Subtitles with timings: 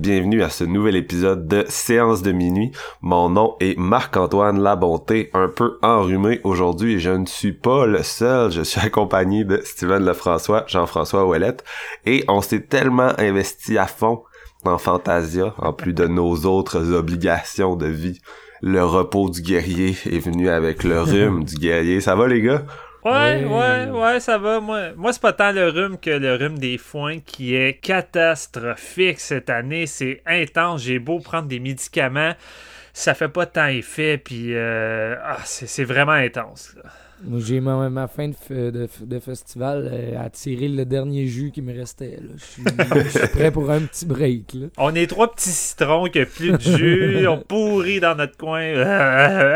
[0.00, 2.72] Bienvenue à ce nouvel épisode de Séance de minuit.
[3.02, 8.02] Mon nom est Marc-Antoine Labonté, un peu enrhumé aujourd'hui et je ne suis pas le
[8.02, 11.64] seul, je suis accompagné de Steven Lefrançois, Jean-François Ouellette
[12.06, 14.22] et on s'est tellement investi à fond
[14.64, 18.22] dans Fantasia, en plus de nos autres obligations de vie.
[18.62, 22.00] Le repos du guerrier est venu avec le rhume du guerrier.
[22.00, 22.64] Ça va les gars?
[23.04, 24.60] Ouais, ouais, ouais, ça va.
[24.60, 29.20] Moi, moi c'est pas tant le rhume que le rhume des foins qui est catastrophique
[29.20, 29.86] cette année.
[29.86, 30.82] C'est intense.
[30.82, 32.34] J'ai beau prendre des médicaments,
[32.92, 34.18] ça fait pas tant effet.
[34.18, 36.74] Puis, euh, ah, c'est vraiment intense.
[36.76, 36.90] Là.
[37.38, 41.60] J'ai ma, ma, fin de, de, de festival euh, à tirer le dernier jus qui
[41.60, 42.18] me restait.
[42.38, 44.54] Je suis prêt pour un petit break.
[44.54, 44.66] Là.
[44.78, 48.72] On est trois petits citrons qui a plus de jus, on pourrit dans notre coin.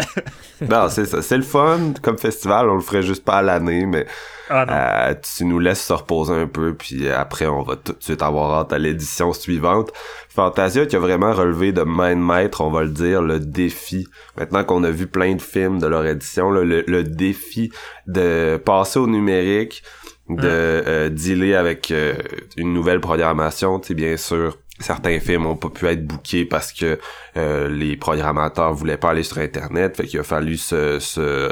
[0.68, 1.22] non, c'est ça.
[1.22, 2.68] C'est le fun comme festival.
[2.68, 4.06] On le ferait juste pas à l'année, mais
[4.50, 8.02] ah euh, tu nous laisses se reposer un peu, puis après, on va tout de
[8.02, 9.92] suite avoir hâte à l'édition suivante.
[10.28, 14.06] Fantasia qui a vraiment relevé de main de maître, on va le dire, le défi.
[14.36, 17.70] Maintenant qu'on a vu plein de films de leur édition, le, le, défi
[18.06, 19.82] de passer au numérique,
[20.28, 22.14] de euh, dealer avec euh,
[22.56, 26.72] une nouvelle programmation, tu sais, bien sûr certains films ont pas pu être bookés parce
[26.72, 26.98] que
[27.36, 31.48] euh, les programmateurs voulaient pas aller sur internet fait qu'il a fallu se, se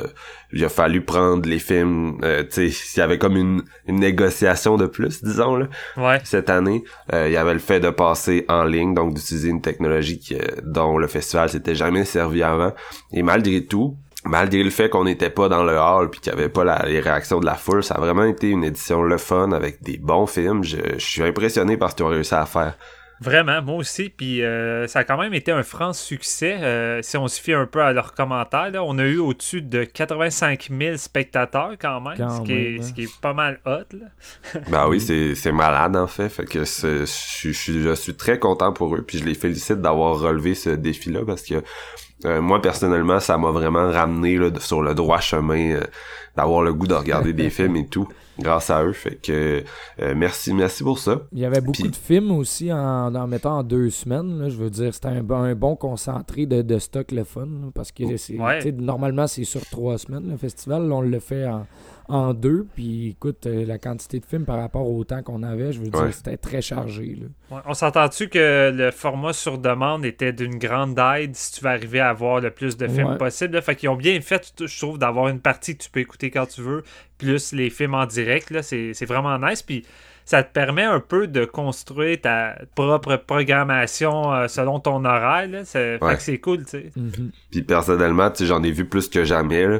[0.52, 4.00] il a fallu prendre les films euh, tu sais il y avait comme une, une
[4.00, 6.18] négociation de plus disons là ouais.
[6.24, 9.62] cette année euh, il y avait le fait de passer en ligne donc d'utiliser une
[9.62, 12.72] technologie qui, euh, dont le festival s'était jamais servi avant
[13.12, 16.34] et malgré tout malgré le fait qu'on n'était pas dans le hall puis qu'il y
[16.34, 19.18] avait pas la, les réactions de la foule, ça a vraiment été une édition le
[19.18, 20.62] fun avec des bons films.
[20.62, 22.76] Je, je suis impressionné par ce qu'ils ont réussi à faire.
[23.22, 24.08] Vraiment, moi aussi.
[24.08, 26.58] Puis euh, ça a quand même été un franc succès.
[26.60, 29.62] Euh, si on se fie un peu à leurs commentaires, là, on a eu au-dessus
[29.62, 33.84] de 85 000 spectateurs quand même, ce, qui est, ce, qui est, pas mal hot.
[33.92, 34.60] Là.
[34.70, 36.28] ben oui, c'est malade en fait.
[36.28, 39.02] Fait que je, je, je, suis très content pour eux.
[39.02, 41.62] Puis je les félicite d'avoir relevé ce défi-là parce que
[42.24, 45.80] euh, moi personnellement, ça m'a vraiment ramené là, sur le droit chemin
[46.36, 48.92] d'avoir le goût de regarder des films et tout grâce à eux.
[48.92, 49.62] Fait que
[50.00, 51.22] euh, merci, merci pour ça.
[51.32, 54.40] Il y avait beaucoup de films aussi en, en mettant en deux semaines.
[54.40, 57.48] Là, je veux dire, c'était un, un, bon concentré de, de stock le fun.
[57.74, 58.72] parce que c'est, ouais.
[58.72, 60.88] normalement, c'est sur trois semaines le festival.
[60.88, 61.66] Là, on le fait en,
[62.12, 62.66] en deux.
[62.74, 65.88] Puis écoute, euh, la quantité de films par rapport au temps qu'on avait, je veux
[65.88, 67.16] dire, c'était très chargé.
[67.18, 67.56] Là.
[67.56, 71.70] Ouais, on s'entend-tu que le format sur demande était d'une grande aide si tu veux
[71.70, 73.54] arriver à avoir le plus de films possible?
[73.54, 73.62] Là?
[73.62, 76.44] Fait qu'ils ont bien fait, je trouve, d'avoir une partie que tu peux écouter quand
[76.44, 76.84] tu veux,
[77.16, 78.50] plus les films en direct.
[78.50, 79.62] Là, c'est, c'est vraiment nice.
[79.62, 79.86] Puis
[80.24, 85.48] ça te permet un peu de construire ta propre programmation euh, selon ton horaire.
[85.48, 85.64] Là.
[85.64, 86.10] C'est, ouais.
[86.10, 86.92] Fait que c'est cool, tu sais.
[86.98, 87.30] Mm-hmm.
[87.50, 89.66] Puis personnellement, tu sais, j'en ai vu plus que jamais.
[89.66, 89.78] Là.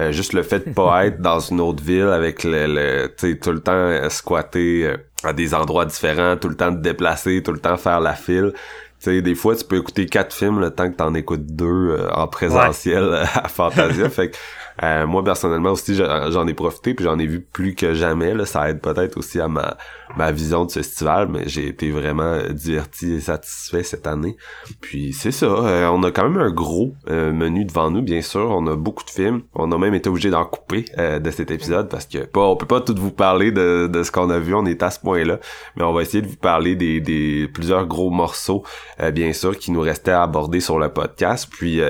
[0.00, 3.30] Euh, juste le fait de pas être dans une autre ville avec le, le tu
[3.30, 6.80] sais, tout le temps euh, squatter euh, à des endroits différents, tout le temps te
[6.80, 8.52] déplacer, tout le temps faire la file.
[9.00, 11.66] Tu sais, des fois, tu peux écouter quatre films le temps que t'en écoutes deux
[11.66, 13.22] euh, en présentiel ouais.
[13.34, 14.08] à Fantasia.
[14.08, 14.36] fait que
[14.82, 18.44] euh, moi personnellement aussi j'en ai profité puis j'en ai vu plus que jamais là.
[18.44, 19.76] ça aide peut-être aussi à ma
[20.16, 24.36] ma vision de ce festival mais j'ai été vraiment diverti et satisfait cette année.
[24.80, 25.46] Puis c'est ça.
[25.46, 28.50] Euh, on a quand même un gros euh, menu devant nous bien sûr.
[28.50, 29.42] On a beaucoup de films.
[29.54, 32.56] On a même été obligé d'en couper euh, de cet épisode parce que pas on
[32.56, 34.54] peut pas tout vous parler de, de ce qu'on a vu.
[34.54, 35.38] On est à ce point là
[35.76, 38.64] mais on va essayer de vous parler des, des plusieurs gros morceaux
[39.00, 41.48] euh, bien sûr qui nous restaient à aborder sur le podcast.
[41.50, 41.80] Puis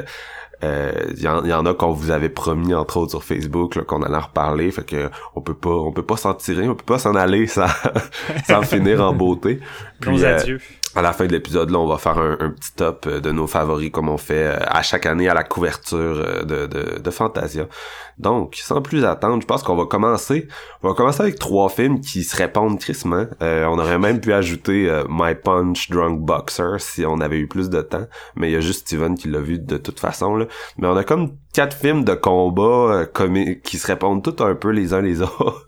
[0.63, 4.03] il euh, y, y, en a qu'on vous avait promis entre autres sur Facebook qu'on
[4.03, 4.71] allait en reparler.
[4.71, 7.47] Fait que on peut pas on peut pas s'en tirer on peut pas s'en aller
[7.47, 7.67] sans
[8.47, 9.61] sans finir en beauté.
[10.01, 10.39] Puis euh,
[10.95, 13.47] à la fin de l'épisode là on va faire un, petit top euh, de nos
[13.47, 17.67] favoris comme on fait euh, à chaque année à la couverture de, de, de Fantasia.
[18.19, 20.49] Donc sans plus attendre je pense qu'on va commencer.
[20.83, 24.33] On va commencer avec trois films qui se répondent tristement euh, on aurait même pu
[24.33, 28.07] ajouter euh, My Punch Drunk Boxer si on avait eu plus de temps.
[28.37, 30.47] Mais il y a juste Steven qui l'a vu de toute façon là.
[30.79, 34.71] Mais on a comme quatre films de combat euh, qui se répondent tous un peu
[34.71, 35.67] les uns les autres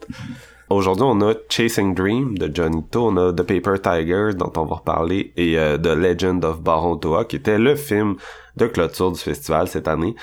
[0.68, 4.64] Aujourd'hui, on a Chasing Dream de Johnny To, on a The Paper Tiger dont on
[4.64, 8.16] va reparler et The Legend of Baron Toa qui était le film
[8.56, 10.14] de clôture du festival cette année.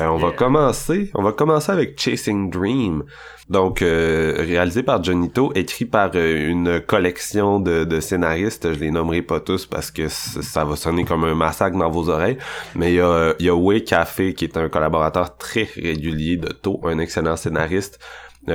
[0.00, 3.04] Euh, on va commencer, on va commencer avec Chasing Dream.
[3.48, 9.22] Donc euh, réalisé par Jonito, écrit par euh, une collection de, scénaristes, je les nommerai
[9.22, 12.38] pas tous parce que ça va sonner comme un massacre dans vos oreilles,
[12.76, 16.36] mais il y a, il y a Way Café qui est un collaborateur très régulier
[16.36, 17.98] de To, un excellent scénariste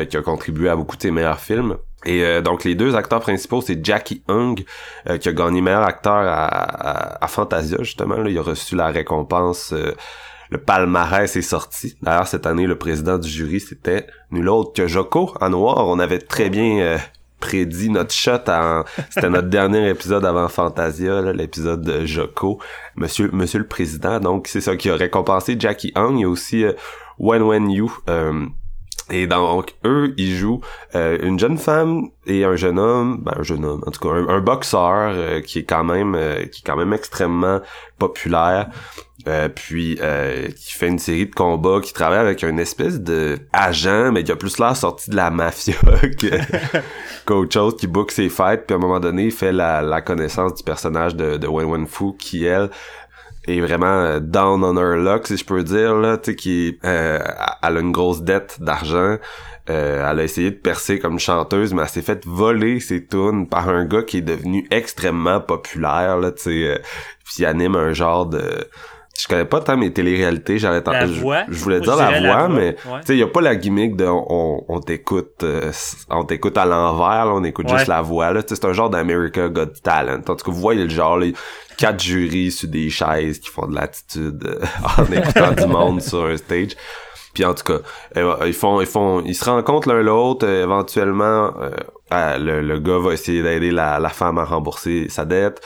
[0.10, 1.78] qui a contribué à beaucoup de ses meilleurs films.
[2.06, 4.64] Et euh, donc les deux acteurs principaux, c'est Jackie Hung,
[5.10, 8.18] euh, qui a gagné meilleur acteur à, à, Fantasia, justement.
[8.18, 9.74] Là, il a reçu la récompense.
[9.74, 9.94] Euh,
[10.52, 11.98] le palmarès est sorti.
[12.04, 15.88] D'ailleurs, cette année, le président du jury, c'était nul autre que Joko en noir.
[15.88, 17.00] On avait très bien
[17.40, 18.40] prédit notre shot
[19.10, 22.60] c'était notre dernier épisode avant Fantasia l'épisode de Joko
[22.96, 26.30] monsieur monsieur le président donc c'est ça qui a récompensé Jackie Hung il y a
[26.30, 26.66] aussi
[27.20, 27.90] Wen Wen Yu
[29.12, 30.62] et donc, eux, ils jouent
[30.96, 34.16] euh, une jeune femme et un jeune homme, ben un jeune homme, en tout cas
[34.16, 37.62] un, boxeur euh, qui est quand même euh, qui est quand même extrêmement
[38.00, 38.70] populaire,
[39.56, 40.00] puis
[40.56, 44.32] qui fait une série de combats, qui travaille avec une espèce de agent, mais qui
[44.32, 45.76] a plus l'air sorti de la mafia
[47.26, 50.02] qu'autre chose, qui book ses fêtes, puis à un moment donné, il fait la, la
[50.02, 52.70] connaissance du personnage de, de Wen Wen Fu, qui elle
[53.48, 56.80] est vraiment euh, down on her luck si je peux dire là tu sais qui
[56.84, 57.20] euh,
[57.64, 59.18] elle a une grosse dette d'argent.
[59.68, 63.48] Euh, elle a essayé de percer comme chanteuse mais elle s'est fait voler ses tunes
[63.50, 66.78] par un gars qui est devenu extrêmement populaire là tu sais euh,
[67.24, 68.68] puis anime un genre de
[69.18, 71.14] je connais pas tant mes téléréalités, j'avais je,
[71.50, 74.66] je, voulais dire la voix, mais tu sais, y a pas la gimmick de on,
[74.68, 75.72] on t'écoute euh,
[76.10, 79.68] on t'écoute à l'envers, on écoute juste la voix là, c'est un genre d'America Got
[79.84, 80.20] Talent.
[80.28, 81.28] En tout cas, vous voyez le genre là,
[81.78, 84.66] quatre jurys sur des chaises qui font de l'attitude euh,
[84.98, 86.76] en écoutant du monde sur un stage.
[87.34, 87.80] Puis en tout cas,
[88.18, 91.54] euh, ils font ils font ils se rencontrent l'un l'autre, éventuellement
[92.12, 95.62] le, le, gars va essayer d'aider la, la femme à rembourser sa dette.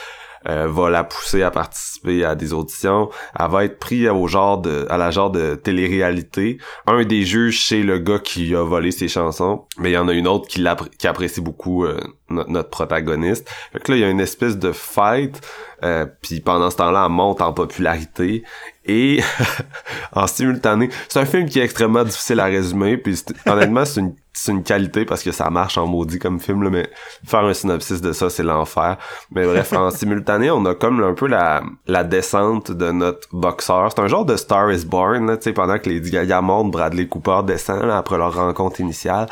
[0.48, 3.10] Euh, va la pousser à participer à des auditions.
[3.38, 6.56] Elle va être prise au genre de, à la genre de télé-réalité.
[6.86, 10.08] Un des juges, c'est le gars qui a volé ses chansons, mais il y en
[10.08, 10.64] a une autre qui,
[10.98, 12.00] qui apprécie beaucoup euh,
[12.30, 13.50] notre, protagoniste.
[13.72, 15.38] Fait que là, il y a une espèce de fight,
[15.84, 18.42] euh, puis pendant ce temps-là, elle monte en popularité
[18.90, 19.22] et
[20.12, 20.90] en simultané.
[21.08, 24.14] C'est un film qui est extrêmement difficile à résumer, puis honnêtement, c'est une,
[24.48, 26.90] une qualité parce que ça marche en maudit comme film, là, mais
[27.24, 28.96] faire un synopsis de ça, c'est l'enfer.
[29.30, 33.90] Mais bref, en simultané, on a comme un peu la, la descente de notre boxeur.
[33.94, 37.06] C'est un genre de Star is Born, tu sais, pendant que les Gaga montent, Bradley
[37.06, 39.28] Cooper descend après leur rencontre initiale.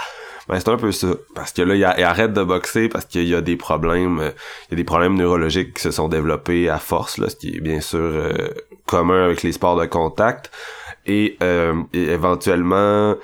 [0.48, 1.08] Ben, c'est un peu ça.
[1.34, 4.30] Parce que là, il, arrête de boxer parce qu'il y a des problèmes, euh,
[4.68, 7.56] il y a des problèmes neurologiques qui se sont développés à force, là, ce qui
[7.56, 8.48] est bien sûr euh,
[8.88, 10.50] commun avec les sports de contact.
[11.06, 13.14] Et, euh, éventuellement,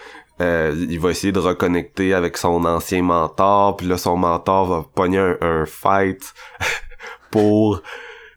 [0.41, 5.35] il va essayer de reconnecter avec son ancien mentor, puis là, son mentor va pogner
[5.41, 6.35] un fight
[7.31, 7.83] pour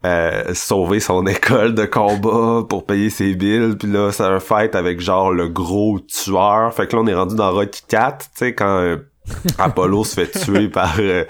[0.04, 4.76] euh, sauver son école de combat pour payer ses billes puis là c'est un fight
[4.76, 8.30] avec genre le gros tueur fait que là on est rendu dans Rocky 4 tu
[8.32, 8.98] sais quand euh,
[9.58, 11.24] Apollo se fait tuer par euh,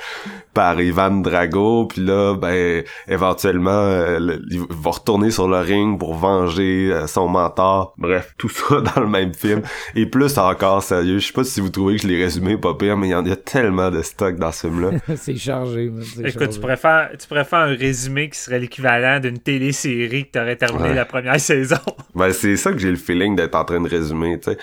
[0.54, 6.14] par Ivan Drago puis là ben éventuellement euh, il va retourner sur le ring pour
[6.14, 7.94] venger euh, son mentor.
[7.98, 9.62] Bref tout ça dans le même film.
[9.94, 12.74] Et plus encore sérieux je sais pas si vous trouvez que je l'ai résumé pas
[12.74, 15.92] pire mais il y en a tellement de stock dans ce film là c'est chargé
[16.24, 20.94] écoute tu préfères tu préfères un résumé qui serait l'équivalent d'une télésérie que t'aurais terminé
[20.94, 21.76] la première saison.
[22.14, 24.58] Ben c'est ça que j'ai le feeling d'être en train de résumer tu sais.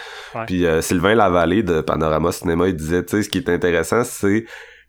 [0.47, 4.45] Puis Sylvain Lavallée de Panorama Cinéma il disait tu sais ce qui est intéressant c'est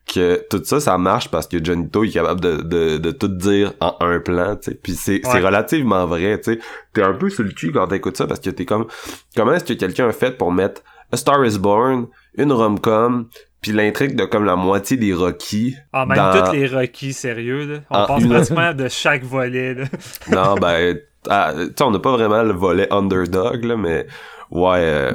[0.07, 3.28] que tout ça ça marche parce que Johnny To est capable de, de, de tout
[3.28, 4.78] dire en un plan tu sais.
[4.81, 6.59] Puis c'est c'est relativement vrai tu sais.
[6.93, 8.87] T'es un peu sur le cul quand t'écoutes ça parce que t'es comme
[9.35, 13.26] comment est-ce que quelqu'un a fait pour mettre A Star Is Born une rom-com
[13.61, 17.78] puis l'intrigue de comme la moitié des Rocky ah même toutes les Rocky sérieux là.
[17.90, 19.85] On pense pratiquement de chaque volet là.
[20.31, 24.07] non ben ah, tu sais on n'a pas vraiment le volet underdog là mais
[24.52, 25.12] ouais euh,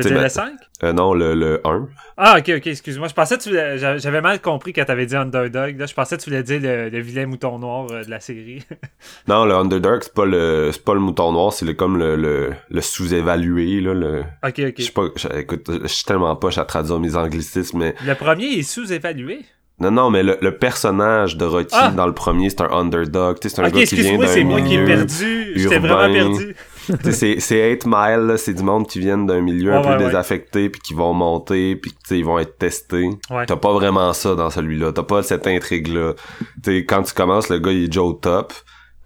[0.00, 0.52] tu veux dire le 5?
[0.82, 1.88] Euh, non, le, le 1.
[2.16, 3.08] Ah, ok, ok, excuse-moi.
[3.08, 5.78] Je pensais que tu J'avais mal compris quand t'avais dit Underdog.
[5.78, 8.64] Là, je pensais que tu voulais dire le, vilain mouton noir euh, de la série.
[9.28, 12.16] non, le Underdog, c'est pas le c'est pas le mouton noir, c'est le, comme le,
[12.16, 13.80] le, le sous-évalué.
[13.80, 14.20] Là, le...
[14.42, 14.74] Ok, ok.
[14.78, 17.94] Je sais pas, écoute, je suis tellement pas à traduire mes anglicismes, mais...
[18.04, 19.44] Le premier est sous-évalué?
[19.80, 21.90] Non, non, mais le, le personnage de Rocky ah!
[21.90, 23.38] dans le premier, c'est un underdog.
[23.42, 25.52] C'est un gars qui vient d'un c'est moi qui ai perdu.
[25.56, 26.54] J'étais vraiment perdu.
[27.10, 30.80] C'est c'est 8 Mile, c'est du monde qui vient d'un milieu un peu désaffecté puis
[30.80, 33.10] qui vont monter puis ils vont être testés.
[33.28, 34.92] T'as pas vraiment ça dans celui-là.
[34.92, 36.14] T'as pas cette intrigue-là.
[36.88, 38.52] quand tu commences, le gars il est Joe Top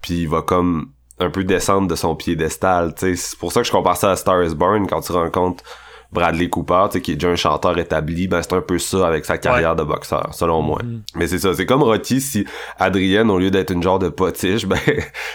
[0.01, 2.95] puis il va comme un peu descendre de son piédestal.
[2.97, 5.65] C'est pour ça que je compare ça à Star is Born quand tu rencontres
[6.13, 9.07] Bradley Cooper, tu sais, qui est déjà un chanteur établi, ben c'est un peu ça
[9.07, 10.81] avec sa carrière de boxeur, selon moi.
[10.83, 11.01] Mm-hmm.
[11.17, 12.47] Mais c'est ça, c'est comme Rocky si
[12.79, 14.79] Adrienne, au lieu d'être une genre de potiche, ben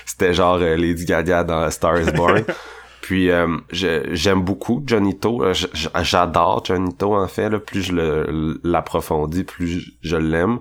[0.06, 2.44] c'était genre euh, Lady Gaga dans Star is Born.
[3.02, 5.44] Puis euh, j'aime beaucoup Johnito.
[5.44, 5.54] Euh,
[6.02, 7.50] j'adore Johnito en fait.
[7.50, 10.60] Là, plus je l'approfondis, plus je l'aime.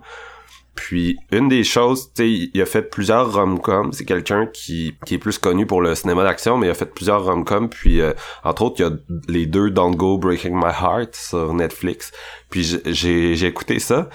[0.74, 3.92] Puis une des choses, tu sais, il a fait plusieurs rom-coms.
[3.92, 6.86] C'est quelqu'un qui, qui est plus connu pour le cinéma d'action, mais il a fait
[6.86, 7.68] plusieurs rom-coms.
[7.68, 8.12] Puis euh,
[8.42, 8.92] entre autres, il y a
[9.28, 12.10] les deux Don't Go Breaking My Heart sur Netflix.
[12.50, 14.08] Puis j'ai j'ai écouté ça.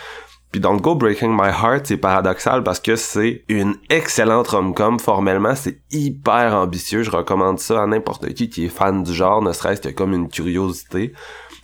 [0.52, 4.98] Puis Don't Go Breaking My Heart, c'est paradoxal parce que c'est une excellente rom-com.
[4.98, 7.04] Formellement, c'est hyper ambitieux.
[7.04, 10.14] Je recommande ça à n'importe qui qui est fan du genre, ne serait-ce que comme
[10.14, 11.14] une curiosité.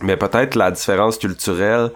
[0.02, 1.90] Mais peut-être la différence culturelle,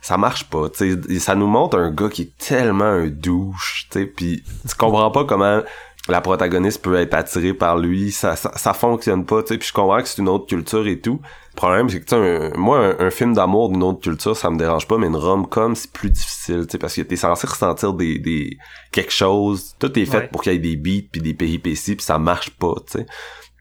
[0.00, 0.68] ça marche pas.
[0.72, 4.74] sais ça nous montre un gars qui est tellement un douche, tu sais, puis tu
[4.76, 5.62] comprends pas comment
[6.08, 9.68] la protagoniste peut être attirée par lui, ça, ça, ça fonctionne pas, tu sais, puis
[9.68, 11.20] je comprends que c'est une autre culture et tout.
[11.52, 14.86] Le problème, c'est que, tu moi, un, film d'amour d'une autre culture, ça me dérange
[14.86, 18.18] pas, mais une rom-com, c'est plus difficile, tu sais, parce que t'es censé ressentir des,
[18.18, 18.56] des,
[18.90, 22.04] quelque chose, tout est fait pour qu'il y ait des beats puis des péripéties, puis
[22.04, 23.06] ça marche pas, tu sais.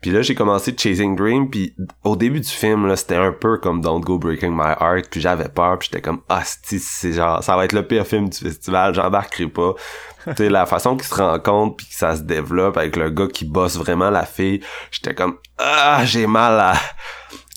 [0.08, 3.58] Puis là, j'ai commencé Chasing Dream, puis au début du film, là, c'était un peu
[3.58, 7.44] comme Don't Go Breaking My Heart, puis j'avais peur, puis j'étais comme, ah, c'est genre,
[7.44, 9.74] ça va être le pire film du festival, j'embarquerai pas.
[10.28, 13.28] tu sais, la façon qu'il se rencontre, puis que ça se développe avec le gars
[13.28, 14.62] qui bosse vraiment la fille,
[14.92, 16.76] j'étais comme, ah, j'ai mal à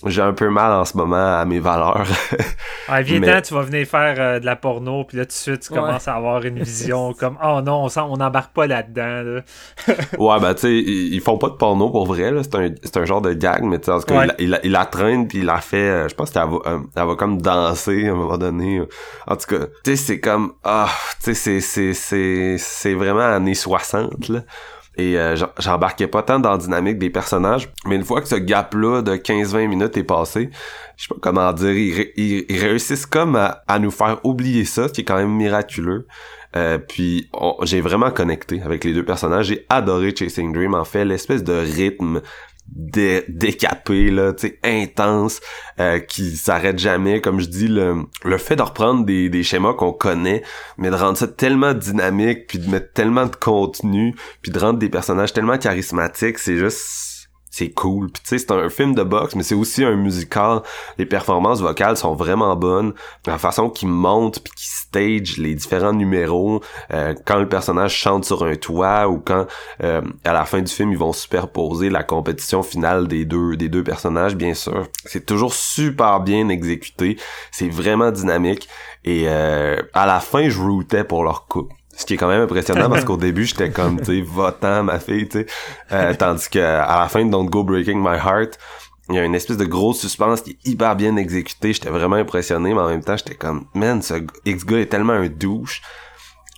[0.07, 2.07] j'ai un peu mal en ce moment à mes valeurs.
[2.89, 5.61] ah, viens tu vas venir faire euh, de la porno, puis là, tout de suite,
[5.61, 9.43] tu commences à avoir une vision comme «Oh non, on n'embarque pas là-dedans.
[10.19, 12.43] ouais, ben, tu sais, ils, font pas de porno pour vrai, là.
[12.43, 15.45] C'est un, un genre de gag, mais tu sais, il, il, la traîne, puis il
[15.45, 15.77] la fait...
[15.77, 18.83] Euh, je pense qu'elle va, euh, elle va comme danser à un moment donné.
[19.27, 20.55] En tout cas, tu sais, c'est comme...
[20.65, 20.89] Ah,
[21.23, 24.41] tu sais, c'est vraiment années 60, là
[25.01, 28.35] et euh, j'embarquais pas tant dans la dynamique des personnages mais une fois que ce
[28.35, 30.51] gap là de 15-20 minutes est passé
[31.01, 31.73] je sais pas comment dire
[32.17, 36.07] ils, réussissent comme à, nous faire oublier ça ce qui est quand même miraculeux.
[36.57, 37.31] Euh, puis
[37.63, 39.47] j'ai vraiment connecté avec les deux personnages.
[39.47, 42.21] J'ai adoré Chasing Dream en fait l'espèce de rythme
[42.71, 45.41] dé décapé là tu sais intense
[45.81, 49.75] euh, qui s'arrête jamais comme je dis le, le fait de reprendre des, des schémas
[49.75, 50.43] qu'on connaît
[50.79, 54.79] mais de rendre ça tellement dynamique puis de mettre tellement de contenu puis de rendre
[54.79, 57.11] des personnages tellement charismatiques c'est juste
[57.51, 58.11] c'est cool.
[58.11, 60.63] Puis tu sais, c'est un film de boxe, mais c'est aussi un musical.
[60.99, 62.95] Les performances vocales sont vraiment bonnes.
[63.27, 66.61] La façon qu'il monte puis qu'il stage les différents numéros,
[66.93, 69.47] euh, quand le personnage chante sur un toit ou quand
[69.83, 73.69] euh, à la fin du film ils vont superposer la compétition finale des deux des
[73.69, 74.89] deux personnages, bien sûr.
[75.05, 77.17] C'est toujours super bien exécuté.
[77.51, 78.69] C'est vraiment dynamique.
[79.05, 81.75] Et euh, à la fin, je routais pour leur couple.
[81.97, 84.99] Ce qui est quand même impressionnant parce qu'au début, j'étais comme, tu sais, votant ma
[84.99, 85.47] fille, tu sais.
[85.93, 88.59] Euh, tandis que à la fin de Don't Go Breaking My Heart,
[89.11, 91.73] il y a une espèce de gros suspense qui est hyper bien exécuté.
[91.73, 94.15] J'étais vraiment impressionné, mais en même temps, j'étais comme, man, ce
[94.45, 95.83] X-gars est tellement un douche.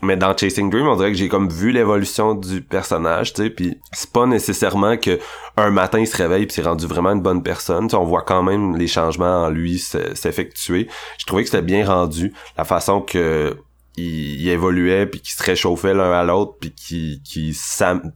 [0.02, 3.50] Mais dans Chasing Dream, on dirait que j'ai comme vu l'évolution du personnage, tu sais,
[3.50, 5.20] puis c'est pas nécessairement que
[5.56, 7.88] un matin il se réveille puis c'est rendu vraiment une bonne personne.
[7.92, 10.88] on voit quand même les changements en lui s'effectuer.
[11.18, 13.56] Je trouvais que c'était bien rendu, la façon que
[13.96, 17.56] il, évoluait puis qui se réchauffait l'un à l'autre puis qui qui,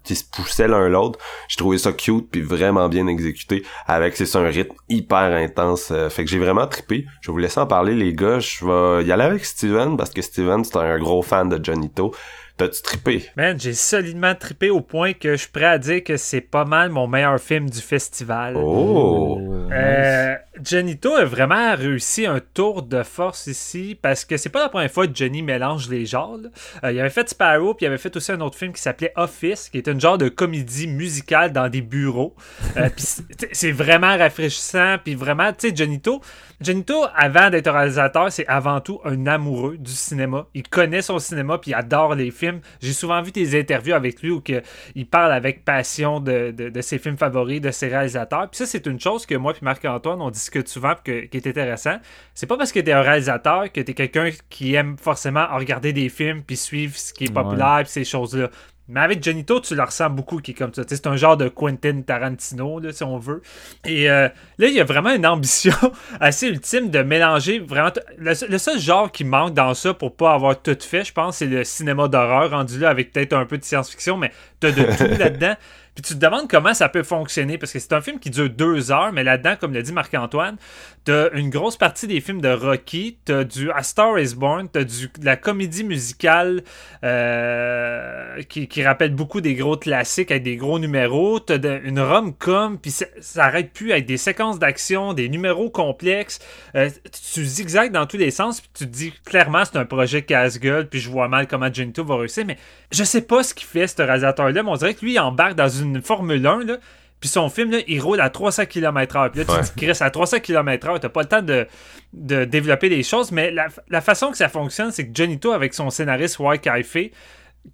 [0.05, 1.19] qui se poussait l'un à l'autre.
[1.49, 3.63] J'ai trouvé ça cute puis vraiment bien exécuté.
[3.87, 5.91] Avec c'est un rythme hyper intense.
[5.91, 7.07] Euh, fait que j'ai vraiment trippé.
[7.21, 8.39] Je vais vous laisser en parler les gars.
[8.39, 12.13] Je vais y aller avec Steven parce que Steven c'est un gros fan de Johnito
[12.57, 13.23] T'as-tu trippé?
[13.37, 16.65] Man, j'ai solidement trippé au point que je suis prêt à dire que c'est pas
[16.65, 18.57] mal mon meilleur film du festival.
[18.57, 19.39] Oh!
[19.71, 24.69] Euh, Johnito a vraiment réussi un tour de force ici parce que c'est pas la
[24.69, 26.39] première fois que Johnny mélange les genres.
[26.85, 29.13] Euh, il avait fait Sparrow, puis il avait fait aussi un autre film qui s'appelait
[29.17, 32.35] Office, qui est un genre de comédie musicale dans des bureaux.
[32.77, 32.89] Euh,
[33.53, 36.21] c'est vraiment rafraîchissant, puis vraiment, tu sais, Johnito,
[36.59, 40.47] Genito, avant d'être réalisateur, c'est avant tout un amoureux du cinéma.
[40.55, 42.61] Il connaît son cinéma puis il adore les films.
[42.81, 44.63] J'ai souvent vu des interviews avec lui où que
[44.95, 48.49] il parle avec passion de, ses films favoris, de ses réalisateurs.
[48.49, 51.47] Puis ça, c'est une chose que moi et Marc-Antoine, on discute souvent que, qui est
[51.47, 51.97] intéressant.
[52.35, 55.47] C'est pas parce que tu es un réalisateur que tu es quelqu'un qui aime forcément
[55.55, 58.51] regarder des films puis suivre ce qui est populaire puis ces choses-là.
[58.89, 60.83] Mais avec Johnito, tu le ressens beaucoup qui est comme ça.
[60.87, 63.43] C'est un genre de Quentin Tarantino, là, si on veut.
[63.85, 65.75] Et euh, là, il y a vraiment une ambition
[66.21, 67.91] assez ultime de mélanger vraiment.
[68.19, 71.47] Le, seul genre qui manque dans ça pour pas avoir tout fait, je pense, c'est
[71.47, 75.19] le cinéma d'horreur rendu là avec peut-être un peu de science-fiction, mais t'as de tout
[75.19, 75.57] là-dedans.
[75.97, 78.51] Puis tu te demandes comment ça peut fonctionner, parce que c'est un film qui dure
[78.51, 80.59] deux heures, mais là-dedans, comme l'a dit Marc-Antoine,
[81.05, 84.85] t'as une grosse partie des films de Rocky, t'as du A Star is Born, t'as
[84.85, 86.65] du, de la comédie musicale
[87.03, 92.79] euh, qui, qui, rappelle beaucoup des gros classiques avec des gros numéros, t'as une rom-com,
[92.79, 96.41] puis ça, arrête plus avec des séquences d'action, des numéros complexes,
[96.75, 96.91] euh,
[97.33, 100.91] tu zigzags dans tous les sens, puis tu te dis clairement c'est un projet casse-gueule,
[100.91, 102.59] puis je vois mal comment Genito va réussir, mais
[102.93, 105.55] je sais pas ce qu'il fait, ce réalisateur-là, mais on dirait que lui, il embarque
[105.55, 106.77] dans une Formule 1, là,
[107.21, 109.31] puis son film, là, il roule à 300 km/h.
[109.31, 111.67] Puis là, tu te dis, à 300 km/h, t'as pas le temps de,
[112.13, 113.33] de développer les choses.
[113.33, 117.13] Mais la, façon que ça fonctionne, c'est que Johnny avec son scénariste White fait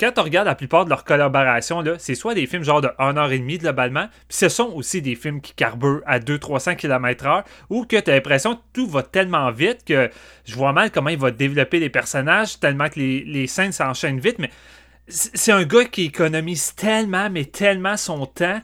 [0.00, 3.58] quand on regarde la plupart de leurs collaborations, c'est soit des films genre de 1h30
[3.58, 8.10] globalement, puis ce sont aussi des films qui carburent à 200-300 km/h, ou que tu
[8.10, 10.10] as l'impression que tout va tellement vite que
[10.44, 14.20] je vois mal comment il va développer les personnages, tellement que les, les scènes s'enchaînent
[14.20, 14.50] vite, mais
[15.08, 18.60] c'est un gars qui économise tellement, mais tellement son temps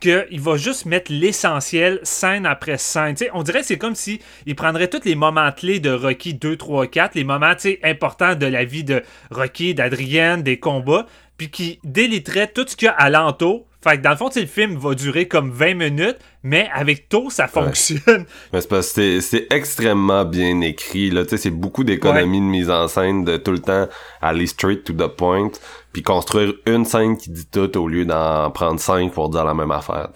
[0.00, 3.14] qu'il va juste mettre l'essentiel scène après scène.
[3.32, 6.56] on dirait que c'est comme si il prendrait tous les moments clés de Rocky 2,
[6.56, 11.06] 3, 4, les moments importants de la vie de Rocky, d'Adrienne, des combats,
[11.38, 13.66] puis qui déliterait tout ce qu'il y a alentour.
[13.86, 17.30] Fait que dans le fond, le film va durer comme 20 minutes, mais avec tout,
[17.30, 18.24] ça fonctionne.
[18.52, 21.10] Mais c'est parce que c'est extrêmement bien écrit.
[21.10, 23.86] Là, c'est beaucoup d'économie de mise en scène, de tout le temps
[24.20, 25.50] aller straight to the point
[25.96, 29.54] puis construire une scène qui dit tout au lieu d'en prendre cinq pour dire la
[29.54, 30.10] même affaire.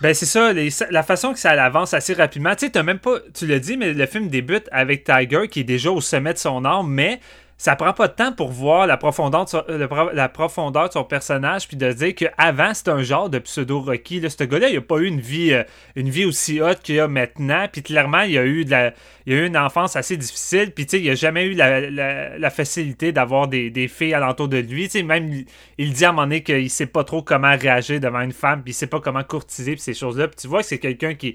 [0.00, 2.54] Ben c'est ça, la façon que ça avance assez rapidement.
[2.54, 5.64] Tu sais, même pas, tu l'as dit, mais le film débute avec Tiger qui est
[5.64, 7.18] déjà au sommet de son art, mais
[7.64, 11.90] ça prend pas de temps pour voir la profondeur de son, son personnage puis de
[11.92, 15.22] dire qu'avant c'était un genre de pseudo Rocky ce gars-là il a pas eu une
[15.22, 15.62] vie euh,
[15.96, 18.92] une vie aussi haute qu'il a maintenant puis clairement il a eu a
[19.24, 24.12] eu une enfance assez difficile puis il a jamais eu la, facilité d'avoir des, filles
[24.12, 24.90] alentour de lui.
[24.90, 25.44] Tu même
[25.78, 28.62] il dit à un moment donné qu'il sait pas trop comment réagir devant une femme
[28.62, 30.78] puis il sait pas comment courtiser puis ces choses là puis tu vois que c'est
[30.78, 31.34] quelqu'un qui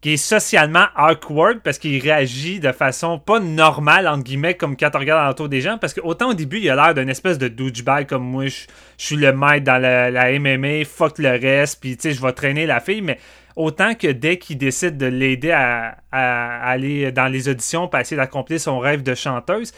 [0.00, 4.90] qui est socialement awkward parce qu'il réagit de façon pas normale, entre guillemets, comme quand
[4.94, 5.76] on regarde l'entour des gens.
[5.78, 8.66] Parce que autant au début, il a l'air d'une espèce de douchebag comme moi, je,
[8.96, 12.64] suis le maître dans la, MMA, fuck le reste, puis tu sais, je vais traîner
[12.64, 13.18] la fille, mais
[13.56, 18.16] autant que dès qu'il décide de l'aider à, à, aller dans les auditions pour essayer
[18.16, 19.72] d'accomplir son rêve de chanteuse,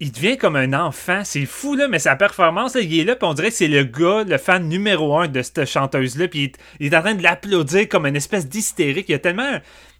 [0.00, 1.22] il devient comme un enfant.
[1.24, 3.84] C'est fou, là, mais sa performance, il est là, puis on dirait que c'est le
[3.84, 7.88] gars, le fan numéro un de cette chanteuse-là, puis il, est en train de l'applaudir
[7.88, 9.08] comme une espèce d'hystérique.
[9.08, 9.58] Il a tellement.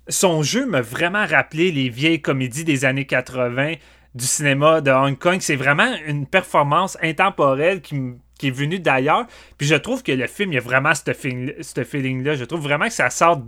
[0.09, 3.75] Son jeu m'a vraiment rappelé les vieilles comédies des années 80
[4.15, 5.39] du cinéma de Hong Kong.
[5.41, 9.27] C'est vraiment une performance intemporelle qui me qui est venu d'ailleurs.
[9.59, 12.35] Puis je trouve que le film, il y a vraiment ce feeling-là.
[12.35, 13.41] je trouve vraiment que ça sort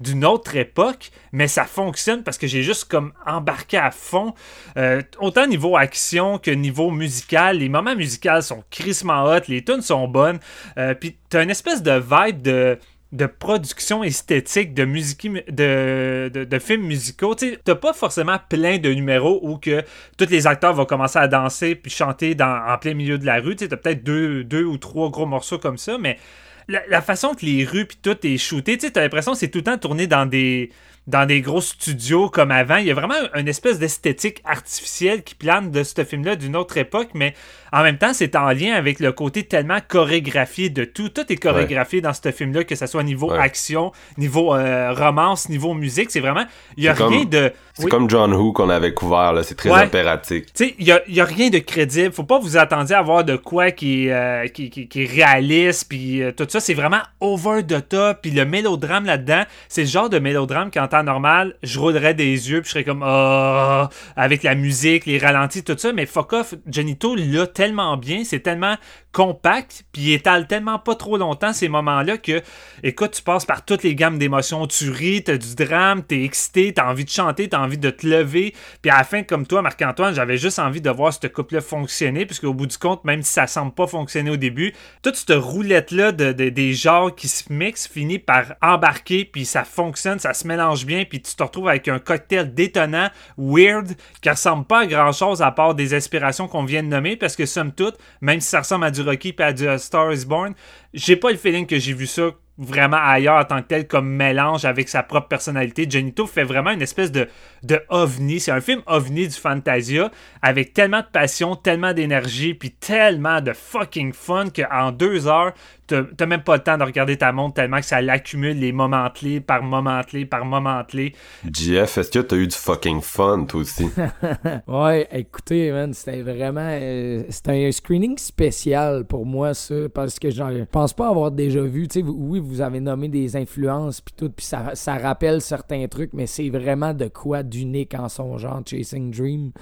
[0.00, 4.34] d'une autre époque, mais ça fonctionne parce que j'ai juste comme embarqué à fond.
[4.76, 7.58] Euh, autant niveau action que niveau musical.
[7.58, 10.38] Les moments musicaux sont crissement hot, les tunes sont bonnes.
[10.78, 12.78] Euh, puis t'as une espèce de vibe de
[13.14, 17.36] de production esthétique de musique de, de, films musicaux.
[17.36, 19.82] Tu n'as pas forcément plein de numéros où que
[20.18, 23.40] tous les acteurs vont commencer à danser puis chanter dans, en plein milieu de la
[23.40, 23.54] rue.
[23.54, 26.18] Tu as peut-être deux, deux ou trois gros morceaux comme ça, mais
[26.66, 29.58] la, façon que les rues puis tout est shooté, tu as l'impression que c'est tout
[29.58, 30.70] le temps tourné dans des
[31.06, 32.76] dans des gros studios comme avant.
[32.76, 36.78] Il y a vraiment une espèce d'esthétique artificielle qui plane de ce film-là d'une autre
[36.78, 37.34] époque, mais
[37.74, 41.08] en même temps, c'est en lien avec le côté tellement chorégraphié de tout.
[41.08, 45.74] Tout est chorégraphié dans ce film-là, que ce soit niveau action, niveau euh, romance, niveau
[45.74, 46.12] musique.
[46.12, 46.44] C'est vraiment.
[46.76, 47.52] Il n'y a rien de.
[47.72, 49.42] C'est comme John Who qu'on avait couvert, là.
[49.42, 50.44] C'est très impératif.
[50.46, 52.12] Tu sais, il n'y a, rien de crédible.
[52.12, 56.30] Faut pas vous attendre à voir de quoi qui, euh, qui, est réaliste, puis euh,
[56.30, 56.60] tout ça.
[56.60, 58.18] C'est vraiment over the top.
[58.22, 62.50] Puis le mélodrame là-dedans, c'est le genre de mélodrame qu'en temps normal, je roulerais des
[62.50, 63.04] yeux, puis je serais comme.
[63.04, 65.92] Oh, avec la musique, les ralentis, tout ça.
[65.92, 68.76] Mais fuck off, Genito l'a tellement bien, c'est tellement
[69.14, 72.42] compact, puis étale tellement pas trop longtemps ces moments-là que,
[72.82, 74.66] écoute, tu passes par toutes les gammes d'émotions.
[74.66, 78.06] Tu ris, t'as du drame, t'es excité, t'as envie de chanter, t'as envie de te
[78.06, 78.54] lever.
[78.82, 82.26] Puis à la fin, comme toi, Marc-Antoine, j'avais juste envie de voir ce couple-là fonctionner,
[82.26, 85.38] puisque au bout du compte, même si ça semble pas fonctionner au début, toute cette
[85.38, 90.46] roulette-là de, des genres qui se mixent finit par embarquer, puis ça fonctionne, ça se
[90.46, 94.86] mélange bien, puis tu te retrouves avec un cocktail détonnant, weird, qui ressemble pas à
[94.86, 98.48] grand-chose à part des inspirations qu'on vient de nommer, parce que somme toute, même si
[98.48, 100.54] ça ressemble à du Rocky à du Star is Born,
[100.92, 104.08] j'ai pas le feeling que j'ai vu ça vraiment ailleurs en tant que tel comme
[104.08, 105.86] mélange avec sa propre personnalité.
[105.88, 107.28] Genito fait vraiment une espèce de,
[107.62, 108.40] de ovni.
[108.40, 110.10] C'est un film ovni du Fantasia
[110.42, 115.52] avec tellement de passion, tellement d'énergie, puis tellement de fucking fun qu'en deux heures,
[115.86, 119.08] t'as même pas le temps de regarder ta montre tellement que ça l'accumule les moments
[119.10, 121.14] clés par moment clé par moment clé.
[121.44, 123.86] JF, est-ce que t'as eu du fucking fun toi aussi?
[124.66, 126.68] ouais, écoutez, man, c'était vraiment.
[126.68, 131.62] Euh, c'était un screening spécial pour moi, ça, parce que je pense pas avoir déjà
[131.62, 131.88] vu.
[131.88, 135.86] Tu sais, oui, vous avez nommé des influences, puis tout, puis ça, ça rappelle certains
[135.88, 139.52] trucs, mais c'est vraiment de quoi d'unique en son genre, Chasing Dream.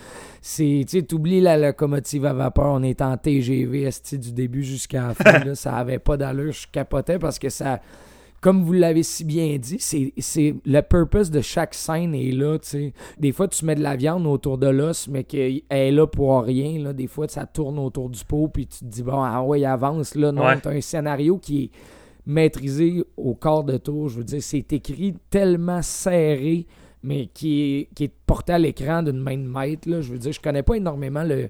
[0.40, 5.08] C'est, tu sais, t'oublies la locomotive à vapeur, on est en TGV, du début jusqu'à
[5.08, 7.80] la fin, là, ça avait pas d'allure, je capotais parce que ça
[8.42, 12.68] comme vous l'avez si bien dit, c'est le purpose de chaque scène est là, tu
[12.68, 12.92] sais.
[13.16, 16.42] Des fois, tu mets de la viande autour de l'os, mais qu'elle est là pour
[16.42, 16.92] rien, là.
[16.92, 20.16] Des fois, ça tourne autour du pot, puis tu te dis, bon, ah ouais, avance,
[20.16, 20.32] là.
[20.32, 21.70] Non, t'as un scénario qui est
[22.26, 24.08] maîtrisé au quart de tour.
[24.08, 26.66] Je veux dire, c'est écrit tellement serré,
[27.02, 29.88] mais qui est, qui est porté à l'écran d'une main de maître.
[29.88, 31.48] Je veux dire, je connais pas énormément le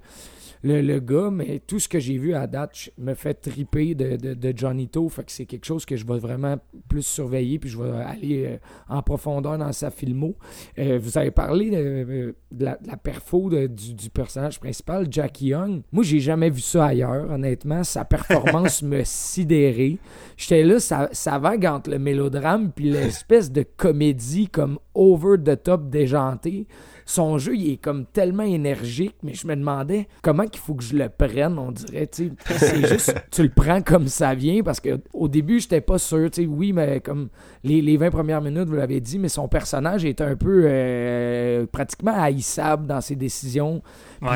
[0.63, 4.17] le, le, gars, mais tout ce que j'ai vu à date me fait triper de,
[4.17, 5.09] de, de Johnny To.
[5.09, 6.57] Fait que c'est quelque chose que je vais vraiment
[6.89, 8.57] plus surveiller, puis je vais aller euh,
[8.89, 10.37] en profondeur dans sa filmo.
[10.79, 15.83] Euh, vous avez parlé de, euh, la, perfo du, du, personnage principal, Jackie Young.
[15.91, 17.83] Moi, j'ai jamais vu ça ailleurs, honnêtement.
[17.85, 19.99] Sa performance me sidérait.
[20.37, 25.61] J'étais là, ça, ça vague entre le mélodrame puis l'espèce de comédie comme over the
[25.63, 26.67] top déjantée
[27.13, 30.83] son jeu, il est comme tellement énergique, mais je me demandais comment qu'il faut que
[30.83, 34.81] je le prenne, on dirait, tu c'est juste, tu le prends comme ça vient, parce
[34.81, 37.29] que au début, j'étais pas sûr, oui, mais comme
[37.65, 41.67] les, les 20 premières minutes, vous l'avez dit, mais son personnage est un peu euh,
[41.67, 43.83] pratiquement haïssable dans ses décisions.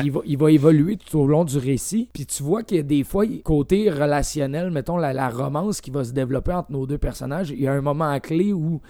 [0.03, 2.09] Il, va, il va évoluer tout au long du récit.
[2.13, 5.91] Puis tu vois qu'il y a des fois, côté relationnel, mettons la, la romance qui
[5.91, 8.81] va se développer entre nos deux personnages, il y a un moment clé où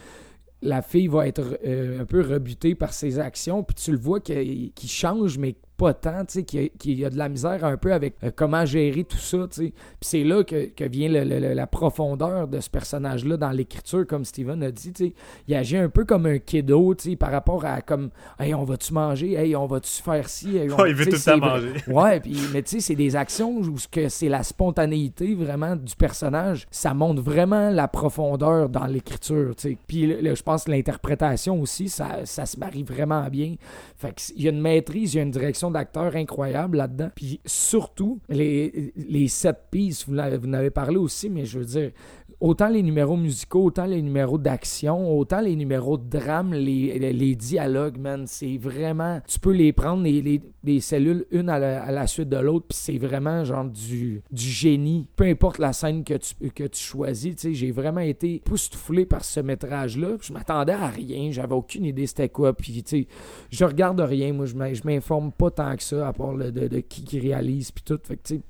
[0.61, 4.19] la fille va être euh, un peu rebutée par ses actions, puis tu le vois
[4.19, 7.93] qu'il change, mais pas tant, tu sais, qu'il y, a de la misère un peu
[7.93, 9.73] avec euh, comment gérer tout ça, tu sais.
[9.99, 14.71] Puis c'est là que, vient la profondeur de ce personnage-là dans l'écriture, comme Steven a
[14.71, 15.13] dit, tu sais.
[15.47, 18.09] Il agit un peu comme un kiddo, tu sais, par rapport à comme,
[18.39, 21.73] hey, on va-tu manger, hey, on va-tu faire ci, il veut tout ça manger.
[21.87, 25.95] Ouais, puis, mais tu sais, c'est des actions où que c'est la spontanéité vraiment du
[25.95, 26.67] personnage.
[26.71, 29.77] Ça montre vraiment la profondeur dans l'écriture, tu sais.
[29.87, 33.55] Puis je pense que l'interprétation aussi, ça, ça se marie vraiment bien.
[33.95, 37.09] Fait qu'il y a une maîtrise, il y a une direction d'acteurs incroyable là-dedans.
[37.15, 41.91] Puis surtout, les, les sept pistes, vous n'avez parlé aussi, mais je veux dire,
[42.39, 47.97] autant les numéros musicaux, autant les numéros d'action, autant les numéros de drame, les, dialogues,
[47.97, 49.21] man, c'est vraiment...
[49.27, 52.97] Tu peux les prendre, les, les, cellules, une à la, suite de l'autre, puis c'est
[52.97, 55.09] vraiment genre du, génie.
[55.15, 59.05] Peu importe la scène que tu, que tu choisis, tu sais, j'ai vraiment été poustouflé
[59.05, 60.17] par ce métrage-là.
[60.21, 63.07] Je m'attendais à rien, j'avais aucune idée c'était quoi, puis tu sais,
[63.49, 67.19] je regarde rien, moi, je m'informe pas tant que ça, à part de, qui qui
[67.19, 68.41] réalise, puis tout, fait tu sais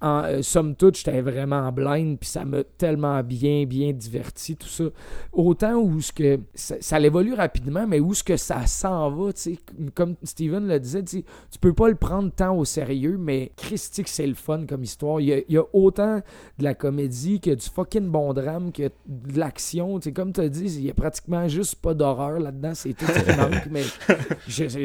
[0.00, 4.68] en, euh, somme toute, j'étais vraiment blind, puis ça m'a tellement bien, bien diverti, tout
[4.68, 4.84] ça.
[5.32, 9.32] Autant où ce que ça, ça évolue rapidement, mais où ce que ça s'en va,
[9.32, 9.58] tu sais,
[9.94, 11.24] comme Steven le disait, tu
[11.60, 15.20] peux pas le prendre tant au sérieux, mais Christique, c'est le fun comme histoire.
[15.20, 16.22] Il y, a, autant
[16.58, 20.40] de la comédie que du fucking bon drame, que de l'action, tu sais, comme tu
[20.40, 23.66] as dit, il y a pratiquement juste pas d'horreur là-dedans, c'est tout ce qui manque,
[23.70, 23.82] mais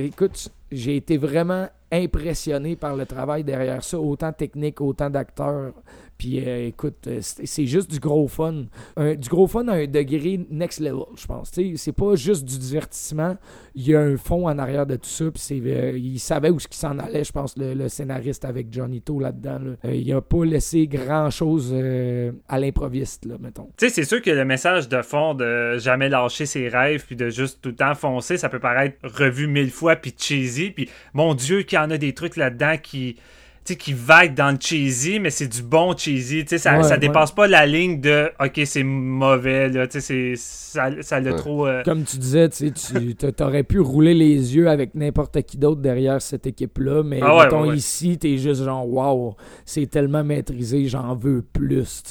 [0.05, 5.73] écoute, j'ai été vraiment impressionné par le travail derrière ça, autant technique, autant d'acteurs.
[6.23, 8.63] Puis euh, écoute, euh, c'est juste du gros fun.
[8.97, 11.51] du gros fun à un degré next level, je pense.
[11.75, 13.35] C'est pas juste du divertissement.
[13.75, 15.25] Il y a un fond en arrière de tout ça.
[15.25, 19.01] Puis euh, il savait où ce qui s'en allait, je pense, le, scénariste avec Johnny
[19.01, 19.75] To là-dedans.
[19.83, 21.75] il a pas laissé grand-chose
[22.47, 23.67] à l'improviste, là, mettons.
[23.75, 27.17] Tu sais, c'est sûr que le message de fond de jamais lâcher ses rêves puis
[27.17, 30.71] de juste tout le temps foncer, ça peut paraître revu mille fois puis cheesy.
[30.71, 33.17] Puis mon Dieu, qu'il y en a des trucs là-dedans qui
[33.71, 36.45] qui vague dans le cheesy, mais c'est du bon cheesy.
[36.47, 39.69] Ça, ça dépasse pas la ligne de OK, c'est mauvais.
[39.69, 41.65] Là, ça, ça l'a trop.
[41.65, 46.21] Euh, Comme tu disais, tu aurais pu rouler les yeux avec n'importe qui d'autre derrière
[46.21, 51.41] cette équipe-là, mais ah mettons, ici, t'es juste genre Waouh, c'est tellement maîtrisé, j'en veux
[51.41, 52.03] plus.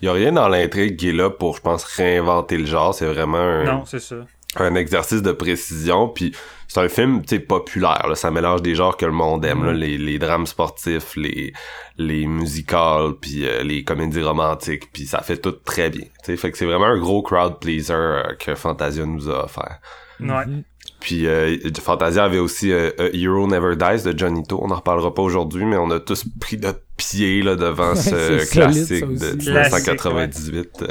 [0.00, 2.94] Il y a rien dans l'intrigue qui est là pour, je pense, réinventer le genre.
[2.94, 3.64] C'est vraiment un.
[3.64, 4.16] Non, c'est ça
[4.56, 6.34] un exercice de précision puis
[6.68, 8.14] c'est un film tu populaire là.
[8.14, 9.76] ça mélange des genres que le monde aime là, mm-hmm.
[9.76, 11.52] les, les drames sportifs les
[11.96, 16.50] les musicals puis euh, les comédies romantiques puis ça fait tout très bien tu fait
[16.50, 19.80] que c'est vraiment un gros crowd pleaser euh, que Fantasia nous a offert
[20.20, 20.26] ouais.
[20.28, 20.62] Mm-hmm.
[21.00, 24.60] Puis euh, Fantasia avait aussi Hero Never Dies de Johnny To.
[24.62, 28.48] On en reparlera pas aujourd'hui, mais on a tous pris notre pied là, devant ce
[28.48, 30.84] classique de 1998.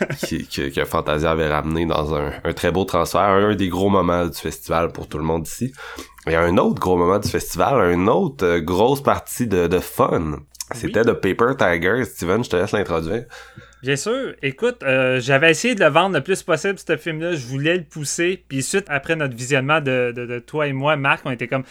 [0.74, 4.92] que, Fantasia avait ramené dans un, très beau transfert, un, des gros moments du festival
[4.92, 5.72] pour tout le monde ici.
[6.26, 9.66] Il y a un autre gros moment du festival, une autre euh, grosse partie de,
[9.66, 10.40] de fun.
[10.74, 12.04] C'était de Paper Tiger.
[12.04, 13.24] Steven, je te laisse l'introduire.
[13.82, 14.34] Bien sûr.
[14.42, 17.36] Écoute, euh, j'avais essayé de le vendre le plus possible, ce film-là.
[17.36, 18.42] Je voulais le pousser.
[18.48, 21.62] Puis suite, après notre visionnement de, de, de toi et moi, Marc, on était comme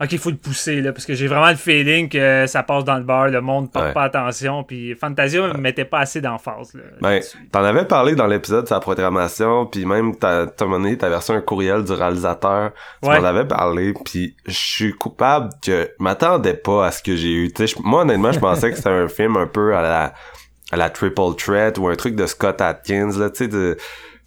[0.00, 2.84] OK, il faut le pousser, là, parce que j'ai vraiment le feeling que ça passe
[2.84, 6.72] dans le bar, le monde porte pas attention, puis Fantasia ne mettait pas assez d'emphase.
[7.00, 11.32] Ben, t'en avais parlé dans l'épisode de sa programmation, puis même t'as donné, t'as versé
[11.32, 12.70] un courriel du réalisateur,
[13.02, 17.32] tu m'en avais parlé, puis je suis coupable que m'attendais pas à ce que j'ai
[17.32, 17.52] eu.
[17.82, 20.14] moi, honnêtement, je pensais que c'était un film un peu à la
[20.70, 23.76] à la Triple Threat ou un truc de Scott Atkins, là, tu sais, de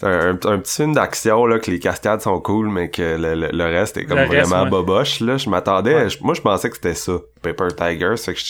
[0.04, 4.06] un, petit film d'action là que les cascades sont cool mais que le, reste est
[4.06, 5.38] comme vraiment boboche là.
[5.38, 8.18] Je m'attendais moi je pensais que c'était ça Paper Tiger.
[8.18, 8.46] C'est que tu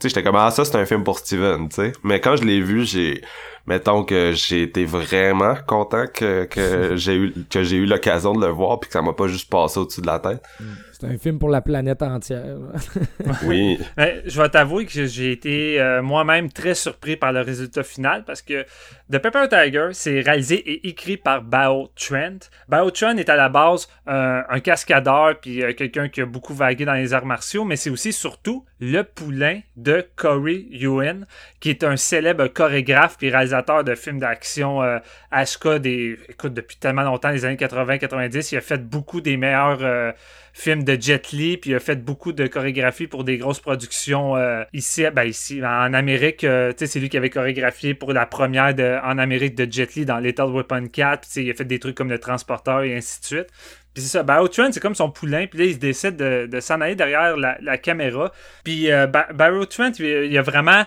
[0.00, 1.92] sais j'étais comme ah ça c'est un film pour Steven tu sais.
[2.02, 3.22] Mais quand je l'ai vu j'ai
[3.66, 8.44] mettons que j'ai été vraiment content que, que j'ai eu que j'ai eu l'occasion de
[8.44, 10.42] le voir puis que ça m'a pas juste passé au-dessus de la tête.
[10.58, 10.64] Mm.
[11.00, 12.56] C'est un film pour la planète entière.
[13.44, 13.78] oui.
[13.96, 18.42] je vais t'avouer que j'ai été euh, moi-même très surpris par le résultat final parce
[18.42, 18.64] que
[19.10, 22.50] The Pepper Tiger, c'est réalisé et écrit par Bao Trent.
[22.68, 26.84] Bao Trent est à la base un cascadeur puis euh, quelqu'un qui a beaucoup vagué
[26.84, 31.26] dans les arts martiaux, mais c'est aussi surtout le poulain de Corey Ewan,
[31.60, 34.98] qui est un célèbre chorégraphe puis réalisateur de films d'action euh,
[35.32, 38.50] HK des, écoute, depuis tellement longtemps, les années 80-90.
[38.52, 40.14] Il a fait beaucoup des meilleurs
[40.52, 44.36] film de Jet Li, puis il a fait beaucoup de chorégraphie pour des grosses productions
[44.36, 46.44] euh, ici, ben ici, en Amérique.
[46.44, 50.18] Euh, c'est lui qui avait chorégraphié pour la première en Amérique de Jet Li dans
[50.18, 51.28] Lethal Weapon 4.
[51.28, 53.46] Puis il a fait des trucs comme le transporteur et ainsi de suite.
[53.94, 56.80] Puis c'est ça, Bao Trent, c'est comme son poulain, puis là, il décide de, s'en
[56.80, 58.32] aller derrière la, caméra.
[58.62, 60.84] Puis euh, Bao Trent, il, a vraiment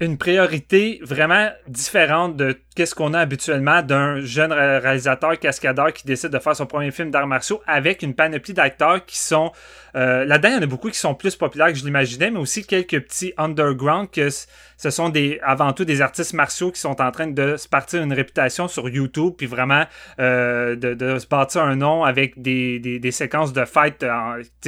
[0.00, 6.30] une priorité vraiment différente de qu'est-ce qu'on a habituellement d'un jeune réalisateur cascadeur qui décide
[6.30, 9.52] de faire son premier film d'arts martiaux avec une panoplie d'acteurs qui sont
[9.94, 12.40] euh, là-dedans il y en a beaucoup qui sont plus populaires que je l'imaginais mais
[12.40, 17.00] aussi quelques petits underground que ce sont des avant tout des artistes martiaux qui sont
[17.00, 19.84] en train de se partir une réputation sur YouTube puis vraiment
[20.18, 24.04] euh, de, se bâtir un nom avec des, séquences de fight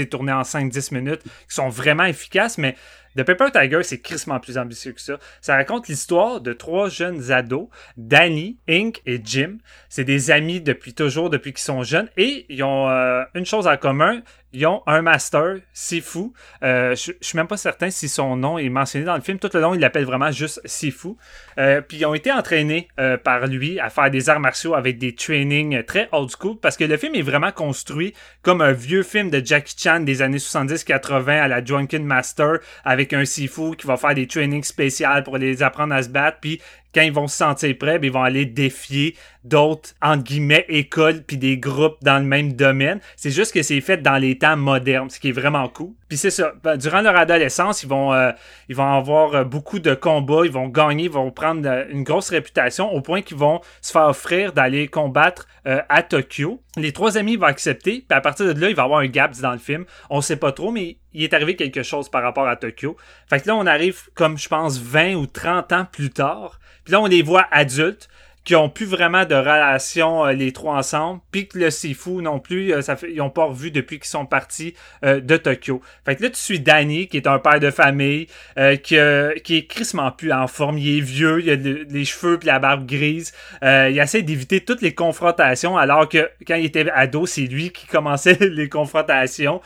[0.08, 2.76] tournées en 5-10 minutes qui sont vraiment efficaces mais
[3.16, 5.18] The Paper Tiger, c'est crissement plus ambitieux que ça.
[5.40, 9.58] Ça raconte l'histoire de trois jeunes ados, Danny, Ink et Jim.
[9.88, 13.66] C'est des amis depuis toujours, depuis qu'ils sont jeunes, et ils ont euh, une chose
[13.66, 14.20] en commun,
[14.56, 16.32] ils ont un master, Sifu.
[16.62, 19.38] Euh, je, je suis même pas certain si son nom est mentionné dans le film.
[19.38, 21.10] Tout le long, il l'appelle vraiment juste Sifu.
[21.58, 24.96] Euh, puis ils ont été entraînés euh, par lui à faire des arts martiaux avec
[24.96, 29.02] des trainings très old school parce que le film est vraiment construit comme un vieux
[29.02, 33.86] film de Jackie Chan des années 70-80 à la Drunken Master avec un Sifu qui
[33.86, 36.38] va faire des trainings spéciaux pour les apprendre à se battre.
[36.96, 41.22] Quand ils vont se sentir prêts, ben, ils vont aller défier d'autres, entre guillemets, écoles
[41.22, 43.00] puis des groupes dans le même domaine.
[43.16, 45.90] C'est juste que c'est fait dans les temps modernes, ce qui est vraiment cool.
[46.08, 48.32] Puis c'est ça, ben, durant leur adolescence, ils vont, euh,
[48.70, 52.02] ils vont avoir euh, beaucoup de combats, ils vont gagner, ils vont prendre euh, une
[52.02, 55.46] grosse réputation au point qu'ils vont se faire offrir d'aller combattre
[55.88, 56.62] à Tokyo.
[56.76, 59.08] Les trois amis vont accepter, puis à partir de là, il va y avoir un
[59.08, 59.84] gap dans le film.
[60.10, 62.96] On sait pas trop, mais il est arrivé quelque chose par rapport à Tokyo.
[63.28, 66.60] Fait que là, on arrive comme, je pense, 20 ou 30 ans plus tard.
[66.84, 68.08] Puis là, on les voit adultes
[68.46, 72.38] qui ont plus vraiment de relation euh, les trois ensemble, puis que le Sifu non
[72.38, 74.72] plus, euh, ça fait, ils ont pas revu depuis qu'ils sont partis
[75.04, 75.82] euh, de Tokyo.
[76.04, 78.28] Fait que là, tu suis Danny, qui est un père de famille,
[78.84, 78.96] qui,
[79.44, 82.60] qui est crissement plus en forme, il est vieux, il a les cheveux puis la
[82.60, 83.32] barbe grise,
[83.62, 87.86] il essaie d'éviter toutes les confrontations, alors que quand il était ado, c'est lui qui
[87.86, 89.60] commençait les confrontations.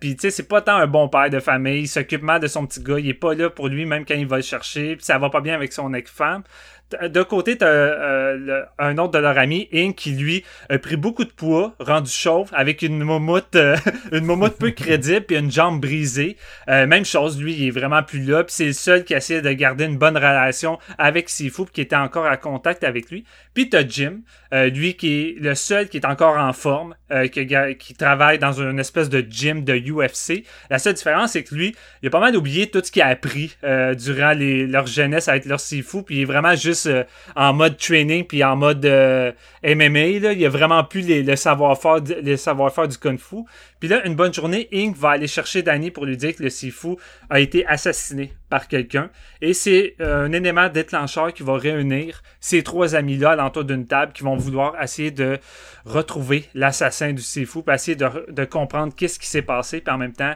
[0.00, 2.46] puis tu sais, c'est pas tant un bon père de famille, il s'occupe mal de
[2.46, 4.96] son petit gars, il est pas là pour lui même quand il va le chercher,
[4.96, 6.42] puis ça va pas bien avec son ex-femme
[6.92, 11.24] de côté, t'as euh, un autre de leur ami, Ink, qui lui a pris beaucoup
[11.24, 13.76] de poids, rendu chauve, avec une momoute, euh,
[14.12, 16.36] une momoute peu crédible et une jambe brisée.
[16.68, 18.44] Euh, même chose, lui, il est vraiment plus là.
[18.44, 21.96] Puis c'est le seul qui essaie de garder une bonne relation avec Sifu, qui était
[21.96, 23.24] encore en contact avec lui.
[23.54, 24.20] Puis t'as Jim,
[24.52, 26.94] lui qui est le seul qui est encore en forme,
[27.32, 27.46] qui,
[27.78, 30.44] qui, travaille dans une espèce de gym de UFC.
[30.70, 33.06] La seule différence, c'est que lui, il a pas mal oublié tout ce qu'il a
[33.06, 37.04] appris durant les, leur jeunesse avec leur Sifu, puis il est vraiment juste euh,
[37.36, 40.20] en mode training puis en mode euh, MMA.
[40.20, 40.32] Là.
[40.32, 43.36] Il a vraiment plus le savoir-faire du Kung Fu.
[43.80, 46.50] Puis là, une bonne journée, Ink va aller chercher Danny pour lui dire que le
[46.50, 46.96] Sifu
[47.30, 49.10] a été assassiné par quelqu'un.
[49.40, 53.86] Et c'est euh, un élément déclencheur qui va réunir ces trois amis-là à l'entour d'une
[53.86, 55.38] table qui vont vouloir essayer de
[55.84, 59.98] retrouver l'assassin du Sifu, puis essayer de, de comprendre qu'est-ce qui s'est passé, puis en
[59.98, 60.34] même temps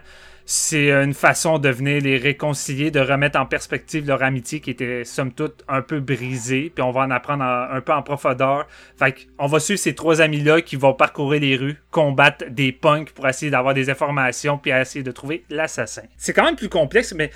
[0.50, 5.04] c'est une façon de venir les réconcilier, de remettre en perspective leur amitié qui était
[5.04, 6.72] somme toute un peu brisée.
[6.74, 8.66] Puis on va en apprendre un peu en profondeur.
[8.98, 13.10] Fait on va suivre ces trois amis-là qui vont parcourir les rues, combattre des punks
[13.10, 16.04] pour essayer d'avoir des informations, puis essayer de trouver l'assassin.
[16.16, 17.30] C'est quand même plus complexe, mais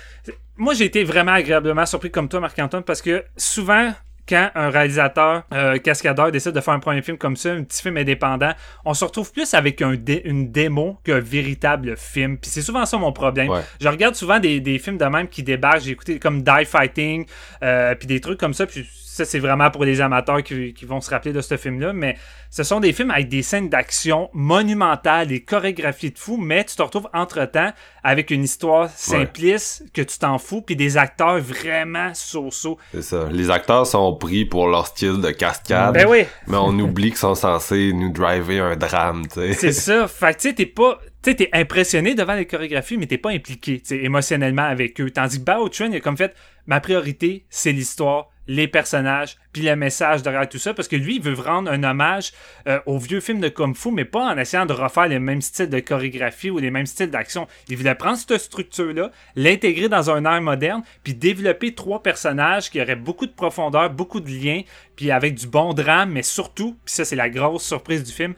[0.57, 3.93] moi j'ai été vraiment agréablement surpris comme toi, Marc-Antoine, parce que souvent
[4.27, 7.81] quand un réalisateur euh, cascadeur décide de faire un premier film comme ça, un petit
[7.81, 8.51] film indépendant,
[8.85, 12.37] on se retrouve plus avec un une démo qu'un véritable film.
[12.37, 13.49] Puis c'est souvent ça mon problème.
[13.81, 15.81] Je regarde souvent des, des, films de même qui débarquent.
[15.81, 17.25] J'ai écouté comme Die Fighting,
[17.63, 18.65] euh, puis des trucs comme ça.
[18.65, 22.17] Puis ça, c'est vraiment pour les amateurs qui, vont se rappeler de ce film-là, mais
[22.49, 26.75] ce sont des films avec des scènes d'action monumentales, des chorégraphies de fou, mais tu
[26.75, 27.71] te retrouves entre-temps
[28.03, 32.79] avec une histoire simpliste que tu t'en fous, puis des acteurs vraiment so-so.
[32.91, 33.27] C'est ça.
[33.31, 36.25] Les acteurs sont pris pour leur style de cascade, ben oui.
[36.47, 39.53] mais on oublie qu'ils sont censés nous driver un drame, tu sais.
[39.53, 40.07] C'est ça.
[40.07, 43.17] Fait que tu sais, t'es pas tu sais, t'es impressionné devant les chorégraphies, mais t'es
[43.17, 45.09] pas impliqué, émotionnellement avec eux.
[45.09, 49.63] Tandis que Bao Chun, il a comme fait, ma priorité, c'est l'histoire, les personnages, puis
[49.63, 52.31] le message derrière tout ça, parce que lui, il veut rendre un hommage
[52.67, 55.41] euh, au vieux film de Kung Fu, mais pas en essayant de refaire les mêmes
[55.41, 57.47] styles de chorégraphie ou les mêmes styles d'action.
[57.69, 62.81] Il voulait prendre cette structure-là, l'intégrer dans un art moderne, puis développer trois personnages qui
[62.81, 64.61] auraient beaucoup de profondeur, beaucoup de liens,
[64.95, 68.33] puis avec du bon drame, mais surtout, puis ça c'est la grosse surprise du film,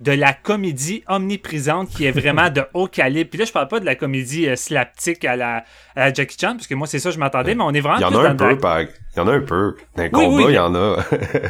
[0.00, 3.30] de la comédie omniprésente qui est vraiment de haut calibre.
[3.30, 5.64] Puis là, je parle pas de la comédie euh, slaptique à la,
[5.96, 7.98] à Jackie Chan, parce que moi, c'est ça je m'attendais, mais on est vraiment...
[7.98, 8.80] Il y en a un peu, par...
[8.82, 9.74] Il y en a un peu.
[9.96, 10.98] Dans les combats, il y en a.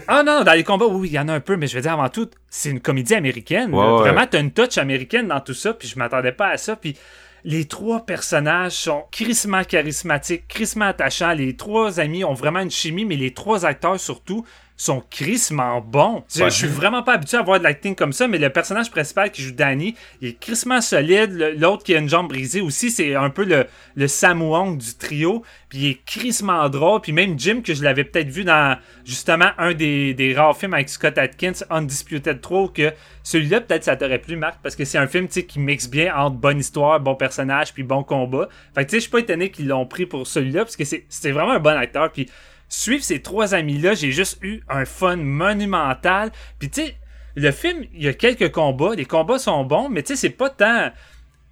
[0.08, 1.82] ah non, dans les combats, oui, il y en a un peu, mais je veux
[1.82, 3.70] dire, avant tout, c'est une comédie américaine.
[3.70, 6.96] Vraiment, t'as une touch américaine dans tout ça, puis je m'attendais pas à ça, puis
[7.44, 11.32] les trois personnages sont crissement charismatiques, crissement attachants.
[11.32, 14.44] Les trois amis ont vraiment une chimie, mais les trois acteurs surtout
[14.78, 16.22] sont crissement bons.
[16.32, 19.32] Je, suis vraiment pas habitué à voir de l'acting comme ça, mais le personnage principal
[19.32, 21.32] qui joue Danny, il est crissement solide.
[21.58, 24.06] L'autre qui a une jambe brisée aussi, c'est un peu le, le
[24.40, 25.42] Wong du trio.
[25.68, 27.00] Puis il est crissement drôle.
[27.00, 30.74] Puis même Jim, que je l'avais peut-être vu dans justement un des, des, rares films
[30.74, 32.92] avec Scott Atkins, Undisputed 3, que
[33.24, 36.36] celui-là, peut-être ça t'aurait plu, Marc, parce que c'est un film qui mixe bien entre
[36.36, 38.48] bonne histoire, bon personnage, puis bon combat.
[38.76, 40.84] Fait que tu sais, je suis pas étonné qu'ils l'ont pris pour celui-là, parce que
[40.84, 42.12] c'est vraiment un bon acteur.
[42.12, 42.28] Puis
[42.68, 46.30] suivre ces trois amis-là, j'ai juste eu un fun monumental.
[46.58, 46.96] Puis tu sais,
[47.34, 50.30] le film, il y a quelques combats, les combats sont bons, mais tu sais, c'est
[50.30, 50.90] pas tant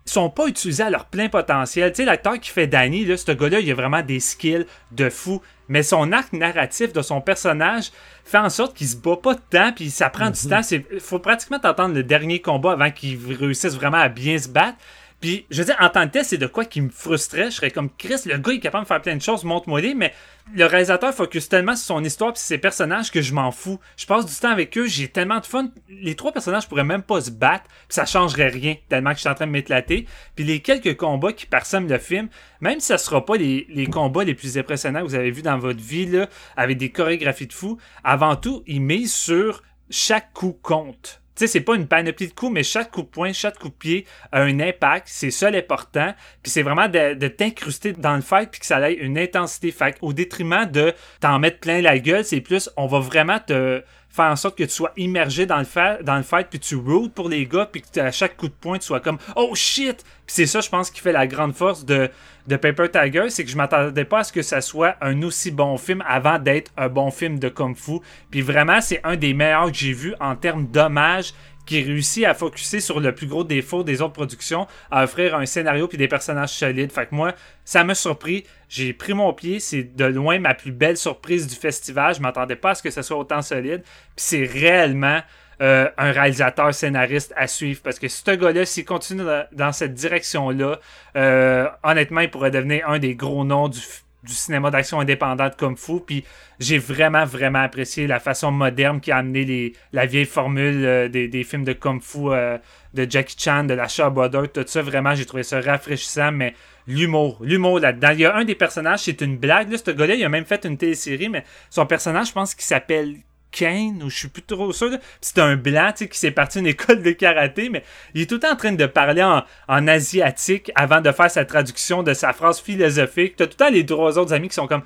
[0.06, 1.90] ils sont pas utilisés à leur plein potentiel.
[1.90, 5.10] Tu sais, l'acteur qui fait Danny, là, ce gars-là, il a vraiment des skills de
[5.10, 5.42] fou.
[5.68, 7.90] Mais son arc narratif de son personnage
[8.24, 10.50] fait en sorte qu'il se bat pas de temps, puis ça prend du mhm.
[10.50, 10.60] temps.
[10.92, 14.78] Il faut pratiquement t'entendre le dernier combat avant qu'il réussisse vraiment à bien se battre.
[15.20, 17.46] Puis, je veux dire, en tant que tel, c'est de quoi qui me frustrait.
[17.46, 20.12] Je serais comme Chris, le gars est capable de faire plein de choses, montre-moi-les, mais
[20.54, 23.80] le réalisateur focus tellement sur son histoire et ses personnages que je m'en fous.
[23.96, 25.70] Je passe du temps avec eux, j'ai tellement de fun.
[25.88, 29.20] Les trois personnages pourraient même pas se battre, pis ça changerait rien, tellement que je
[29.20, 30.06] suis en train de m'éclater.
[30.34, 32.28] Puis les quelques combats qui parsèment le film,
[32.60, 35.42] même si ça sera pas les, les combats les plus impressionnants que vous avez vus
[35.42, 40.32] dans votre vie, là, avec des chorégraphies de fou, avant tout, ils misent sur chaque
[40.34, 41.22] coup compte.
[41.36, 43.68] Tu sais, c'est pas une panoplie de coups, mais chaque coup de poing, chaque coup
[43.68, 45.06] de pied a un impact.
[45.10, 46.14] C'est ça l'important.
[46.42, 49.70] Puis c'est vraiment de, t'incruster dans le fight puis que ça ait une intensité.
[49.70, 53.82] Fait au détriment de t'en mettre plein la gueule, c'est plus, on va vraiment te
[54.16, 56.74] faire en sorte que tu sois immergé dans le, fait, dans le fight, puis tu
[56.74, 59.54] root pour les gars, puis que à chaque coup de poing, tu sois comme «Oh
[59.54, 62.10] shit!» Puis c'est ça, je pense, qui fait la grande force de,
[62.48, 65.52] de Paper Tiger, c'est que je m'attendais pas à ce que ça soit un aussi
[65.52, 68.00] bon film avant d'être un bon film de Kung Fu.
[68.30, 71.32] Puis vraiment, c'est un des meilleurs que j'ai vu en termes d'hommage
[71.66, 75.44] qui réussit à focuser sur le plus gros défaut des autres productions, à offrir un
[75.44, 76.92] scénario puis des personnages solides.
[76.92, 78.44] Fait que moi, ça m'a surpris.
[78.68, 79.60] J'ai pris mon pied.
[79.60, 82.14] C'est de loin ma plus belle surprise du festival.
[82.14, 83.82] Je m'attendais pas à ce que ça soit autant solide.
[83.82, 85.20] Puis c'est réellement
[85.60, 87.80] euh, un réalisateur scénariste à suivre.
[87.82, 90.78] Parce que ce gars-là, s'il continue dans cette direction-là,
[91.16, 93.80] euh, honnêtement, il pourrait devenir un des gros noms du
[94.26, 96.00] du cinéma d'action indépendant comme fou.
[96.00, 96.24] Puis
[96.58, 101.08] j'ai vraiment, vraiment apprécié la façon moderne qui a amené les, la vieille formule euh,
[101.08, 102.58] des, films de Kung Fu euh,
[102.94, 104.82] de Jackie Chan, de la Shaw Brother, tout ça.
[104.82, 106.54] Vraiment, j'ai trouvé ça rafraîchissant, mais
[106.86, 108.10] l'humour, l'humour là-dedans.
[108.12, 109.70] Il y a un des personnages, c'est une blague.
[109.70, 112.64] Là, ce gars-là, il a même fait une télésérie, mais son personnage, je pense qu'il
[112.64, 113.16] s'appelle
[113.50, 114.90] Kane, ou je suis plus trop sûr.
[115.20, 117.82] C'est un blanc qui s'est parti d'une école de karaté, mais
[118.14, 121.30] il est tout le temps en train de parler en, en asiatique avant de faire
[121.30, 123.36] sa traduction de sa phrase philosophique.
[123.36, 124.82] T'as tout le temps les trois autres amis qui sont comme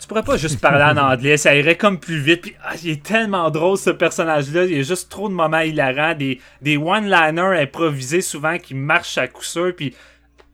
[0.00, 2.40] tu pourrais pas juste parler en anglais, ça irait comme plus vite.
[2.40, 4.64] Puis, ah, il est tellement drôle ce personnage-là.
[4.64, 9.18] Il y a juste trop de moments hilarants, des, des one-liners improvisés souvent qui marchent
[9.18, 9.74] à coup sûr.
[9.76, 9.94] Puis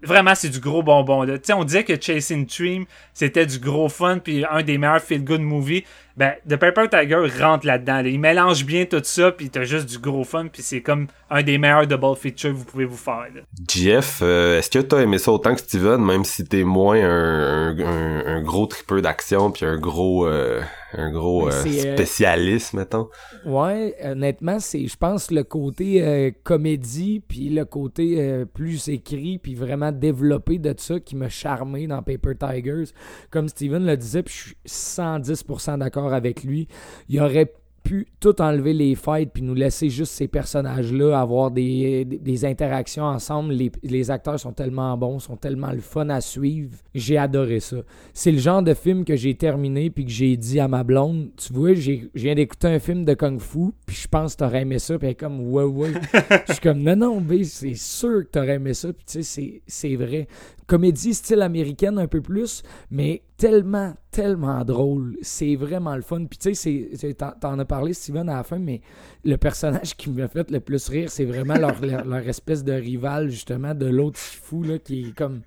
[0.06, 1.22] vraiment, c'est du gros bonbon.
[1.22, 1.34] Là.
[1.54, 5.84] On disait que Chasing Dream, c'était du gros fun, puis un des meilleurs feel-good movies.
[6.16, 8.02] Ben, The Paper Tiger rentre là-dedans.
[8.04, 11.42] Il mélange bien tout ça, puis t'as juste du gros fun, puis c'est comme un
[11.42, 13.26] des meilleurs double features que vous pouvez vous faire.
[13.68, 17.76] Jeff, euh, est-ce que t'as aimé ça autant que Steven, même si t'es moins un,
[17.78, 20.26] un, gros tripeur d'action, puis un gros...
[20.26, 20.62] Euh,
[20.99, 23.09] un gros ben, euh, spécialiste, mettons.
[23.44, 29.92] Ouais, honnêtement, c'est, je pense, le côté comédie, puis le côté plus écrit, puis vraiment
[29.92, 32.92] développé de ça qui m'a charmé dans Paper Tigers.
[33.30, 36.68] Comme Steven le disait, puis je suis 110% d'accord avec lui.
[37.09, 37.53] Il aurait
[37.87, 43.05] pu tout enlever les fights puis nous laisser juste ces personnages-là avoir des, des, interactions
[43.05, 43.53] ensemble.
[43.53, 46.76] Les, les, acteurs sont tellement bons, sont tellement le fun à suivre.
[46.97, 47.76] J'ai adoré ça.
[48.12, 51.30] C'est le genre de film que j'ai terminé puis que j'ai dit à ma blonde,
[51.37, 54.62] tu vois, j'ai viens d'écouter un film de Kung Fu puis je pense que t'aurais
[54.62, 54.99] aimé ça.
[54.99, 55.93] Puis elle est comme, ouais, ouais.
[56.49, 58.93] je suis comme, non, non, mais c'est sûr que t'aurais aimé ça.
[58.93, 60.26] Puis tu sais, c'est vrai
[60.66, 65.16] comédie style américaine un peu plus, mais tellement, tellement drôle.
[65.22, 66.24] C'est vraiment le fun.
[66.24, 68.80] Puis tu sais, t'en as parlé, Steven, à la fin, mais
[69.24, 73.30] le personnage qui m'a fait le plus rire, c'est vraiment leur, leur, espèce de rival,
[73.30, 75.42] justement, de l'autre fou, là, qui est comme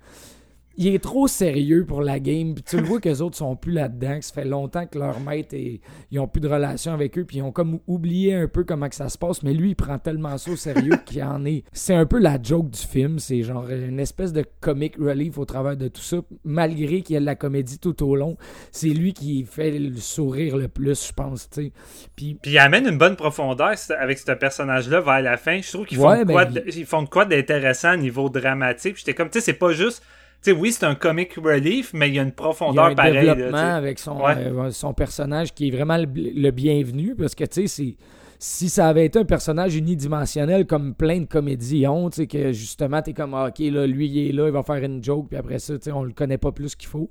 [0.80, 2.54] il est trop sérieux pour la game.
[2.54, 4.98] Puis tu le vois que les autres sont plus là-dedans, que ça fait longtemps que
[4.98, 8.34] leur maître et ils ont plus de relation avec eux, puis ils ont comme oublié
[8.34, 9.42] un peu comment que ça se passe.
[9.42, 11.64] Mais lui, il prend tellement ça au sérieux qu'il en est.
[11.72, 13.18] C'est un peu la joke du film.
[13.18, 17.16] C'est genre une espèce de comic relief au travers de tout ça, malgré qu'il y
[17.18, 18.38] a de la comédie tout au long.
[18.72, 21.46] C'est lui qui fait le sourire le plus, je pense.
[21.48, 21.72] Puis,
[22.16, 25.60] puis il amène une bonne profondeur avec ce personnage-là vers la fin.
[25.60, 28.96] Je trouve qu'ils font, quoi ben, ils font quoi d'intéressant au niveau dramatique.
[28.96, 30.02] J'étais comme, tu sais, c'est pas juste
[30.42, 33.04] sais, oui, c'est un comic relief, mais il y a une profondeur il y a
[33.04, 37.62] un développement avec son, euh, son personnage qui est vraiment le bienvenu parce que, tu
[37.62, 37.96] sais, c'est
[38.42, 43.02] si ça avait été un personnage unidimensionnel comme plein de comédies ont, tu que justement,
[43.02, 45.36] t'es comme, ah, ok, là, lui, il est là, il va faire une joke, puis
[45.36, 47.10] après ça, tu on le connaît pas plus qu'il faut.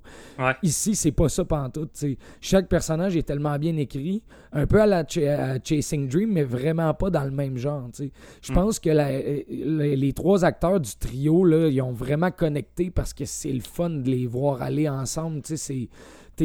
[0.63, 2.17] Ici, c'est pas ça pantoute, tu.
[2.41, 4.23] Chaque personnage est tellement bien écrit,
[4.53, 7.87] un peu à la Chasing Dream, mais vraiment pas dans le même genre.
[7.95, 8.55] Je mm.
[8.55, 13.53] pense que les, trois acteurs du trio, là, ils ont vraiment connecté parce que c'est
[13.53, 15.89] le fun de les voir aller ensemble, tu sais, c'est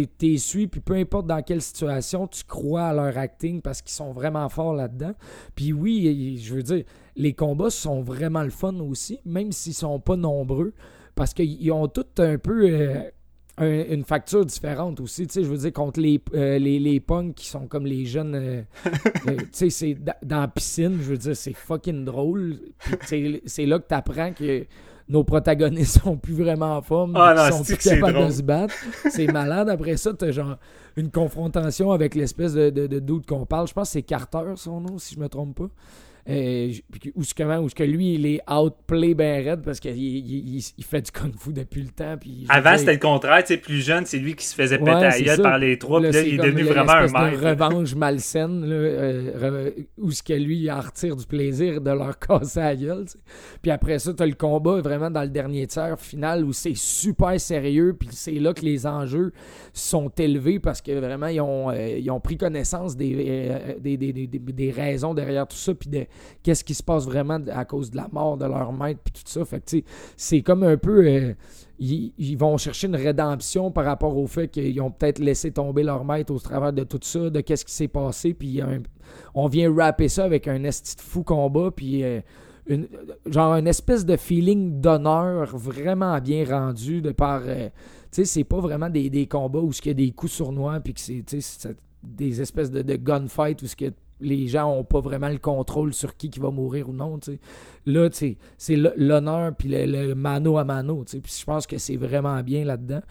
[0.03, 3.95] t'es suis, puis peu importe dans quelle situation, tu crois à leur acting parce qu'ils
[3.95, 5.12] sont vraiment forts là-dedans.
[5.55, 6.84] Puis oui, je veux dire,
[7.16, 10.72] les combats sont vraiment le fun aussi, même s'ils sont pas nombreux,
[11.14, 13.11] parce qu'ils ont tout un peu
[13.61, 15.28] euh, une facture différente aussi.
[15.28, 18.05] Tu sais, je veux dire, contre les, euh, les, les punks qui sont comme les
[18.05, 18.34] jeunes.
[18.34, 18.62] Euh,
[19.26, 22.59] tu sais, c'est dans la piscine, je veux dire, c'est fucking drôle.
[23.07, 24.66] c'est là que tu apprends que
[25.09, 28.74] nos protagonistes sont plus vraiment en forme, ah, sont plus capables de se battre.
[29.11, 29.68] C'est malade.
[29.68, 30.57] Après ça, t'as genre
[30.96, 33.68] une confrontation avec l'espèce de, de, de doute qu'on parle.
[33.68, 35.68] Je pense que c'est Carter son nom, si je me trompe pas.
[36.27, 36.72] Euh,
[37.16, 41.53] où ce que lui, il est outplay ben raide parce qu'il il, fait du kung-fu
[41.53, 42.16] depuis le temps.
[42.18, 43.43] Puis, Avant, c'était le contraire.
[43.62, 46.01] Plus jeune, c'est lui qui se faisait péter à gueule par les trois.
[46.01, 47.43] Puis là, il est devenu vraiment un maître.
[47.43, 51.91] une revanche malsaine là, euh, où ce que lui, il en retire du plaisir de
[51.91, 53.05] leur casser à gueule.
[53.61, 57.39] Puis après ça, t'as le combat vraiment dans le dernier tiers final où c'est super
[57.39, 57.95] sérieux.
[57.99, 59.33] Puis c'est là que les enjeux
[59.75, 64.12] sont élevés parce que vraiment, ils ont, euh, ils ont pris connaissance des, des, des,
[64.12, 65.75] des, raisons derrière tout ça.
[65.75, 66.07] Puis de
[66.42, 69.22] qu'est-ce qui se passe vraiment à cause de la mort de leur maître, puis tout
[69.30, 69.44] ça.
[69.44, 69.84] Fait
[70.16, 71.06] c'est comme un peu.
[71.06, 71.34] Euh,
[71.78, 76.04] ils, vont chercher une rédemption par rapport au fait qu'ils ont peut-être laissé tomber leur
[76.04, 78.60] maître au travers de tout ça, de qu'est-ce qui s'est passé, puis
[79.34, 82.04] on vient rapper ça avec un esti de fou combat, puis.
[82.04, 82.20] Euh,
[82.66, 82.88] une,
[83.26, 87.72] genre une espèce de feeling d'honneur vraiment bien rendu de par euh, tu
[88.10, 90.94] sais c'est pas vraiment des, des combats où il y a des coups sournois puis
[90.94, 91.22] que c'est
[92.02, 95.92] des espèces de, de gunfight où ce que les gens n'ont pas vraiment le contrôle
[95.92, 97.18] sur qui qui va mourir ou non.
[97.86, 101.04] Là, c'est l'honneur puis le, mano à mano.
[101.04, 103.02] Puis je pense que c'est vraiment bien là-dedans.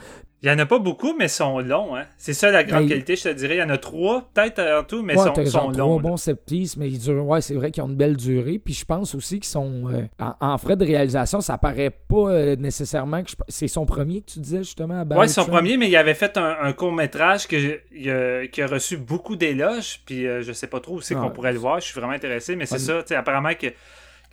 [0.44, 1.96] Il n'y en a pas beaucoup, mais sont longs.
[1.96, 2.04] Hein?
[2.18, 3.56] C'est ça la grande ben, qualité, je te dirais.
[3.56, 5.72] Il y en a trois, peut-être en tout, mais sont, sont longs.
[5.72, 8.60] Trois bons septis, mais ils durent, ouais, c'est vrai qu'ils ont une belle durée.
[8.60, 9.86] Puis je pense aussi qu'ils sont.
[9.90, 13.32] Euh, en, frais de réalisation, ça paraît pas euh, nécessairement que.
[13.48, 16.36] C'est son premier que tu disais justement à Oui, son premier, mais il avait fait
[16.36, 20.02] un, court-métrage que, qui a reçu beaucoup d'éloges.
[20.06, 21.80] Puis euh, je sais pas trop où c'est qu'on pourrait le voir.
[21.80, 23.02] Je suis vraiment intéressé, mais c'est ça.
[23.12, 23.68] Apparemment que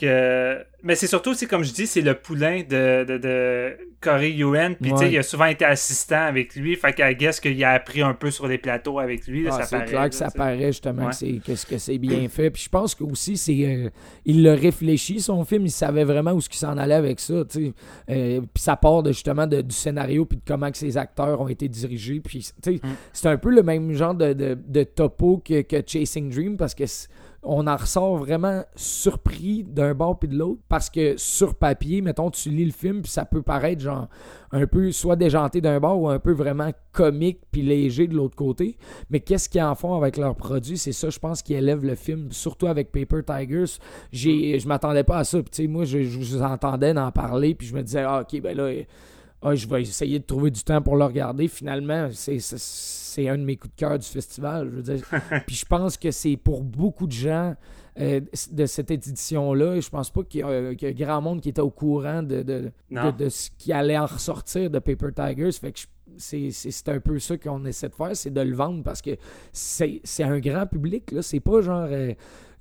[0.02, 4.76] mais c'est surtout, c'est comme je dis, c'est le poulain de, de, de Corey Yuen.
[4.76, 6.74] Puis, tu sais, il a souvent été assistant avec lui.
[6.76, 9.46] Fait qu'à guess qu'il a appris un peu sur les plateaux avec lui.
[9.50, 12.50] Ah, c'est clair que ça paraît justement que, que c'est bien fait.
[12.50, 13.90] Puis, je pense que aussi, c'est euh,
[14.24, 15.66] il l'a réfléchi, son film.
[15.66, 17.34] Il savait vraiment où ce qu'il s'en allait avec ça.
[17.34, 17.44] Euh,
[18.06, 21.48] puis, ça part de, justement de, du scénario puis de comment que ses acteurs ont
[21.48, 22.20] été dirigés.
[22.20, 22.96] Puis, tu sais, mm.
[23.12, 26.74] c'est un peu le même genre de, de, de topo que, que Chasing Dream parce
[26.74, 26.84] que
[27.42, 32.30] on en ressort vraiment surpris d'un bord puis de l'autre parce que sur papier, mettons,
[32.30, 34.08] tu lis le film puis ça peut paraître genre
[34.52, 38.36] un peu soit déjanté d'un bord ou un peu vraiment comique puis léger de l'autre
[38.36, 38.76] côté.
[39.08, 40.76] Mais qu'est-ce qu'ils en font avec leurs produits?
[40.76, 43.78] C'est ça, je pense, qui élève le film, surtout avec Paper Tigers.
[44.12, 45.38] J'ai, je m'attendais pas à ça.
[45.42, 48.70] Puis, moi, je, vous entendais en parler puis je me disais, ah, ok, ben là,
[49.42, 51.48] ah, je vais essayer de trouver du temps pour le regarder.
[51.48, 54.68] Finalement, c'est un de mes coups de cœur du festival.
[54.70, 55.02] Je veux dire.
[55.46, 57.54] Puis je pense que c'est pour beaucoup de gens
[57.98, 58.20] euh,
[58.52, 59.80] de cette édition-là.
[59.80, 63.48] Je pense pas qu'il y, a grand monde qui était au courant de, de, ce
[63.56, 65.52] qui allait en ressortir de Paper Tigers.
[65.52, 65.80] Fait que
[66.18, 69.16] c'est un peu ça qu'on essaie de faire, c'est de le vendre parce que
[69.52, 71.12] c'est un grand public.
[71.12, 71.88] là C'est pas genre.
[71.90, 72.12] Euh,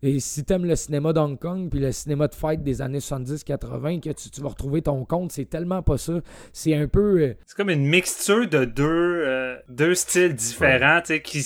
[0.01, 3.99] et si t'aimes le cinéma d'Hong Kong puis le cinéma de fight des années 70-80,
[3.99, 6.13] que tu, vas retrouver ton compte, c'est tellement pas ça.
[6.53, 7.21] C'est un peu.
[7.21, 11.45] Euh, c'est comme une mixture de deux, euh, deux styles différents qui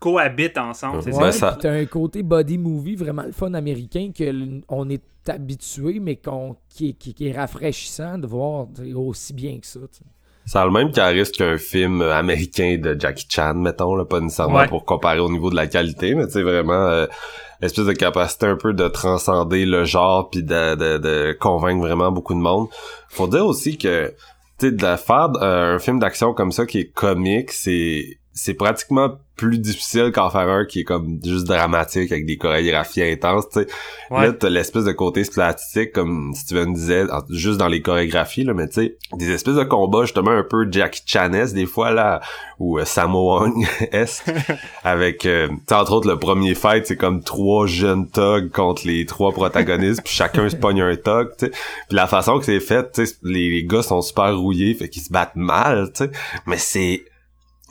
[0.00, 1.02] cohabitent ensemble.
[1.02, 1.58] C'est ça?
[1.60, 6.56] T'as un côté body movie vraiment le fun américain que on est habitué, mais qu'on,
[6.70, 9.80] qui, est rafraîchissant de voir aussi bien que ça.
[10.50, 14.66] Ça a le même charisme qu'un film américain de Jackie Chan, mettons, là, pas nécessairement
[14.66, 17.06] pour comparer au niveau de la qualité, mais tu vraiment euh,
[17.62, 22.10] espèce de capacité un peu de transcender le genre puis de, de, de convaincre vraiment
[22.10, 22.66] beaucoup de monde.
[23.08, 24.12] Faut dire aussi que
[24.58, 28.54] tu sais de faire euh, un film d'action comme ça qui est comique, c'est c'est
[28.54, 33.48] pratiquement plus difficile qu'en faire un qui est comme juste dramatique avec des chorégraphies intenses,
[33.50, 33.66] tu sais.
[34.10, 38.66] Là, t'as l'espèce de côté statistique, comme Steven disait, juste dans les chorégraphies, là, mais
[38.68, 42.20] tu sais, des espèces de combats justement un peu Jackie Chanes des fois, là,
[42.58, 43.46] ou euh, Samo
[43.92, 44.24] S
[44.84, 49.32] avec, euh, entre autres, le premier fight, c'est comme trois jeunes thugs contre les trois
[49.32, 51.50] protagonistes, puis chacun se pogne un thug, tu sais.
[51.50, 54.88] Puis la façon que c'est fait, tu sais, les, les gars sont super rouillés, fait
[54.88, 56.10] qu'ils se battent mal, tu sais.
[56.46, 57.04] Mais c'est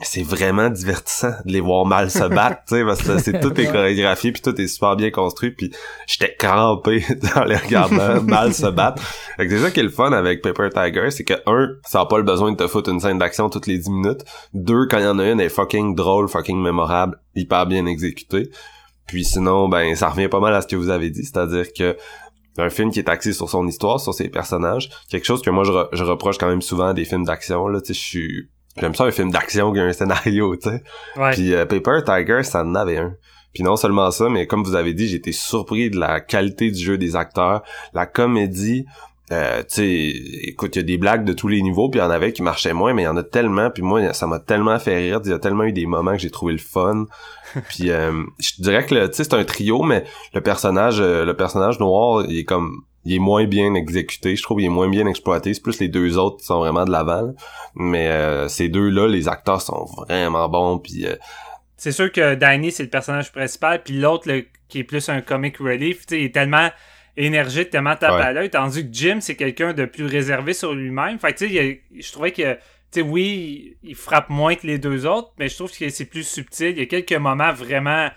[0.02, 3.58] c'est vraiment divertissant de les voir mal se battre, tu sais, parce que c'est tout
[3.60, 5.70] est chorégraphié puis tout est super bien construit puis
[6.06, 9.02] j'étais crampé dans les regardant mal se battre.
[9.36, 12.06] Fait que déjà qui est le fun avec Paper Tiger, c'est que un, ça a
[12.06, 14.24] pas le besoin de te foutre une scène d'action toutes les 10 minutes.
[14.54, 17.84] Deux, quand il y en a une, elle est fucking drôle, fucking mémorable, hyper bien
[17.86, 18.50] exécutée.
[19.06, 21.96] Puis sinon, ben, ça revient pas mal à ce que vous avez dit, c'est-à-dire que
[22.58, 25.64] un film qui est axé sur son histoire, sur ses personnages, quelque chose que moi
[25.64, 28.50] je, je reproche quand même souvent à des films d'action là, tu sais, je suis
[28.76, 30.82] J'aime ça un film d'action qui a un scénario, tu sais.
[31.32, 33.14] Puis euh, Paper Tiger, ça en avait un.
[33.52, 36.78] Puis non seulement ça, mais comme vous avez dit, j'étais surpris de la qualité du
[36.78, 37.62] jeu des acteurs,
[37.94, 38.84] la comédie.
[39.32, 40.12] Euh, tu sais,
[40.42, 42.32] écoute, il y a des blagues de tous les niveaux, puis il y en avait
[42.32, 44.96] qui marchaient moins, mais il y en a tellement, puis moi, ça m'a tellement fait
[44.96, 45.20] rire.
[45.24, 47.06] Il y a tellement eu des moments que j'ai trouvé le fun.
[47.68, 50.04] puis euh, je dirais que tu sais, c'est un trio, mais
[50.34, 54.42] le personnage, euh, le personnage noir, il est comme il est moins bien exécuté, je
[54.42, 56.90] trouve il est moins bien exploité, c'est plus les deux autres qui sont vraiment de
[56.90, 57.32] l'avant.
[57.74, 61.16] Mais euh, ces deux-là, les acteurs sont vraiment bons puis euh,
[61.76, 64.28] C'est sûr que Danny c'est le personnage principal puis l'autre
[64.68, 66.68] qui est plus un comic relief, il est tellement
[67.16, 71.18] énergique, tellement tape à l'œil, tandis que Jim c'est quelqu'un de plus réservé sur lui-même.
[71.18, 75.06] Fait tu sais je trouvais que tu sais oui, il frappe moins que les deux
[75.06, 78.08] autres, mais je trouve que c'est plus subtil, il y a quelques moments vraiment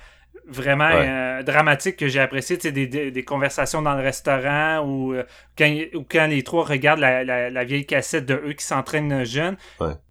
[0.47, 5.13] vraiment euh, dramatique que j'ai apprécié, tu sais, des, des, conversations dans le restaurant ou,
[5.13, 5.23] euh,
[5.57, 9.55] quand, ou quand les trois regardent la, la, vieille cassette de eux qui s'entraînent jeunes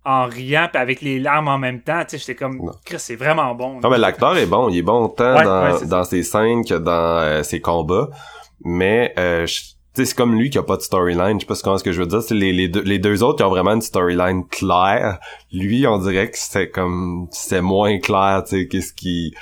[0.04, 3.54] en riant puis avec les larmes en même temps, tu sais, j'étais comme, c'est vraiment
[3.54, 3.80] bon.
[3.80, 7.18] Non, mais l'acteur est bon, il est bon tant dans, dans ses scènes que dans
[7.20, 8.08] euh, ses combats,
[8.64, 9.14] mais
[9.94, 12.06] c'est comme lui qui a pas de storyline, je sais pas ce que je veux
[12.06, 15.18] dire, c'est les, les, deux, les deux autres qui ont vraiment une storyline claire.
[15.52, 19.34] Lui, on dirait que c'était comme c'est moins clair, tu sais, qu'est-ce qui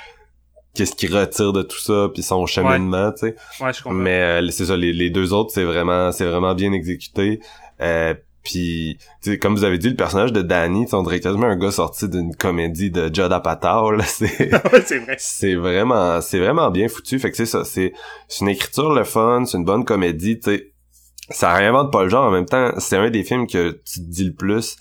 [0.73, 3.35] qu'est-ce qu'il retire de tout ça puis son cheminement tu sais.
[3.59, 3.97] Ouais, je comprends.
[3.97, 7.39] mais euh, c'est ça les, les, deux autres c'est vraiment c'est vraiment bien exécuté.
[7.81, 8.13] Euh,
[8.43, 8.97] puis
[9.39, 12.35] comme vous avez dit le personnage de Danny on dirait quasiment un gars sorti d'une
[12.35, 14.27] comédie de Judd Apatow là c'est
[14.85, 15.15] c'est vrai.
[15.19, 17.19] c'est vraiment c'est vraiment bien foutu.
[17.19, 17.93] Fait que c'est ça c'est
[18.39, 20.67] une écriture le fun c'est une bonne comédie tu sais.
[21.29, 24.09] Ça réinvente pas le genre en même temps c'est un des films que tu te
[24.09, 24.75] dis le plus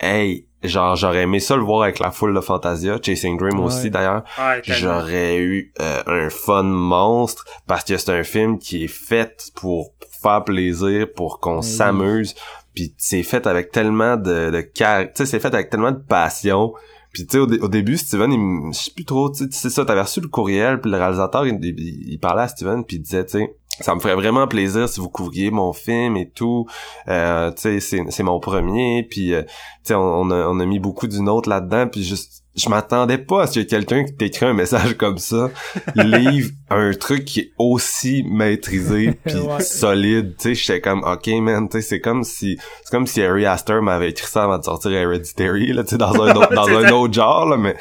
[0.00, 3.90] hey genre j'aurais aimé ça le voir avec la foule de Fantasia Chasing Dream aussi
[3.90, 4.24] d'ailleurs.
[4.62, 9.92] J'aurais eu euh, un fun monstre parce que c'est un film qui est fait pour
[10.22, 12.34] faire plaisir pour qu'on s'amuse
[12.74, 16.72] puis c'est fait avec tellement de, de tu sais c'est fait avec tellement de passion.
[17.12, 20.02] Puis tu sais au, début Steven il je sais plus trop tu sais ça t'avais
[20.02, 23.38] reçu le courriel puis le réalisateur il, il, parlait à Steven puis il disait tu
[23.38, 26.66] sais ça me ferait vraiment plaisir si vous couvriez mon film et tout.
[27.08, 29.48] Euh, tu sais, c'est, c'est mon premier, puis euh, tu
[29.84, 33.42] sais, on, a, on a mis beaucoup d'une autre là-dedans, puis juste je m'attendais pas
[33.42, 35.50] à ce que quelqu'un qui t'écrit un message comme ça
[35.94, 40.34] livre un truc qui est aussi maîtrisé puis solide.
[40.36, 43.46] Tu sais j'étais comme ok man tu sais c'est comme si c'est comme si Harry
[43.46, 46.68] Astor m'avait écrit ça avant de sortir Hereditary là tu sais dans un autre, dans
[46.68, 47.76] un autre genre là mais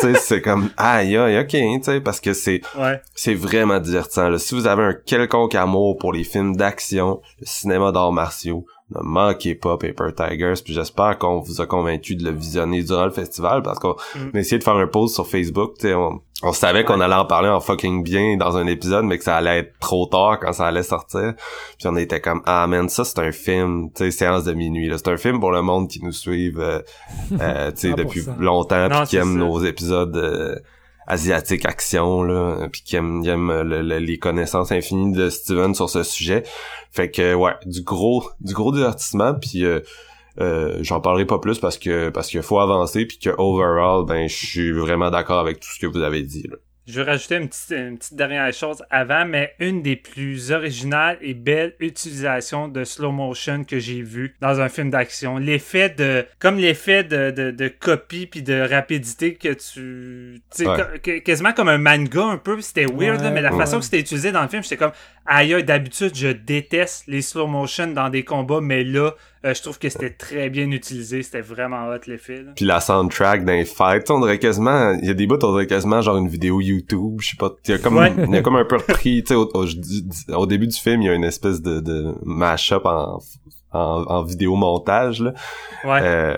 [0.00, 2.60] tu sais c'est comme aïe aïe ok tu sais parce que c'est
[3.14, 4.38] c'est vraiment divertissant là.
[4.38, 9.00] si vous avez un quelconque amour pour les films d'action le cinéma d'arts martiaux ne
[9.02, 13.10] manquez pas Paper Tigers puis j'espère qu'on vous a convaincu de le visionner durant le
[13.10, 14.30] festival parce qu'on mm.
[14.36, 17.48] a essayé de faire un post sur Facebook on, on savait qu'on allait en parler
[17.48, 20.66] en fucking bien dans un épisode mais que ça allait être trop tard quand ça
[20.66, 21.34] allait sortir.
[21.78, 24.88] Puis on était comme ah man ça c'est un film tu sais séance de minuit
[24.88, 24.98] là.
[24.98, 26.80] C'est un film pour le monde qui nous suive euh,
[27.40, 30.56] euh tu sais depuis longtemps puis qui aime nos épisodes euh,
[31.06, 33.22] asiatique action là puis qui aime,
[33.62, 36.42] les connaissances infinies de Steven sur ce sujet
[36.90, 39.80] fait que ouais du gros du gros divertissement puis euh,
[40.40, 44.28] euh, j'en parlerai pas plus parce que parce qu'il faut avancer puis que overall ben
[44.28, 46.56] je suis vraiment d'accord avec tout ce que vous avez dit là.
[46.86, 51.18] Je veux rajouter une petite, une petite dernière chose avant, mais une des plus originales
[51.20, 55.38] et belles utilisations de slow motion que j'ai vu dans un film d'action.
[55.38, 61.52] L'effet de, comme l'effet de, de, de copie puis de rapidité que tu, sais, quasiment
[61.52, 64.48] comme un manga un peu, c'était weird, mais la façon que c'était utilisé dans le
[64.48, 64.92] film, j'étais comme,
[65.26, 69.12] aïe, d'habitude, je déteste les slow motion dans des combats, mais là,
[69.46, 71.22] euh, je trouve que c'était très bien utilisé.
[71.22, 72.44] C'était vraiment hot l'effet.
[72.56, 75.66] Puis la soundtrack d'un fight, on dirait quasiment, il y a des bouts, on dirait
[75.66, 78.42] quasiment genre une vidéo YouTube, je sais pas, il y a comme, il y a
[78.42, 81.62] comme un peu repris, tu sais, au, début du film, il y a une espèce
[81.62, 83.20] de, de mash-up en,
[83.72, 85.34] en, vidéo montage, là.
[85.84, 86.00] Ouais.
[86.02, 86.36] Euh,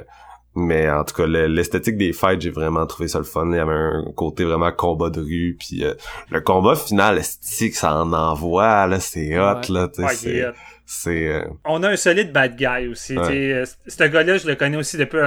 [0.55, 3.49] mais en tout cas, l'esthétique des fights, j'ai vraiment trouvé ça le fun.
[3.51, 5.57] Il y avait un côté vraiment combat de rue.
[5.57, 5.95] Puis euh,
[6.31, 9.89] le combat final, esthétique, ça en envoie, là, c'est hot, là.
[9.95, 10.53] c'est
[10.91, 11.29] c'est...
[11.29, 13.17] Euh, On a un solide bad guy aussi.
[13.17, 15.19] Euh, ce gars-là, je le connais aussi depuis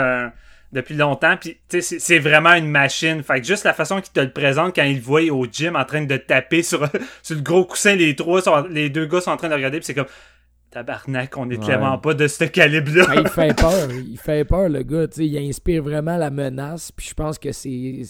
[0.74, 3.24] depuis longtemps puis c'est vraiment une machine.
[3.24, 5.76] Fait que juste la façon qu'il te le présente quand il le voit au gym
[5.76, 6.88] en train de taper sur,
[7.24, 9.94] sur le gros coussin les trois les deux gars sont en train de regarder c'est
[9.94, 10.08] comme
[10.72, 13.16] Tabarnak, on est clairement pas de ce calibre-là.
[13.18, 16.94] il fait peur, il fait peur le gars, tu sais, il inspire vraiment la menace,
[16.94, 18.06] puis je pense que c'est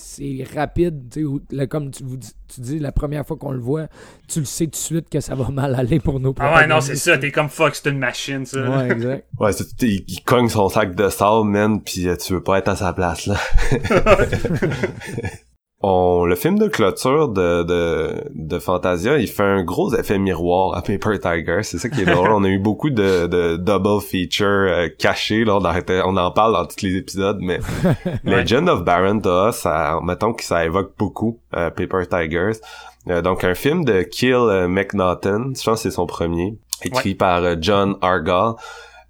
[0.53, 3.88] rapide, tu sais, comme tu, tu dis, la première fois qu'on le voit,
[4.28, 6.68] tu le sais tout de suite que ça va mal aller pour nos Ah ouais,
[6.68, 8.62] non, c'est ça, t'es comme fuck, c'est une machine, ça.
[8.62, 9.26] Ouais, exact.
[9.39, 9.51] ouais,
[9.82, 12.76] il, il, cogne son sac de sable, man, puis euh, tu veux pas être à
[12.76, 13.38] sa place, là.
[15.84, 20.78] on, le film de clôture de, de, de Fantasia, il fait un gros effet miroir
[20.78, 21.64] à Paper Tiger.
[21.64, 22.32] C'est ça qui est drôle.
[22.32, 25.44] on a eu beaucoup de, de double feature euh, cachés.
[25.44, 25.58] Là,
[26.06, 27.60] on, en parle dans tous les épisodes, mais
[28.24, 29.22] Legend of Baron
[29.52, 32.60] ça, mettons que ça évoque beaucoup euh, Paper Tigers.
[33.10, 37.60] Euh, donc un film de Kill McNaughton, je pense que c'est son premier, écrit par
[37.60, 38.54] John Argall.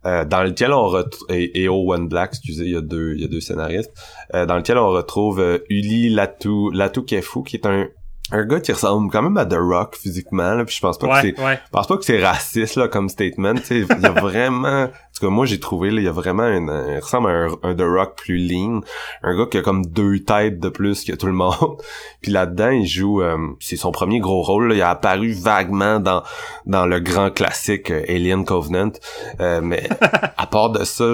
[0.06, 3.26] Euh, dans lequel on retrouve et, Owen Black, excusez, il y a deux il y
[3.26, 3.94] a deux scénaristes,
[4.34, 7.88] euh, dans lequel on retrouve euh, Uli Latu Latu Kefu qui est un
[8.32, 11.22] un gars qui ressemble quand même à The Rock physiquement là, puis je pense pas
[11.22, 13.80] que c'est je pense pas que c'est raciste là comme statement tu sais.
[13.80, 16.48] Il y a vraiment en tout cas moi j'ai trouvé là il y a vraiment
[16.48, 18.82] une il ressemble à un, The Rock plus lean.
[19.24, 21.82] Un gars qui a comme deux têtes de plus que tout le monde.
[22.22, 24.76] Puis là-dedans il joue euh, c'est son premier gros rôle là.
[24.76, 26.24] il a apparu vaguement dans
[26.66, 28.92] dans le grand classique euh, Alien Covenant.
[29.42, 29.90] Euh, mais
[30.38, 31.06] à part de ça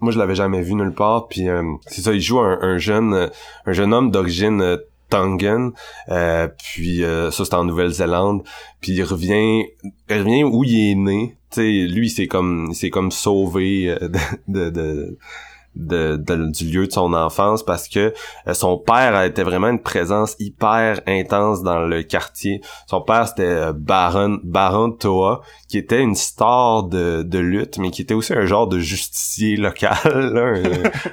[0.00, 1.28] moi je l'avais jamais vu nulle part.
[1.28, 1.46] Puis
[1.86, 3.30] c'est ça il joue un, un jeune
[3.64, 4.78] un jeune homme d'origine
[5.08, 5.70] Tongan,
[6.08, 8.42] euh, puis euh, ça c'est en Nouvelle-Zélande,
[8.80, 9.64] puis il revient,
[10.08, 14.08] il revient où il est né, tu sais, lui c'est comme, c'est comme sauvé euh,
[14.48, 15.16] de, de,
[15.76, 18.14] de, du lieu de son enfance parce que
[18.54, 22.62] son père était vraiment une présence hyper intense dans le quartier.
[22.86, 28.00] Son père c'était Baron Baron Toa qui était une star de, de lutte mais qui
[28.00, 29.92] était aussi un genre de justicier local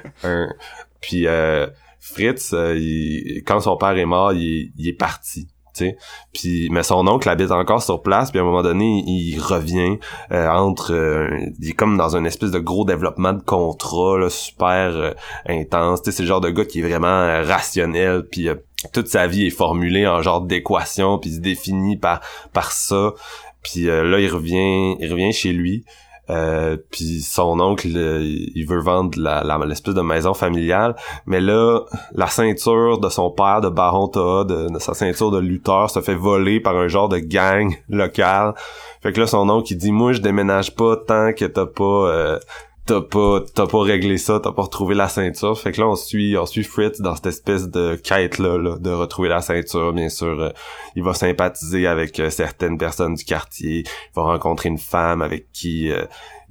[0.24, 0.48] un,
[1.02, 1.26] puis
[2.04, 2.78] Fritz, euh,
[3.46, 5.48] quand son père est mort, il, est parti.
[6.32, 9.98] Puis mais son oncle habite encore sur place, puis à un moment donné, il revient
[10.30, 14.28] euh, entre euh, il est comme dans une espèce de gros développement de contrat là,
[14.28, 15.14] super
[15.48, 16.02] intense.
[16.02, 18.48] Tu sais, c'est le genre de gars qui est vraiment rationnel, puis
[18.92, 22.20] toute sa vie est formulée en genre d'équation, puis il se définit par
[22.52, 23.14] par ça.
[23.62, 25.84] Puis là, il revient il revient chez lui.
[26.30, 30.96] Euh, puis son oncle il veut vendre la, l'espèce de maison familiale.
[31.26, 31.80] Mais là
[32.12, 36.14] la ceinture de son père de baron Toa de, sa ceinture de lutteur se fait
[36.14, 38.54] voler par un genre de gang local.
[39.02, 41.84] Fait que là son oncle il dit moi je déménage pas tant que t'as pas
[41.84, 42.38] euh,
[42.86, 45.58] t'as pas t'as pas réglé ça, t'as pas retrouvé la ceinture.
[45.58, 48.90] Fait que là on suit on suit Fritz dans cette espèce de quête là, de
[48.90, 49.92] retrouver la ceinture.
[49.92, 50.50] Bien sûr, euh,
[50.96, 53.80] il va sympathiser avec euh, certaines personnes du quartier.
[53.80, 56.04] Il va rencontrer une femme avec qui euh,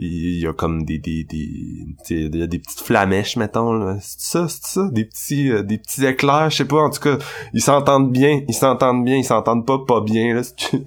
[0.05, 3.97] il y a comme des des des il y a des petites flamèches mettons là.
[4.01, 4.89] C'est ça c'est ça?
[4.91, 7.17] Des petits euh, des petits éclairs je sais pas en tout cas
[7.53, 10.41] ils s'entendent bien ils s'entendent bien ils s'entendent pas pas bien là.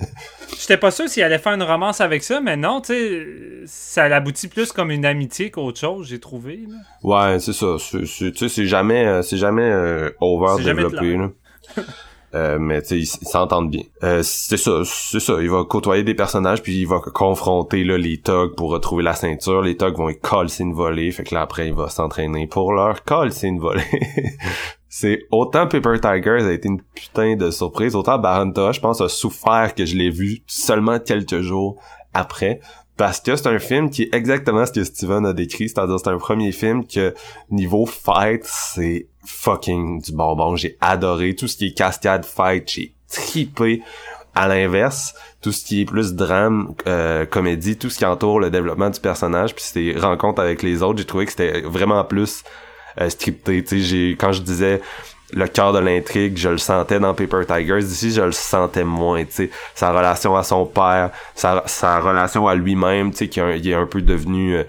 [0.59, 3.27] J'étais pas sûr s'il allait faire une romance avec ça mais non tu sais
[3.67, 6.61] ça aboutit plus comme une amitié qu'autre chose j'ai trouvé
[7.03, 7.77] ouais c'est ça.
[7.91, 11.31] Tu sais c'est jamais euh, c'est jamais euh, over développé là
[12.37, 13.82] Euh, mais tu sais, ils s'entendent bien.
[14.03, 15.37] Euh, c'est ça, c'est ça.
[15.41, 19.14] Il va côtoyer des personnages puis il va confronter là, les thugs pour retrouver la
[19.14, 19.62] ceinture.
[19.62, 21.11] Les thugs vont coller une volée.
[21.12, 23.82] Fait que là après il va s'entraîner pour leur coller une volée.
[24.89, 29.09] c'est autant Paper Tiger a été une putain de surprise, autant Baranta, je pense, a
[29.09, 31.80] souffert que je l'ai vu seulement quelques jours
[32.12, 32.61] après
[32.97, 36.11] parce que c'est un film qui est exactement ce que Steven a décrit, c'est-à-dire c'est
[36.11, 37.14] un premier film que
[37.51, 40.57] niveau fight, c'est fucking du bonbon.
[40.57, 43.82] J'ai adoré tout ce qui est cascade fight, j'ai trippé.
[44.38, 48.51] À l'inverse, tout ce qui est plus drame, euh, comédie, tout ce qui entoure le
[48.51, 52.44] développement du personnage, puis ses rencontres avec les autres, j'ai trouvé que c'était vraiment plus
[53.01, 53.64] euh, scripté.
[53.64, 54.82] Tu sais, quand je disais
[55.33, 57.79] le cœur de l'intrigue, je le sentais dans Paper Tigers.
[57.79, 59.51] Ici, je le sentais moins, tu sais.
[59.74, 63.87] Sa relation à son père, sa, sa relation à lui-même, tu sais, qui est un
[63.87, 64.64] peu devenu euh,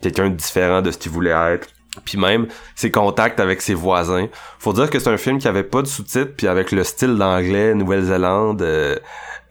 [0.00, 1.68] quelqu'un de différent de ce qu'il voulait être.
[2.04, 2.46] Puis même
[2.76, 4.28] ses contacts avec ses voisins.
[4.58, 7.16] Faut dire que c'est un film qui avait pas de sous-titres, puis avec le style
[7.16, 8.62] d'anglais Nouvelle-Zélande.
[8.62, 8.96] Euh,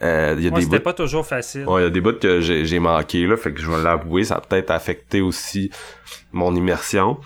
[0.03, 1.68] euh, y a des c'était pas toujours facile.
[1.68, 4.24] Ouais, il y a des bouts que j'ai manqué là, fait que je vais l'avouer,
[4.24, 5.72] ça a peut-être affecté aussi
[6.32, 7.18] mon immersion.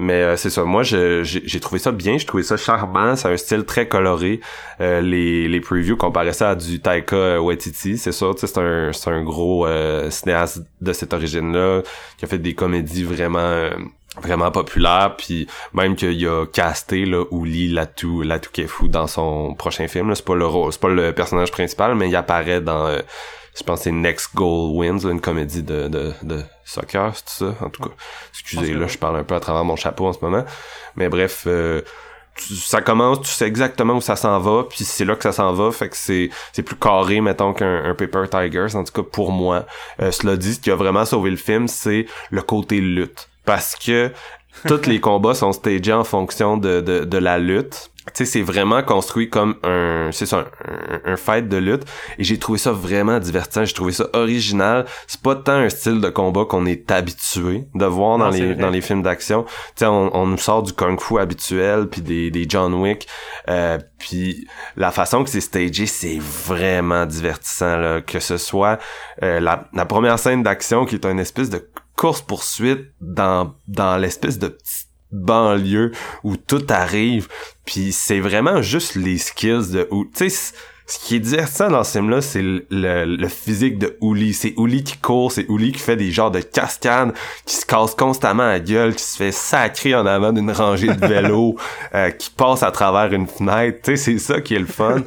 [0.00, 3.36] Mais euh, c'est ça, moi j'ai trouvé ça bien, j'ai trouvé ça charmant, c'est un
[3.36, 4.40] style très coloré.
[4.80, 9.10] Euh, les, les previews comparaient ça à du Taika Waititi, c'est ça, c'est un, c'est
[9.10, 11.82] un gros euh, cinéaste de cette origine-là,
[12.16, 13.70] qui a fait des comédies vraiment
[14.22, 20.14] vraiment populaires, puis même qu'il a casté là Uli Latu Latukefu dans son prochain film,
[20.14, 22.96] c'est pas le c'est pas le personnage principal, mais il apparaît dans
[23.58, 27.54] je pense que c'est Next Goal Wins, une comédie de, de, de soccer, c'est ça?
[27.60, 27.90] En tout cas,
[28.30, 30.44] excusez, là, je parle un peu à travers mon chapeau en ce moment.
[30.96, 31.82] Mais bref, euh,
[32.36, 35.52] ça commence, tu sais exactement où ça s'en va, puis c'est là que ça s'en
[35.52, 39.32] va, fait que c'est c'est plus carré, mettons, qu'un Paper Tigers, en tout cas pour
[39.32, 39.66] moi.
[40.00, 43.28] Euh, cela dit, ce qui a vraiment sauvé le film, c'est le côté lutte.
[43.44, 44.12] Parce que
[44.66, 48.42] tous les combats sont stagés en fonction de, de, de la lutte tu sais, c'est
[48.42, 51.84] vraiment construit comme un, c'est ça, un, un, fight de lutte.
[52.18, 53.64] Et j'ai trouvé ça vraiment divertissant.
[53.64, 54.86] J'ai trouvé ça original.
[55.06, 58.70] C'est pas tant un style de combat qu'on est habitué de voir dans les dans
[58.70, 59.44] les films d'action.
[59.44, 63.06] Tu sais, on, on, nous sort du kung-fu habituel, puis des, des John Wick.
[63.48, 64.46] Euh, puis
[64.76, 67.76] la façon que c'est stagé, c'est vraiment divertissant.
[67.76, 68.00] Là.
[68.00, 68.78] Que ce soit
[69.22, 73.96] euh, la, la première scène d'action qui est une espèce de course poursuite dans dans
[73.98, 74.77] l'espèce de petit
[75.12, 75.92] banlieue
[76.24, 77.28] où tout arrive
[77.64, 80.54] puis c'est vraiment juste les skills de tu sais
[80.88, 84.32] ce qui est divertissant dans ce film-là, c'est le, physique de Uli.
[84.32, 87.12] C'est Uli qui court, c'est Uli qui fait des genres de cascades,
[87.44, 91.06] qui se casse constamment la gueule, qui se fait sacrer en avant d'une rangée de
[91.06, 91.56] vélos,
[91.94, 93.80] euh, qui passe à travers une fenêtre.
[93.82, 95.02] Tu sais, c'est ça qui est le fun.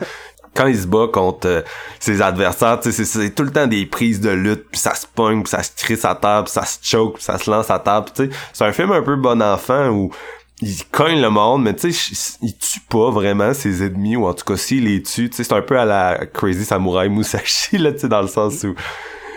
[0.56, 1.62] Quand il se bat contre euh,
[2.00, 5.50] ses adversaires, c'est tout le temps des prises de lutte, puis ça se pogne, puis
[5.50, 7.82] ça se crie sa table, puis ça se choke, puis ça se lance à
[8.14, 8.30] sais.
[8.54, 10.12] C'est un film un peu bon enfant où
[10.62, 14.34] il cogne le monde, mais tu sais, il tue pas vraiment ses ennemis, ou en
[14.34, 17.78] tout cas, s'il les tue, tu sais, c'est un peu à la Crazy Samurai Musashi,
[17.78, 18.76] là, tu sais, dans le sens où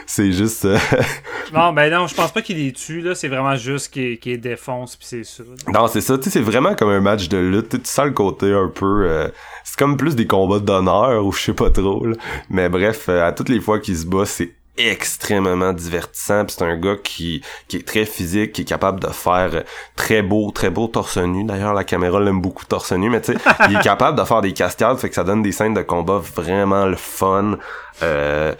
[0.07, 0.65] c'est juste...
[0.65, 0.79] Euh,
[1.53, 4.39] non, ben non, je pense pas qu'il les tue, là, c'est vraiment juste qu'il qu
[4.39, 5.43] défonce, puis c'est ça.
[5.73, 8.13] Non, c'est ça, tu sais, c'est vraiment comme un match de lutte, tu sens le
[8.13, 9.07] côté un peu...
[9.07, 9.29] Euh,
[9.65, 12.17] c'est comme plus des combats d'honneur, ou je sais pas trop, là.
[12.51, 16.77] Mais bref, euh, à toutes les fois qu'il se bat, c'est extrêmement divertissant c'est un
[16.77, 19.63] gars qui qui est très physique qui est capable de faire
[19.95, 23.35] très beau très beau torse nu d'ailleurs la caméra l'aime beaucoup torse nu mais tu
[23.35, 23.39] sais
[23.71, 26.19] il est capable de faire des cascades fait que ça donne des scènes de combat
[26.19, 27.59] vraiment le fun
[28.03, 28.55] euh,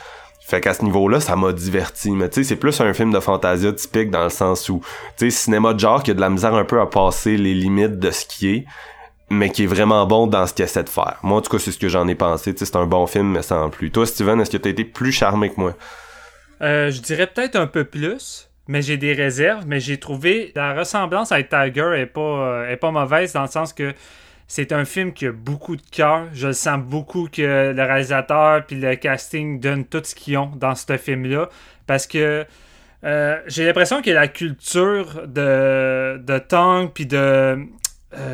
[0.47, 2.11] fait qu'à ce niveau-là, ça m'a diverti.
[2.11, 4.81] Mais tu sais, c'est plus un film de fantasia typique dans le sens où,
[5.17, 7.55] tu sais, cinéma de genre qui a de la misère un peu à passer les
[7.55, 8.65] limites de ce qui est,
[9.31, 11.17] mais qui est vraiment bon dans ce qu'il essaie de faire.
[11.23, 12.53] Moi, en tout cas, c'est ce que j'en ai pensé.
[12.53, 13.91] Tu sais, c'est un bon film, mais sans plus.
[13.91, 15.75] Toi, Steven, est-ce que t'as été plus charmé que moi?
[16.61, 19.65] Euh, je dirais peut-être un peu plus, mais j'ai des réserves.
[19.67, 23.49] Mais j'ai trouvé la ressemblance avec Tiger est pas, euh, est pas mauvaise dans le
[23.49, 23.95] sens que
[24.47, 26.29] c'est un film qui a beaucoup de cœur.
[26.33, 30.53] Je le sens beaucoup que le réalisateur puis le casting donnent tout ce qu'ils ont
[30.57, 31.49] dans ce film-là.
[31.87, 32.47] Parce que
[33.05, 37.59] euh, j'ai l'impression que la culture de, de Tong puis de.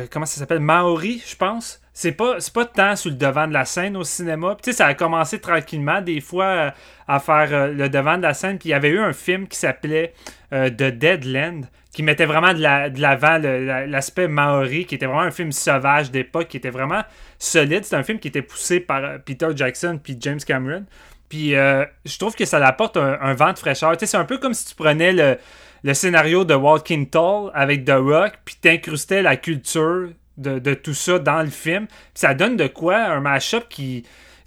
[0.09, 0.59] comment ça s'appelle?
[0.59, 4.55] Maori, je pense c'est pas pas tant sur le devant de la scène au cinéma.
[4.61, 6.71] Tu sais, ça a commencé tranquillement des fois euh,
[7.07, 8.57] à faire euh, le devant de la scène.
[8.57, 10.13] Puis il y avait eu un film qui s'appelait
[10.53, 15.51] euh, The Deadland qui mettait vraiment de l'avant l'aspect maori, qui était vraiment un film
[15.51, 17.01] sauvage d'époque, qui était vraiment
[17.37, 17.83] solide.
[17.83, 20.85] C'est un film qui était poussé par Peter Jackson puis James Cameron.
[21.27, 23.95] Puis je trouve que ça apporte un, vent de fraîcheur.
[23.99, 25.37] c'est un peu comme si tu prenais le,
[25.83, 31.19] le scénario de Walking Tall avec The Rock, puis t'incrustais la culture de, tout ça
[31.19, 31.87] dans le film.
[32.13, 34.03] ça donne de quoi un mashup qui,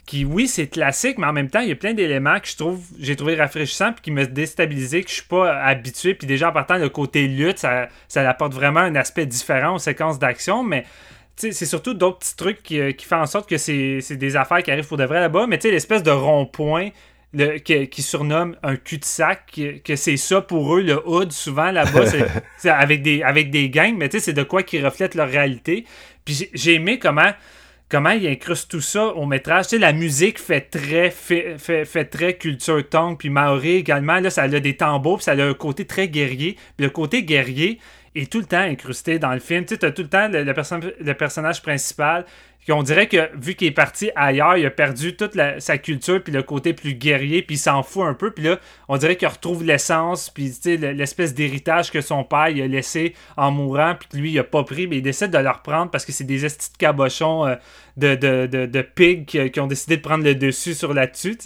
[0.06, 2.56] qui oui, c'est classique, mais en même temps, il y a plein d'éléments que je
[2.56, 6.14] trouve, j'ai trouvé rafraîchissants puis qui me déstabilisé, que je suis pas habitué.
[6.14, 9.78] Puis déjà, en partant, le côté lutte, ça, ça apporte vraiment un aspect différent aux
[9.78, 10.84] séquences d'action, mais
[11.36, 14.62] c'est surtout d'autres petits trucs qui, euh, qui font en sorte que c'est des affaires
[14.62, 15.46] qui arrivent pour de vrai là-bas.
[15.48, 16.90] Mais tu sais, l'espèce de rond-point
[17.64, 22.04] qui, surnomme un cul-de-sac, que, c'est ça pour eux, le hood, souvent là-bas,
[22.58, 25.28] c'est avec des, avec des gangs, mais tu sais, c'est de quoi qui reflète leur
[25.28, 25.84] réalité.
[26.24, 27.32] Puis j'ai aimé comment
[27.90, 29.66] comment ils incrustent tout ça au métrage.
[29.66, 34.30] Tu sais, la musique fait très fait, fait, très culture tongue, puis Maori également, là,
[34.30, 36.56] ça a des tambours, puis ça a un côté très guerrier.
[36.76, 37.78] Puis le côté guerrier
[38.14, 39.64] est tout le temps incrusté dans le film.
[39.64, 42.24] Tu sais, as tout le temps le, le personnage principal
[42.72, 46.32] on dirait que vu qu'il est parti ailleurs, il a perdu toute sa culture puis
[46.32, 48.30] le côté plus guerrier puis il s'en fout un peu.
[48.30, 48.58] Puis là
[48.88, 53.94] on dirait qu'il retrouve l'essence puis l'espèce d'héritage que son père a laissé en mourant
[53.98, 56.12] puis que lui il a pas pris mais il décide de le reprendre parce que
[56.12, 57.54] c'est des estis de cabochons euh,
[57.96, 61.38] de, de, pigs qui, ont décidé de prendre le dessus sur là-dessus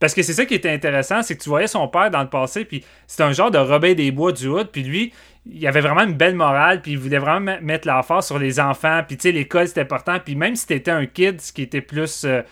[0.00, 2.28] parce que c'est ça qui était intéressant, c'est que tu voyais son père dans le
[2.28, 5.12] passé, puis c'était un genre de Robin des Bois du Hood, puis lui,
[5.50, 9.02] il avait vraiment une belle morale, puis il voulait vraiment mettre l'emphase sur les enfants,
[9.06, 11.80] puis tu sais, l'école c'était important, puis même si t'étais un kid, ce qui était
[11.80, 12.24] plus.
[12.24, 12.42] Euh,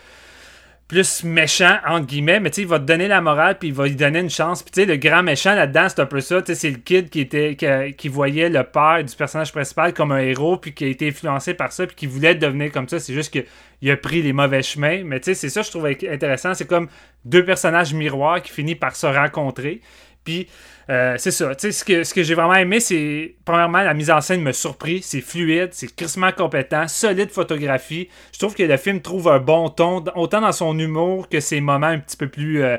[0.87, 3.73] plus méchant, entre guillemets, mais tu sais, il va te donner la morale, puis il
[3.73, 4.63] va lui donner une chance.
[4.63, 6.41] Puis tu sais, le grand méchant là-dedans, c'est un peu ça.
[6.41, 7.57] Tu sais, c'est le kid qui, était,
[7.97, 11.53] qui, voyait le père du personnage principal comme un héros, puis qui a été influencé
[11.53, 12.99] par ça, puis qui voulait devenir comme ça.
[12.99, 15.03] C'est juste qu'il a pris les mauvais chemins.
[15.03, 16.53] Mais tu sais, c'est ça que je trouve intéressant.
[16.53, 16.87] C'est comme
[17.25, 19.81] deux personnages miroirs qui finissent par se rencontrer.
[20.23, 20.47] Puis
[20.89, 21.53] euh, c'est ça.
[21.55, 24.41] Tu sais, ce que, ce que j'ai vraiment aimé, c'est premièrement la mise en scène
[24.41, 25.01] me surpris.
[25.01, 28.09] C'est fluide, c'est crissement compétent, solide photographie.
[28.31, 31.59] Je trouve que le film trouve un bon ton, autant dans son humour que ses
[31.59, 32.77] moments un petit peu plus euh,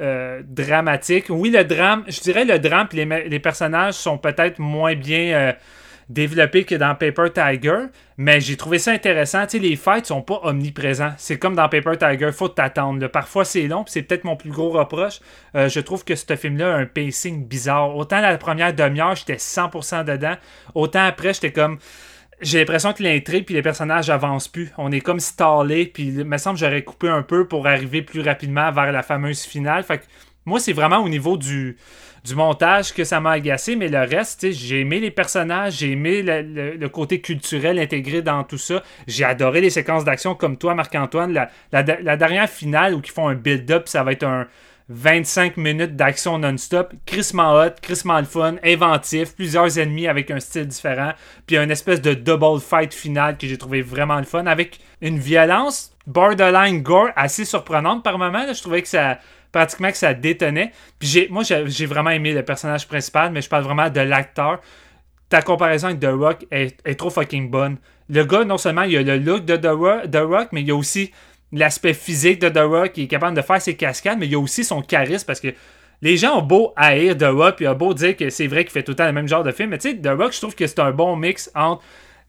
[0.00, 1.26] euh, dramatiques.
[1.30, 5.54] Oui, le drame, je dirais le drame, les, les personnages sont peut-être moins bien
[6.08, 7.86] développé que dans Paper Tiger,
[8.16, 9.44] mais j'ai trouvé ça intéressant.
[9.52, 11.12] Les fights sont pas omniprésents.
[11.18, 13.06] C'est comme dans Paper Tiger, faut t'attendre.
[13.08, 15.20] Parfois c'est long, c'est peut-être mon plus gros reproche.
[15.54, 17.96] Euh, je trouve que ce film-là a un pacing bizarre.
[17.96, 20.36] Autant la première demi-heure, j'étais 100% dedans,
[20.74, 21.78] autant après, j'étais comme
[22.40, 24.70] j'ai l'impression que l'intrigue puis les personnages avancent plus.
[24.76, 28.02] On est comme stallé, puis il me semble que j'aurais coupé un peu pour arriver
[28.02, 29.84] plus rapidement vers la fameuse finale.
[30.44, 31.76] Moi, c'est vraiment au niveau du,
[32.26, 36.22] du montage que ça m'a agacé, mais le reste, j'ai aimé les personnages, j'ai aimé
[36.22, 38.82] le, côté culturel intégré dans tout ça.
[39.06, 41.48] J'ai adoré les séquences d'action comme toi, Marc-Antoine.
[41.72, 44.48] La, dernière finale où ils font un build-up, ça va être un
[44.88, 46.94] 25 minutes d'action non-stop.
[47.06, 51.12] Chris hot, Chris le fun, inventif, plusieurs ennemis avec un style différent,
[51.46, 55.18] puis une espèce de double fight final que j'ai trouvé vraiment le fun, avec une
[55.18, 58.44] violence borderline gore assez surprenante par moment.
[58.52, 59.18] je trouvais que ça
[59.56, 60.70] pratiquement que ça détonnait.
[60.98, 64.60] Puis j'ai, moi, j'ai vraiment aimé le personnage principal, mais je parle vraiment de l'acteur.
[65.30, 67.78] Ta comparaison avec The Rock est, trop fucking bonne.
[68.10, 70.76] Le gars, non seulement il a le look de The Rock, mais il y a
[70.76, 71.10] aussi
[71.52, 74.34] l'aspect physique de The Rock, il est capable de faire ses cascades, mais il y
[74.34, 75.48] a aussi son charisme parce que
[76.02, 78.72] les gens ont beau haïr The Rock, puis ont beau dire que c'est vrai qu'il
[78.72, 80.38] fait tout le temps le même genre de film, mais tu sais, The Rock, je
[80.38, 81.82] trouve que c'est un bon mix entre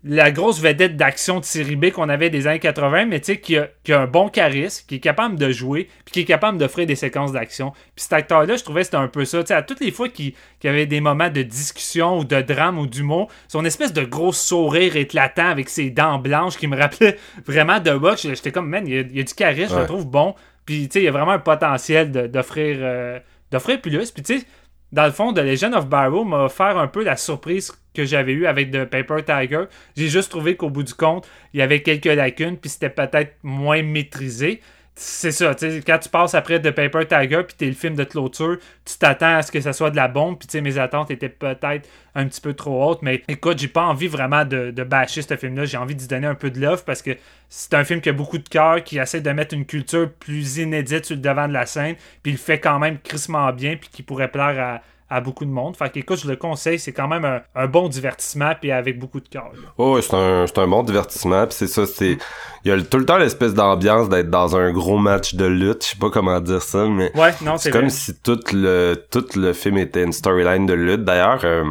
[0.07, 3.39] la grosse vedette d'action de série B qu'on avait des années 80, mais tu sais,
[3.39, 6.25] qui a, qui a, un bon charisme, qui est capable de jouer, puis qui est
[6.25, 7.71] capable d'offrir des séquences d'action.
[7.95, 9.41] Puis cet acteur-là, je trouvais que c'était un peu ça.
[9.41, 10.33] Tu sais, à toutes les fois qu'il
[10.63, 14.33] y avait des moments de discussion ou de drame ou d'humour, son espèce de gros
[14.33, 18.19] sourire éclatant avec ses dents blanches qui me rappelait vraiment de Rock.
[18.21, 20.35] J'étais comme, man, il y, a, il y a du charisme, je le trouve bon.
[20.65, 23.19] Puis, tu sais, il y a vraiment un potentiel d'offrir euh,
[23.51, 24.11] d'offrir plus.
[24.11, 24.45] Puis, tu sais,
[24.91, 28.33] dans le fond, The Legend of Barrow m'a offert un peu la surprise que j'avais
[28.33, 29.65] eue avec The Paper Tiger.
[29.95, 33.35] J'ai juste trouvé qu'au bout du compte, il y avait quelques lacunes, puis c'était peut-être
[33.43, 34.61] moins maîtrisé
[34.99, 37.95] c'est ça, tu sais, quand tu passes après de Paper Tiger puis t'es le film
[37.95, 40.61] de clôture, tu t'attends à ce que ça soit de la bombe, puis tu sais,
[40.61, 44.43] mes attentes étaient peut-être un petit peu trop hautes, mais écoute, j'ai pas envie vraiment
[44.43, 47.11] de, de bâcher ce film-là, j'ai envie d'y donner un peu de love parce que
[47.47, 50.57] c'est un film qui a beaucoup de cœur, qui essaie de mettre une culture plus
[50.57, 53.89] inédite sur le devant de la scène, puis il fait quand même crissement bien, puis
[53.91, 55.75] qui pourrait plaire à, à beaucoup de monde.
[55.77, 59.27] Fait qu'écoute, je le conseille, c'est quand même un, bon divertissement puis avec beaucoup de
[59.27, 59.51] cœur.
[59.77, 62.17] Oh, c'est un, un bon divertissement puis c'est ça, c'est
[62.65, 65.83] il y a tout le temps l'espèce d'ambiance d'être dans un gros match de lutte,
[65.83, 69.25] je sais pas comment dire ça, mais ouais, non, c'est comme si tout le tout
[69.35, 71.03] le film était une storyline de lutte.
[71.03, 71.63] D'ailleurs, euh,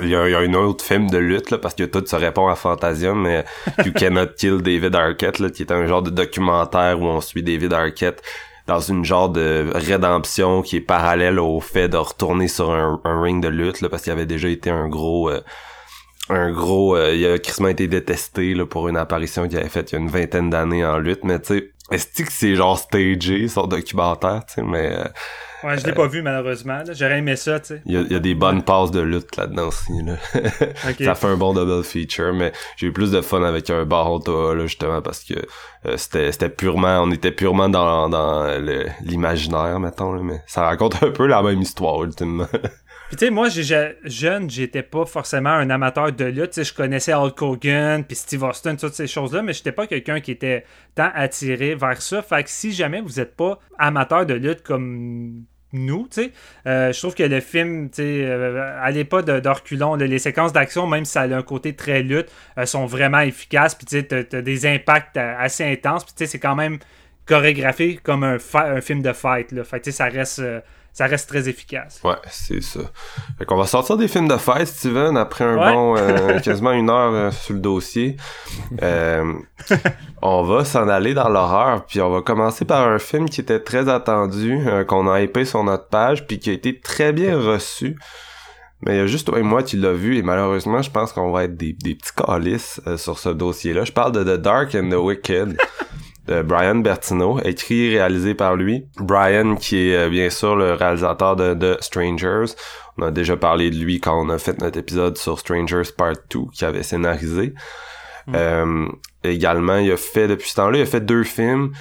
[0.00, 2.04] il y, a, il y, a, un autre film de lutte là, parce que tout
[2.06, 3.44] se répond à Fantasia, mais
[3.84, 7.42] You Cannot Kill David Arquette là, qui est un genre de documentaire où on suit
[7.42, 8.22] David Arquette
[8.66, 13.42] dans une genre de rédemption qui est parallèle au fait de retourner sur un, ring
[13.42, 15.40] de lutte là, parce qu'il avait déjà été un gros euh,
[16.28, 19.92] un gros euh, il a crissement été détesté là, pour une apparition qu'il avait faite
[19.92, 21.24] il y a une vingtaine d'années en lutte.
[21.24, 24.96] Mais tu sais est-ce que c'est genre stagé, son documentaire, tu sais, mais...
[24.96, 25.04] Euh,
[25.64, 26.82] ouais, je l'ai pas vu, malheureusement.
[26.92, 27.82] J'aurais aimé ça, tu sais.
[27.86, 30.16] Il y, a, des bonnes passes de lutte là-dedans aussi, là.
[31.04, 34.54] ça fait un bon double feature, mais j'ai eu plus de fun avec un Baronto,
[34.54, 35.34] là, justement, parce que
[35.86, 37.02] euh, c'était c'était purement...
[37.02, 38.46] On était purement dans, dans
[39.02, 42.48] l'imaginaire, mettons, là, mais ça raconte un peu la même histoire, ultimement.
[43.12, 43.48] Puis tu sais, moi,
[44.04, 46.54] jeune, j'étais pas forcément un amateur de lutte.
[46.54, 50.20] sais je connaissais Hulk Hogan, puis Steve Austin, toutes ces choses-là, mais j'étais pas quelqu'un
[50.20, 52.22] qui était tant attiré vers ça.
[52.22, 55.44] Fait que si jamais vous êtes pas amateur de lutte comme
[55.74, 56.32] nous, tu sais.
[56.66, 59.94] Euh, je trouve que le film, tu sais, euh, allez pas d'orculon.
[59.96, 63.74] Les séquences d'action, même si ça a un côté très lutte, euh, sont vraiment efficaces.
[63.74, 66.04] Puis tu sais, t'as, des impacts assez intenses.
[66.04, 66.78] Puis tu sais, c'est quand même
[67.26, 69.52] chorégraphié comme un, un film de fight.
[69.52, 69.64] Là.
[69.64, 70.40] Fait que tu sais, ça reste
[70.92, 72.00] ça reste très efficace.
[72.04, 72.80] Ouais, c'est ça.
[73.38, 76.90] Fait qu'on va sortir des films de fête, Steven, après un bon euh, quasiment une
[76.90, 78.16] heure euh, sur le dossier.
[78.82, 79.32] Euh,
[80.22, 83.60] on va s'en aller dans l'horreur, puis on va commencer par un film qui était
[83.60, 87.98] très attendu, qu'on a épais sur notre page, puis qui a été très bien reçu.
[88.84, 91.12] Mais il y a juste toi et moi qui l'a vu, et malheureusement, je pense
[91.12, 93.84] qu'on va être des, des petits calices sur ce dossier-là.
[93.84, 95.56] Je parle de The Dark and the Wicked
[96.26, 98.86] de Brian Bertino, écrit et réalisé par lui.
[98.96, 102.54] Brian, qui est euh, bien sûr le réalisateur de, de Strangers.
[102.98, 106.14] On a déjà parlé de lui quand on a fait notre épisode sur Strangers Part
[106.30, 107.54] 2, qui avait scénarisé.
[108.26, 108.32] Mm.
[108.36, 108.88] Euh,
[109.24, 111.72] également, il a fait, depuis ce temps-là, il a fait deux films.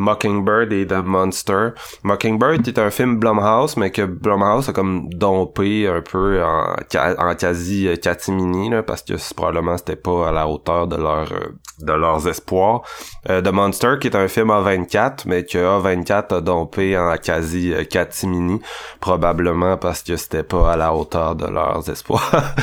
[0.00, 1.70] Mockingbird et The Monster.
[2.02, 6.74] Mockingbird est un film Blumhouse, mais que Blumhouse a comme dompé un peu en,
[7.18, 11.58] en quasi catimini, là, parce que probablement c'était pas à la hauteur de leur euh,
[11.80, 12.82] de leurs espoirs.
[13.28, 17.74] Euh, The Monster, qui est un film A24, mais que A24 a dompé en quasi
[17.90, 18.60] catimini,
[19.00, 22.30] probablement parce que c'était pas à la hauteur de leurs espoirs.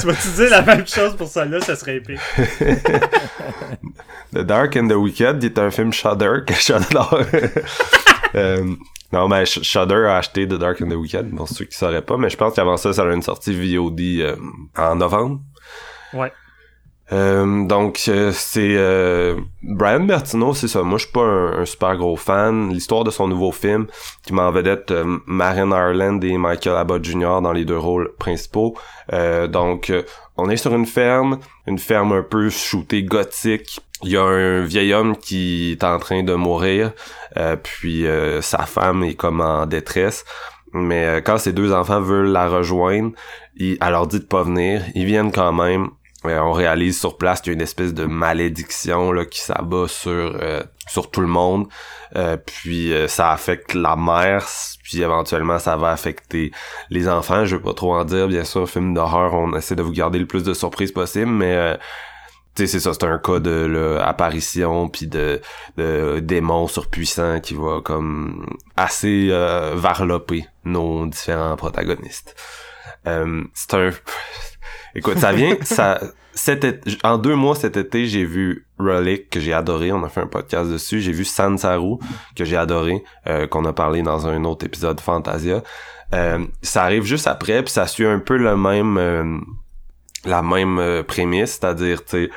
[0.00, 2.20] tu vas-tu dire la même chose pour ça là, ça serait épique.
[4.32, 6.54] the Dark and the Wicked est un film Shudder que.
[8.34, 8.74] euh,
[9.12, 12.16] non, mais Shudder a acheté The Dark and the Wicked, pour ceux qui sauraient pas,
[12.16, 14.36] mais je pense qu'avant ça, ça a une sortie VOD euh,
[14.76, 15.40] en novembre.
[16.14, 16.32] Ouais.
[17.12, 20.82] Euh, donc euh, c'est euh, Brian Bertino, c'est ça.
[20.82, 22.72] Moi, je suis pas un, super gros fan.
[22.72, 23.86] L'histoire de son nouveau film,
[24.22, 24.92] qui m'en vedette
[25.26, 27.40] Marin Ireland et Michael Abbott Jr.
[27.42, 28.76] dans les deux rôles principaux.
[29.10, 29.92] donc,
[30.36, 33.80] on est sur une ferme, une ferme un peu shootée gothique.
[34.02, 36.92] Il y a un vieil homme qui est en train de mourir,
[37.62, 38.04] puis
[38.40, 40.24] sa femme est comme en détresse.
[40.72, 43.12] Mais quand ses deux enfants veulent la rejoindre,
[43.56, 44.82] il, elle leur dit de pas venir.
[44.94, 45.90] Ils viennent quand même
[46.24, 49.88] euh, on réalise sur place qu'il y a une espèce de malédiction là, qui s'abat
[49.88, 51.66] sur euh, sur tout le monde.
[52.14, 54.46] Euh, puis ça affecte la mère,
[54.82, 56.52] puis éventuellement ça va affecter
[56.90, 57.44] les enfants.
[57.44, 60.18] Je veux pas trop en dire, bien sûr, film d'horreur, on essaie de vous garder
[60.18, 61.78] le plus de surprises possible, mais
[62.54, 65.40] tu sais c'est ça, c'est un cas de apparition puis de,
[65.76, 68.46] de démons surpuissants qui va comme
[68.76, 69.28] assez
[69.74, 72.34] varloper nos différents protagonistes.
[73.04, 73.90] c'est un
[74.94, 76.00] Écoute, ça vient, ça,
[76.34, 76.66] cet
[77.02, 79.92] en deux mois cet été, j'ai vu Relic que j'ai adoré.
[79.92, 81.00] On a fait un podcast dessus.
[81.00, 81.96] J'ai vu Sansaru
[82.36, 85.62] que j'ai adoré, euh, qu'on a parlé dans un autre épisode Fantasia.
[86.14, 89.38] Euh, ça arrive juste après, puis ça suit un peu le même euh,
[90.24, 92.30] la même prémisse, c'est-à-dire sais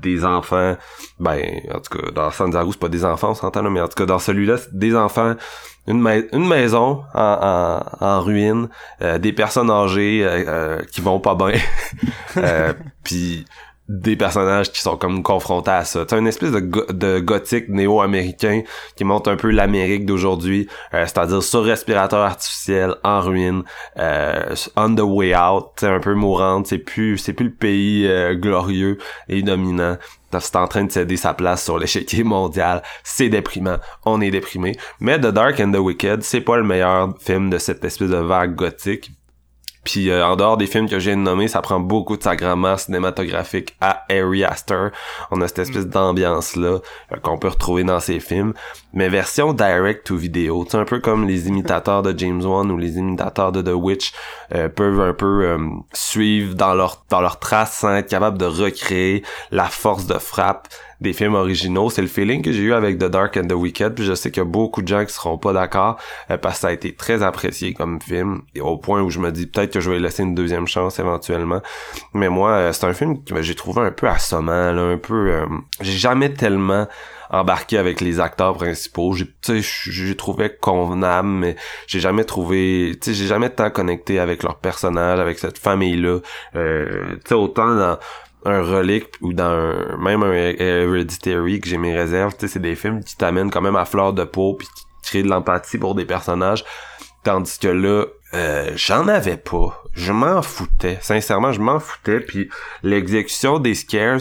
[0.00, 0.76] des enfants.
[1.18, 1.42] Ben
[1.72, 3.96] en tout cas dans Sansaru c'est pas des enfants, on s'entend là, mais en tout
[3.96, 5.34] cas dans celui-là des enfants
[5.88, 8.68] une, une maison en, en, ruine,
[9.02, 11.54] euh, des personnes âgées euh, euh, qui vont pas bien,
[13.02, 13.46] puis
[13.88, 16.04] des personnages qui sont comme confrontés à ça.
[16.08, 18.62] C'est une espèce de, de gothique néo-américain
[18.96, 23.62] qui montre un peu l'Amérique d'aujourd'hui, c'est-à-dire sur respirateur artificiel, en ruine,
[23.96, 29.42] on the way out, un peu mourante, c'est plus c'est plus le pays glorieux et
[29.42, 29.96] dominant
[30.38, 32.82] c'est en train de céder sa place sur l'échiquier mondial.
[33.02, 33.78] C'est déprimant.
[34.04, 34.76] On est déprimé.
[35.00, 38.16] Mais The Dark and the Wicked, c'est pas le meilleur film de cette espèce de
[38.16, 39.12] vague gothique.
[39.88, 42.78] Puis euh, en dehors des films que j'ai nommés, ça prend beaucoup de sa grammaire
[42.78, 44.90] cinématographique à Harry Astor.
[45.30, 45.88] On a cette espèce mm.
[45.90, 46.80] d'ambiance là
[47.12, 48.52] euh, qu'on peut retrouver dans ces films,
[48.92, 50.66] mais version direct to vidéo.
[50.68, 54.12] C'est un peu comme les imitateurs de James Wan ou les imitateurs de The Witch
[54.54, 55.56] euh, peuvent un peu
[55.94, 60.68] suivre dans leur dans leur trace sans être capable de recréer la force de frappe
[61.00, 61.90] des films originaux.
[61.90, 64.30] C'est le feeling que j'ai eu avec The Dark and the Wicked, puis je sais
[64.30, 65.98] qu'il y a beaucoup de gens qui seront pas d'accord
[66.30, 69.18] euh, parce que ça a été très apprécié comme film et au point où je
[69.18, 71.60] me dis peut-être que je vais laisser une deuxième chance éventuellement.
[72.14, 75.30] Mais moi, euh, c'est un film que j'ai trouvé un peu assommant, là, un peu.
[75.30, 75.46] Euh,
[75.80, 76.86] j'ai jamais tellement
[77.30, 79.14] embarqué avec les acteurs principaux.
[79.14, 84.42] J'ai, j'ai trouvé convenable, mais j'ai jamais trouvé, tu sais, j'ai jamais tant connecté avec
[84.42, 86.18] leur personnage, avec cette famille-là.
[86.56, 87.98] Euh, tu sais, autant dans
[88.44, 92.76] un relique ou dans même un Hereditary que j'ai mes réserves, tu sais, c'est des
[92.76, 95.94] films qui t'amènent quand même à fleur de peau puis qui créent de l'empathie pour
[95.94, 96.64] des personnages.
[97.24, 99.82] Tandis que là, euh, j'en avais pas.
[99.94, 100.98] Je m'en foutais.
[101.00, 102.20] Sincèrement, je m'en foutais.
[102.20, 102.48] Puis
[102.82, 104.20] l'exécution des scares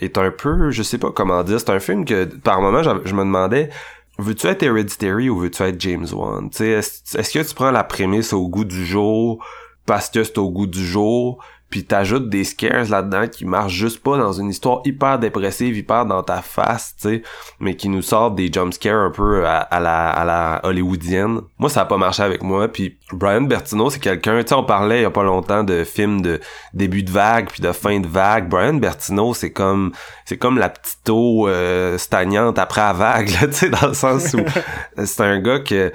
[0.00, 3.14] est un peu, je sais pas comment dire, c'est un film que par moment je
[3.14, 3.70] me demandais
[4.18, 6.48] veux-tu être Hereditary ou veux-tu être James Wan?
[6.48, 9.44] Est-ce est que tu prends la prémisse au goût du jour
[9.86, 11.42] parce que c'est au goût du jour?
[11.70, 16.06] Puis t'ajoutes des scares là-dedans qui marchent juste pas dans une histoire hyper dépressive, hyper
[16.06, 17.22] dans ta face, tu sais,
[17.60, 21.40] mais qui nous sortent des jump scares un peu à, la, à la hollywoodienne.
[21.58, 24.64] Moi, ça a pas marché avec moi, puis Brian Bertino, c'est quelqu'un, tu sais, on
[24.64, 26.40] parlait il y a pas longtemps de films de
[26.72, 28.48] début de vague puis de fin de vague.
[28.48, 29.92] Brian Bertino, c'est comme
[30.24, 34.34] c'est comme la petite eau euh, stagnante après la vague, tu sais, dans le sens
[34.34, 34.40] où
[35.04, 35.92] c'est un gars que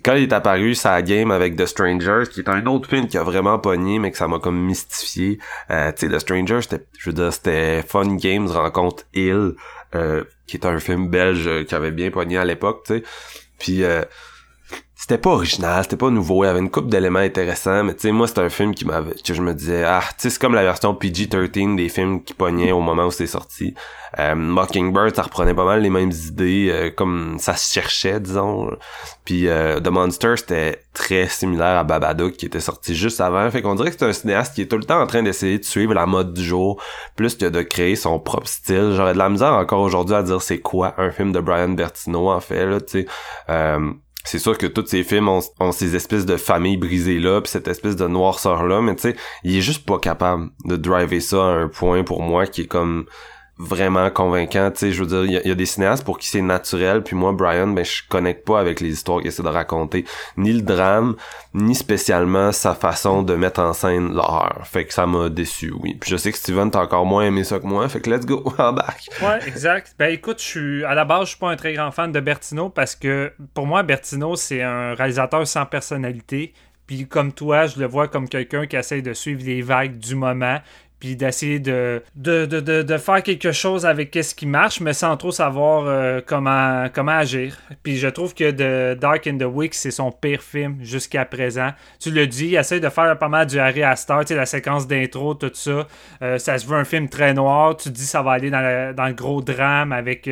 [0.00, 3.18] quand il est apparu sa game avec The Strangers, qui est un autre film qui
[3.18, 5.38] a vraiment pogné, mais que ça m'a comme mystifié.
[5.70, 9.52] Euh, tu sais, The Strangers, c'était, je veux dire, c'était Fun Games rencontre Hill,
[9.94, 13.02] euh, qui est un film belge qui avait bien pogné à l'époque, tu sais.
[13.58, 14.02] Puis euh,
[15.02, 18.02] c'était pas original, c'était pas nouveau, il y avait une coupe d'éléments intéressants, mais tu
[18.02, 20.40] sais, moi, c'est un film qui m'avait, que je me disais, ah, tu sais, c'est
[20.40, 23.74] comme la version PG-13 des films qui pognaient au moment où c'est sorti.
[24.20, 28.70] Euh, Mockingbird, ça reprenait pas mal les mêmes idées, euh, comme ça se cherchait, disons.
[29.24, 33.50] Puis euh, The Monster, c'était très similaire à Babadook, qui était sorti juste avant.
[33.50, 35.58] Fait qu'on dirait que c'est un cinéaste qui est tout le temps en train d'essayer
[35.58, 36.80] de suivre la mode du jour,
[37.16, 38.92] plus que de créer son propre style.
[38.94, 42.30] J'aurais de la misère encore aujourd'hui à dire c'est quoi un film de Brian Bertino,
[42.30, 43.06] en fait, là, tu sais.
[44.24, 47.68] C'est sûr que tous ces films ont, ces espèces de familles brisées là puis cette
[47.68, 51.36] espèce de noirceur là mais tu sais il est juste pas capable de driver ça
[51.36, 53.06] à un point pour moi qui est comme
[53.62, 56.42] vraiment convaincant, tu sais, je veux dire, il y, a des cinéastes pour qui c'est
[56.42, 60.04] naturel, puis moi, Brian, ben, je connecte pas avec les histoires qu'il essaie de raconter,
[60.36, 61.14] ni le drame,
[61.54, 65.96] ni spécialement sa façon de mettre en scène l'horreur, fait que ça m'a déçu, oui.
[66.00, 68.26] Puis je sais que Steven t'a encore moins aimé ça que moi, fait que let's
[68.26, 69.08] go, embarque!
[69.22, 69.94] Ouais, exact.
[69.98, 72.20] Ben écoute, je suis, à la base, je suis pas un très grand fan de
[72.20, 76.52] Bertino, parce que, pour moi, Bertino, c'est un réalisateur sans personnalité,
[76.86, 80.16] puis comme toi, je le vois comme quelqu'un qui essaie de suivre les vagues du
[80.16, 80.58] moment,
[81.02, 85.16] puis d'essayer de de, de, de, faire quelque chose avec ce qui marche, mais sans
[85.16, 87.58] trop savoir euh, comment, comment agir.
[87.82, 91.70] Puis je trouve que The Dark in the Week, c'est son pire film jusqu'à présent.
[91.98, 95.34] Tu le dis, il essaie de faire pas mal du Harry Astor, la séquence d'intro,
[95.34, 95.88] tout ça.
[96.22, 97.76] Euh, ça se veut un film très noir.
[97.76, 100.30] Tu dis ça va aller dans, dans le gros drame avec...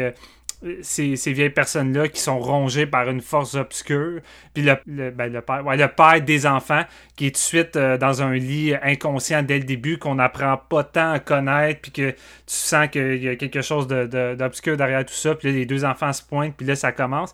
[0.62, 4.20] Euh, ces, vieilles personnes-là qui sont rongées par une force obscure.
[4.52, 6.82] Puis le, le, ben, le père, ouais, le père des enfants
[7.16, 10.58] qui est tout de suite euh, dans un lit inconscient dès le début, qu'on n'apprend
[10.58, 14.78] pas tant à connaître, puis que tu sens qu'il y a quelque chose d'obscur de,
[14.78, 15.34] derrière tout ça.
[15.34, 17.32] Puis là, les deux enfants se pointent, puis là, ça commence.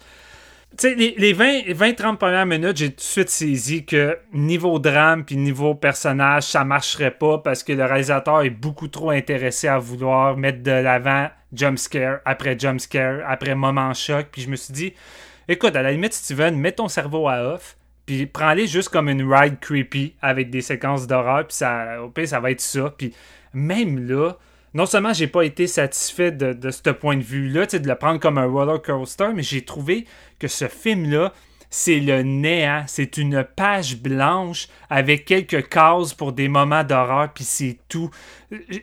[0.79, 5.75] Sais, les, 20-30 premières minutes, j'ai tout de suite saisi que niveau drame puis niveau
[5.75, 10.63] personnage, ça marcherait pas parce que le réalisateur est beaucoup trop intéressé à vouloir mettre
[10.63, 14.27] de l'avant jumpscare après jumpscare après moment choc.
[14.31, 14.93] Puis je me suis dit,
[15.49, 17.77] écoute, à la limite, Steven, mets ton cerveau à off.
[18.05, 21.47] Puis prends-les juste comme une ride creepy avec des séquences d'horreur.
[21.47, 22.93] Puis ça, au pire, ça va être ça.
[22.97, 23.15] Puis
[23.55, 24.37] même là,
[24.77, 28.37] non seulement j'ai pas été satisfait de, ce point de vue-là, de le prendre comme
[28.37, 30.05] un roller coaster, mais j'ai trouvé
[30.39, 31.33] que ce film-là,
[31.71, 32.85] c'est le néant.
[32.87, 38.11] C'est une page blanche avec quelques cases pour des moments d'horreur, puis c'est tout.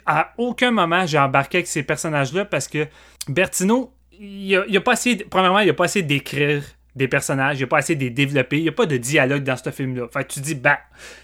[0.08, 2.88] À aucun moment j'ai embarqué avec ces personnages-là parce que
[3.28, 6.64] Bertino, il a, a pas essayé, premièrement, il a pas essayé d'écrire
[6.96, 8.98] des personnages, il n'y a pas assez de les développer, il n'y a pas de
[8.98, 10.08] dialogue dans ce film-là.
[10.12, 10.80] Fait tu dis, bah,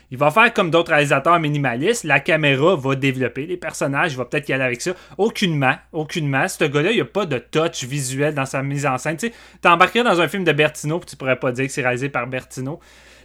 [0.10, 4.26] il va faire comme d'autres réalisateurs minimalistes, la caméra va développer les personnages, il va
[4.26, 4.92] peut-être y aller avec ça.
[5.18, 6.48] Aucunement, aucunement.
[6.48, 9.18] Ce gars-là, il n'y a pas de touch visuel dans sa mise en scène.
[9.18, 12.10] Tu t'embarquerais dans un film de Bertino, puis tu pourrais pas dire que c'est réalisé
[12.10, 12.80] par Bertino.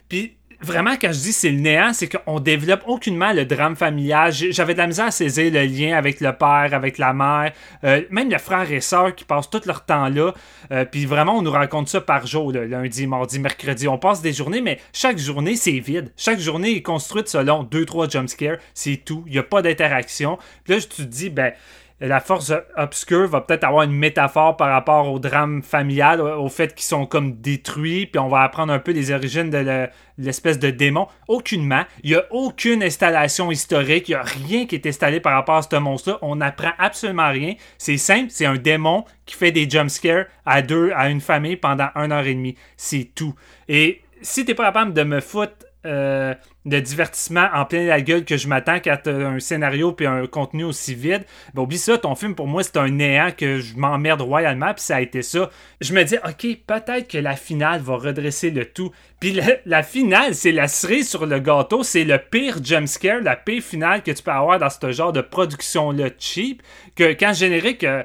[0.08, 4.32] Puis vraiment, quand je dis c'est le néant, c'est qu'on développe aucunement le drame familial.
[4.32, 7.52] J'avais de la misère à saisir le lien avec le père, avec la mère,
[7.84, 10.32] euh, même le frère et sœur qui passent tout leur temps là.
[10.72, 13.86] Euh, puis vraiment, on nous raconte ça par jour, lundi, mardi, mercredi.
[13.86, 16.12] On passe des journées, mais chaque journée, c'est vide.
[16.16, 18.56] Chaque journée est construite selon 2-3 jumpscares.
[18.72, 19.22] C'est tout.
[19.26, 20.38] Il n'y a pas d'interaction.
[20.66, 21.52] Là, je te dis, ben
[22.00, 26.74] la force obscure va peut-être avoir une métaphore par rapport au drame familial, au fait
[26.74, 29.88] qu'ils sont comme détruits, puis on va apprendre un peu les origines de
[30.18, 31.06] l'espèce de démon.
[31.28, 31.84] Aucunement.
[32.02, 35.56] Il n'y a aucune installation historique, il n'y a rien qui est installé par rapport
[35.56, 36.18] à ce monstre-là.
[36.22, 37.54] On n'apprend absolument rien.
[37.78, 41.88] C'est simple, c'est un démon qui fait des jumpscares à deux, à une famille pendant
[41.94, 42.56] une heure et demie.
[42.76, 43.34] C'est tout.
[43.68, 45.52] Et si t'es pas capable de me foutre
[45.86, 46.34] euh,
[46.64, 50.64] de divertissement en plein la gueule que je m'attends quand un scénario puis un contenu
[50.64, 51.24] aussi vide.
[51.52, 54.82] Ben, oublie ça, ton film pour moi c'est un néant que je m'emmerde royalement puis
[54.82, 55.50] ça a été ça.
[55.80, 58.92] Je me dis, ok, peut-être que la finale va redresser le tout.
[59.20, 63.62] Puis la, finale, c'est la cerise sur le gâteau, c'est le pire jumpscare, la pire
[63.62, 66.62] finale que tu peux avoir dans ce genre de production-là cheap.
[66.96, 67.84] Que quand le générique.
[67.84, 68.02] Euh,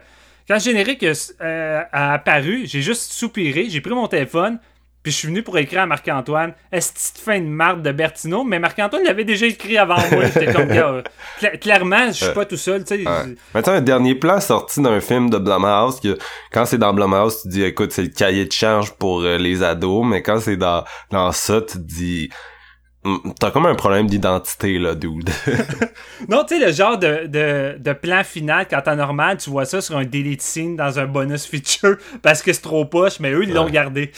[0.48, 4.58] quand générique euh, a apparu, j'ai juste soupiré, j'ai pris mon téléphone,
[5.02, 8.44] puis je suis venu pour écrire à Marc-Antoine, est-ce que fin de marde de Bertino?
[8.44, 10.26] Mais Marc-Antoine l'avait déjà écrit avant moi.
[10.26, 11.04] J'étais comme, gars,
[11.62, 13.36] clairement, je suis pas tout seul, tu sais.
[13.54, 16.18] Maintenant, un dernier plan sorti d'un film de Blumhouse, que
[16.52, 19.64] quand c'est dans Blumhouse, tu dis, écoute, c'est le cahier de charge pour euh, les
[19.64, 22.30] ados, mais quand c'est dans, dans ça, tu dis,
[23.40, 25.30] t'as comme un problème d'identité, là, dude.
[26.30, 29.66] non, tu sais, le genre de, de, de, plan final, quand t'es normal, tu vois
[29.66, 33.32] ça sur un delete scene dans un bonus feature parce que c'est trop poche, mais
[33.32, 34.12] eux, ils l'ont gardé.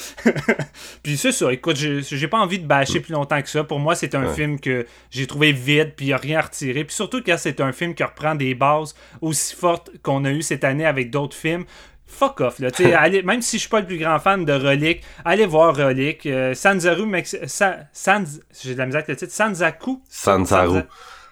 [1.03, 3.03] puis c'est ça, écoute, j'ai pas envie de bâcher mm.
[3.03, 3.63] plus longtemps que ça.
[3.63, 6.83] Pour moi, c'est un film que j'ai trouvé vide, puis y a rien à retirer.
[6.83, 10.41] Puis surtout quand c'est un film qui reprend des bases aussi fortes qu'on a eu
[10.41, 11.65] cette année avec d'autres films
[12.11, 12.59] fuck off.
[12.59, 12.69] Là,
[12.99, 16.25] allez, même si je suis pas le plus grand fan de Relic, allez voir Relic.
[16.25, 19.33] Euh, Sanzaru, j'ai de la misère avec le titre.
[19.33, 20.01] Sanzaku?
[20.09, 20.81] Sanzaru.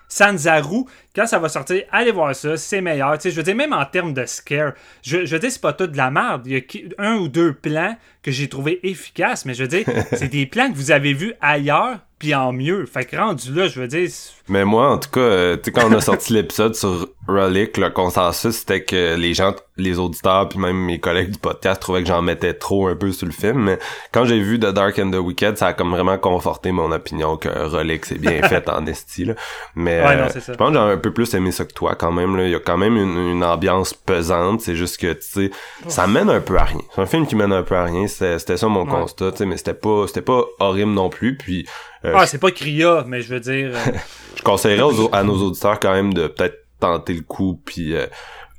[0.07, 0.85] Sanzaru,
[1.19, 3.17] quand ça va sortir, allez voir ça, c'est meilleur.
[3.21, 4.71] je veux dire, même en termes de scare,
[5.01, 6.43] je, je veux dire, c'est pas tout de la merde.
[6.45, 6.61] Il y a
[6.97, 10.71] un ou deux plans que j'ai trouvé efficaces, mais je veux dire, c'est des plans
[10.71, 12.85] que vous avez vus ailleurs, puis en mieux.
[12.85, 14.09] Fait que rendu là, je veux dire.
[14.49, 17.77] Mais moi, en tout cas, euh, tu sais, quand on a sorti l'épisode sur Relic,
[17.77, 22.01] le consensus c'était que les gens, les auditeurs, puis même mes collègues du podcast trouvaient
[22.01, 23.63] que j'en mettais trop un peu sur le film.
[23.63, 23.79] Mais
[24.11, 27.37] quand j'ai vu The Dark and the Wicked, ça a comme vraiment conforté mon opinion
[27.37, 29.25] que Relic c'est bien fait en esti.
[29.25, 29.35] Là.
[29.75, 32.11] Mais ouais, euh, je pense que j'ai un peu plus aimé ça que toi quand
[32.11, 32.35] même.
[32.35, 32.45] Là.
[32.45, 34.61] Il y a quand même une, ambiance pesante.
[34.61, 35.51] C'est juste que tu sais,
[35.87, 36.81] ça mène un peu à rien.
[36.93, 38.07] C'est un film qui mène un peu à rien.
[38.07, 39.31] C'était ça mon constat.
[39.31, 41.37] Tu sais, mais c'était pas, c'était pas horrible non plus.
[41.37, 41.67] Puis
[42.05, 43.71] euh, ah, c'est pas Cria, mais je veux dire.
[43.73, 43.91] Euh,
[44.35, 48.07] je conseillerais à nos auditeurs quand même de peut-être tenter le coup puis euh,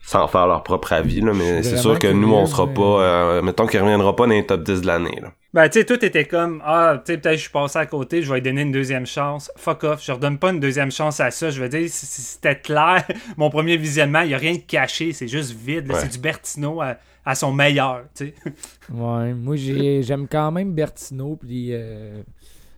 [0.04, 3.66] sans faire leur propre avis là, mais c'est sûr que nous on sera pas mettons
[3.66, 5.32] qu'il reviendra pas dans les top 10 de l'année là.
[5.52, 8.22] Ben tu sais tout était comme ah tu sais peut-être je suis passé à côté,
[8.22, 9.50] je vais lui donner une deuxième chance.
[9.56, 13.04] Fuck off, je redonne pas une deuxième chance à ça, je veux dire c'était clair,
[13.36, 16.80] mon premier visionnement, il y a rien de caché, c'est juste vide, c'est du Bertino
[16.80, 18.34] à, son meilleur, tu sais.
[18.92, 21.72] ouais, moi j'aime quand même Bertino puis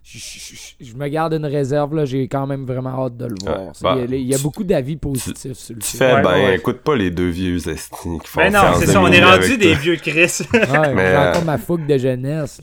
[0.05, 2.05] je, me garde une réserve, là.
[2.05, 3.73] J'ai quand même vraiment hâte de le voir.
[3.81, 7.11] Bah, il, y a, beaucoup d'avis positifs sur le tu Fais, ben, écoute pas les
[7.11, 10.41] deux vieux estimes qui font Mais non, c'est ça, on est rendu des vieux Chris.
[10.53, 11.41] ouais, mais euh...
[11.45, 12.61] ma fougue de jeunesse.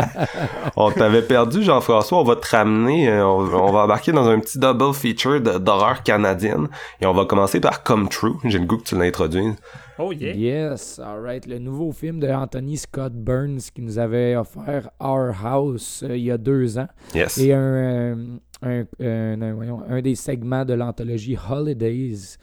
[0.76, 2.18] on t'avait perdu, Jean-François.
[2.18, 3.08] On va te ramener.
[3.08, 6.68] Euh, on, va embarquer dans un petit double feature d'horreur canadienne.
[7.00, 8.34] Et on va commencer par Come True.
[8.44, 9.54] J'ai le goût que tu l'introduises.
[9.98, 10.34] Oh yeah.
[10.34, 11.46] Yes, alright.
[11.46, 16.24] Le nouveau film de Anthony Scott Burns qui nous avait offert Our House euh, il
[16.24, 16.88] y a deux ans.
[17.14, 17.38] Yes.
[17.38, 18.18] Et un,
[18.64, 22.36] euh, un, voyons, un des segments de l'anthologie Holidays.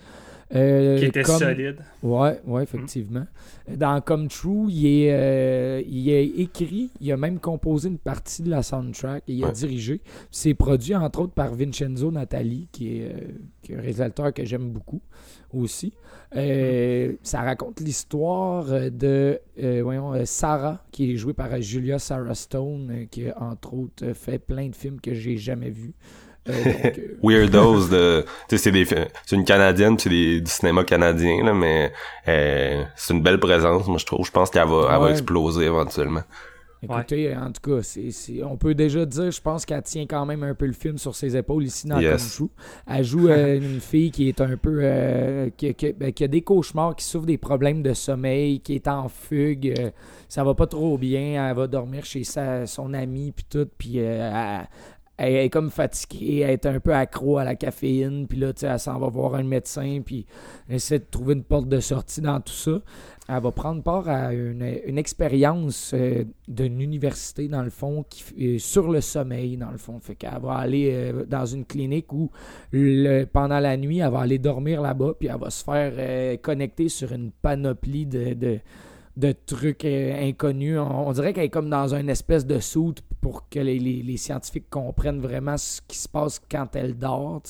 [0.54, 1.78] Euh, qui était solide.
[2.04, 3.26] Ouais, ouais, effectivement.
[3.68, 8.50] Dans Come True, il est, il est écrit, il a même composé une partie de
[8.50, 10.02] la soundtrack et il a dirigé.
[10.30, 13.16] C'est produit entre autres par Vincenzo Natali, qui est,
[13.62, 15.02] qui est un réalisateur que j'aime beaucoup
[15.54, 15.94] aussi.
[16.36, 22.34] Euh, ça raconte l'histoire de euh, voyons, euh, Sarah, qui est jouée par Julia Sarah
[22.34, 25.94] Stone, qui a entre autres fait plein de films que j'ai jamais vus.
[27.24, 31.92] Weirdos de c'est des c'est une canadienne c'est du cinéma canadien là, mais
[32.96, 36.24] c'est une belle présence moi je trouve je pense qu'elle va, elle va exploser éventuellement
[36.84, 37.82] Écoutez, en tout cas,
[38.44, 41.16] on peut déjà dire, je pense qu'elle tient quand même un peu le film sur
[41.16, 42.42] ses épaules ici dans yes.
[42.88, 44.80] Elle joue euh, une fille qui est un peu.
[44.82, 45.50] Euh,
[45.98, 49.74] ben, qui, a des cauchemars, qui souffre des problèmes de sommeil, qui est en fugue.
[49.80, 49.92] Euh,
[50.28, 51.48] ça va pas trop bien.
[51.50, 53.68] Elle va dormir chez sa, son ami, puis tout.
[53.78, 54.68] Puis elle,
[55.20, 58.68] est comme fatiguée, elle est un peu accro à la caféine, puis là, tu sais,
[58.68, 60.26] elle s'en va voir un médecin, puis
[60.68, 62.82] elle essaie de trouver une porte de sortie dans tout ça
[63.30, 68.60] elle va prendre part à une, expérience euh, d'une université, dans le fond, qui, euh,
[68.60, 70.00] sur le sommeil, dans le fond.
[70.02, 72.30] Fait qu'elle va aller euh, dans une clinique où,
[73.32, 77.14] pendant la nuit, elle va aller dormir là-bas, puis elle va se faire connecter sur
[77.14, 78.60] une panoplie de,
[79.32, 80.80] trucs inconnus.
[80.80, 85.22] On, dirait qu'elle est comme dans une espèce de soute pour que les, scientifiques comprennent
[85.22, 87.44] vraiment ce qui se passe quand elle dort,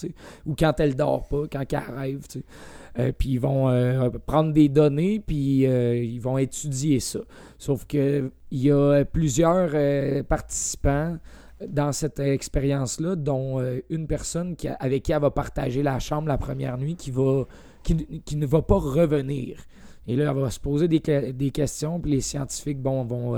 [0.46, 2.22] ou quand elle dort pas, quand elle rêve.
[3.00, 7.20] Euh, puis ils vont euh, prendre des données, puis euh, ils vont étudier ça.
[7.58, 9.72] Sauf qu'il y a plusieurs
[10.26, 11.18] participants
[11.68, 16.38] dans cette expérience-là, dont une personne qui, avec qui elle va partager la chambre la
[16.38, 17.46] première nuit, qui, va,
[17.84, 19.58] qui, ne va pas revenir.
[20.08, 23.38] Et là, elle va se poser des, des questions, puis les scientifiques bon, vont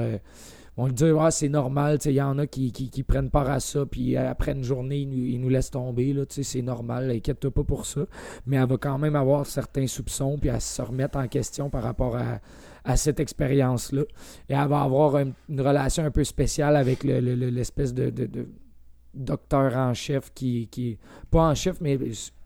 [0.78, 3.86] vont dire ah, c'est normal, il y en a qui, qui, prennent part à ça,
[3.86, 8.02] puis après une journée, ils, nous laissent tomber, c'est normal, inquiète-toi pas pour ça.
[8.46, 11.84] Mais elle va quand même avoir certains soupçons, puis à se remettre en question par
[11.84, 12.40] rapport à,
[12.84, 14.04] à cette expérience-là.
[14.50, 18.12] Et elle va avoir une relation un peu spéciale avec l'espèce de,
[19.14, 20.98] docteur en chef qui, qui.
[21.32, 21.98] Pas en chef, mais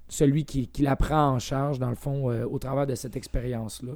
[0.10, 3.16] celui qui, qui la prend en charge, dans le fond, euh, au travers de cette
[3.16, 3.94] expérience-là.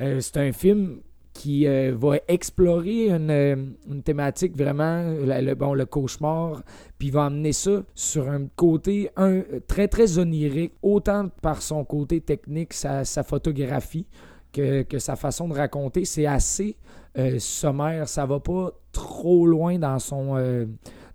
[0.00, 1.00] Euh, c'est un film
[1.32, 3.74] qui euh, va explorer une,
[4.04, 6.62] thématique vraiment, le, bon, le cauchemar,
[6.98, 12.20] puis va amener ça sur un côté un, très, très onirique, autant par son côté
[12.20, 14.06] technique, sa, sa photographie,
[14.52, 16.04] que, que, sa façon de raconter.
[16.04, 16.76] C'est assez
[17.38, 20.66] sommaire, ça va pas trop loin dans son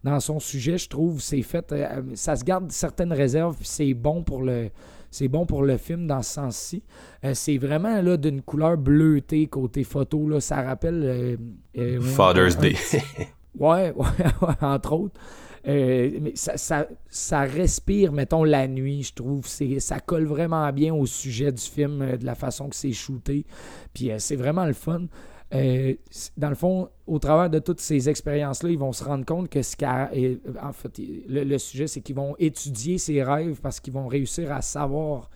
[0.05, 1.19] dans son sujet, je trouve.
[1.19, 1.71] C'est fait.
[1.71, 4.69] Euh, ça se garde certaines réserves, puis c'est bon pour le.
[5.09, 6.83] C'est bon pour le film dans ce sens-ci.
[7.23, 10.27] Euh, c'est vraiment là d'une couleur bleutée côté photo.
[10.27, 11.39] Là, ça rappelle.
[11.77, 12.75] Euh, Father's Day.
[13.59, 15.19] ouais, ouais, entre autres.
[15.65, 19.47] mais ça, ça, respire, mettons, la nuit, je trouve.
[19.47, 23.45] C'est, ça colle vraiment bien au sujet du film, de la façon que c'est shooté.
[23.93, 25.07] Puis c'est vraiment le fun.
[25.53, 25.93] Euh,
[26.37, 29.61] dans le fond, au travers de toutes ces expériences-là, ils vont se rendre compte que
[29.61, 34.51] ce en fait, le, sujet, c'est qu'ils vont étudier ses rêves parce qu'ils vont réussir
[34.51, 35.29] à savoir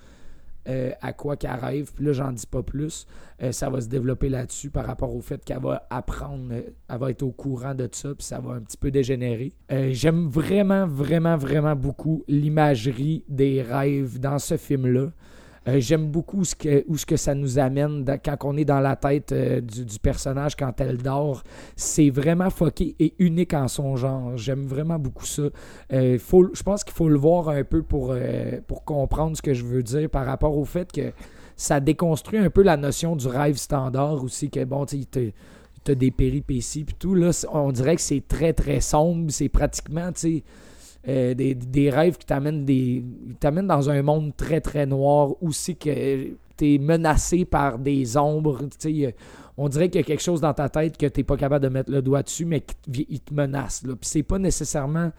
[0.67, 1.91] euh, à quoi qu'elle rêve.
[1.93, 3.05] Puis là, j'en dis pas plus.
[3.41, 7.11] Euh, ça va se développer là-dessus par rapport au fait qu'elle va apprendre, elle va
[7.11, 9.53] être au courant de ça, puis ça va un petit peu dégénérer.
[9.91, 15.11] J'aime vraiment, vraiment, vraiment beaucoup l'imagerie des rêves dans ce film-là.
[15.67, 19.31] Euh, j'aime beaucoup ce que, où ça nous amène quand on est dans la tête
[19.31, 21.43] euh, du, personnage quand elle dort.
[21.75, 24.37] C'est vraiment foqué et unique en son genre.
[24.37, 25.43] J'aime vraiment beaucoup ça.
[25.93, 28.15] Euh, je pense qu'il faut le voir un peu pour,
[28.85, 31.11] comprendre ce que je veux dire par rapport au fait que
[31.55, 35.33] ça déconstruit un peu la notion du rêve standard aussi, que bon, tu
[35.87, 37.15] as des péripéties puis tout.
[37.15, 39.29] Là, on dirait que c'est très très sombre.
[39.31, 40.43] C'est pratiquement, tu
[41.07, 43.03] euh, des, rêves qui t'amènent des
[43.39, 46.27] t'amènent dans un monde très très noir aussi que
[46.57, 48.67] tu es menacé par des ombres
[49.57, 51.69] on dirait qu'il y a quelque chose dans ta tête que tu pas capable de
[51.69, 53.95] mettre le doigt dessus mais qui te menace là.
[53.95, 55.11] puis c'est pas nécessairement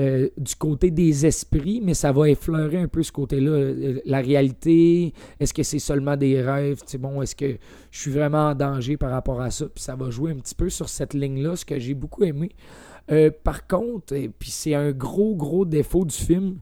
[0.00, 3.52] euh, du côté des esprits, mais ça va effleurer un peu ce côté-là.
[3.52, 6.80] Euh, la réalité, est-ce que c'est seulement des rêves?
[6.98, 7.58] bon, est-ce que
[7.92, 9.66] je suis vraiment en danger par rapport à ça?
[9.66, 12.50] Puis ça va jouer un petit peu sur cette ligne-là, ce que j'ai beaucoup aimé.
[13.10, 16.58] Euh, par contre, et puis c'est un gros, gros défaut du film.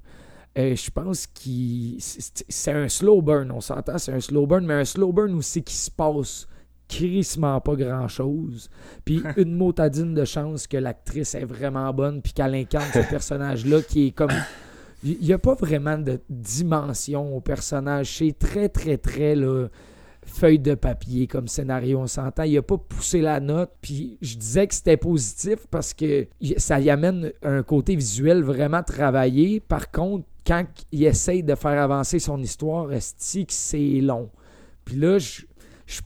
[0.58, 4.74] Euh, je pense que c'est un slow burn, on s'entend, c'est un slow burn, mais
[4.74, 6.46] un slow burn aussi qui se passe
[6.88, 8.68] crissement pas grand chose.
[9.04, 13.82] Puis une motadine de chance que l'actrice est vraiment bonne, puis qu'elle incarne ce personnage-là
[13.82, 14.32] qui est comme.
[15.04, 18.18] Il n'y a pas vraiment de dimension au personnage.
[18.18, 19.66] C'est très, très, très là,
[20.24, 22.44] feuille de papier comme scénario, on s'entend.
[22.44, 23.70] Il a pas poussé la note.
[23.80, 26.26] Puis je disais que c'était positif parce que
[26.56, 29.60] ça y amène un côté visuel vraiment travaillé.
[29.60, 32.96] Par contre, quand il essaye de faire avancer son histoire, que
[33.48, 34.30] c'est long.
[34.84, 35.42] Puis là, je,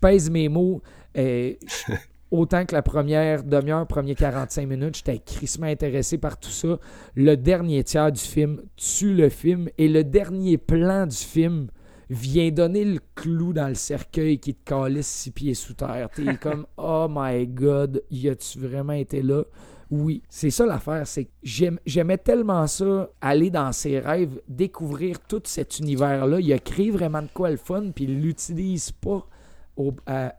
[0.01, 0.83] pèse mes mots.
[1.17, 1.55] Euh,
[2.31, 6.79] autant que la première demi-heure, premier 45 minutes, j'étais crissement intéressé par tout ça.
[7.15, 11.69] Le dernier tiers du film tue le film et le dernier plan du film
[12.09, 16.09] vient donner le clou dans le cercueil qui te calisse six pieds sous terre.
[16.15, 19.43] T'es comme, oh my god, y a-tu vraiment été là?
[19.91, 25.43] Oui, c'est ça l'affaire, c'est que j'aimais tellement ça, aller dans ses rêves, découvrir tout
[25.45, 26.41] cet univers-là.
[26.41, 29.25] Il a créé vraiment de quoi le fun, puis il l'utilise pas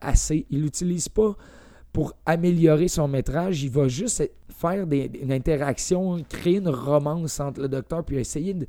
[0.02, 0.46] assez.
[0.50, 1.36] Il l'utilise pas
[1.94, 3.64] pour améliorer son métrage.
[3.64, 8.54] Il va juste faire des, une interaction, créer une romance entre le docteur, puis essayer
[8.54, 8.68] de,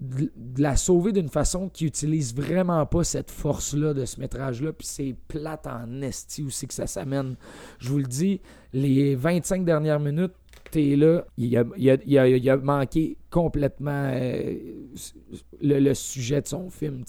[0.00, 4.72] de, la sauver d'une façon qui utilise vraiment pas cette force-là de ce métrage-là.
[4.72, 7.36] Puis c'est plate en esti aussi que ça s'amène.
[7.78, 8.40] Je vous le dis,
[8.72, 10.34] les 25 dernières minutes,
[10.70, 14.54] t'es là, il a, a, manqué complètement euh,
[15.60, 17.04] le, sujet de son film.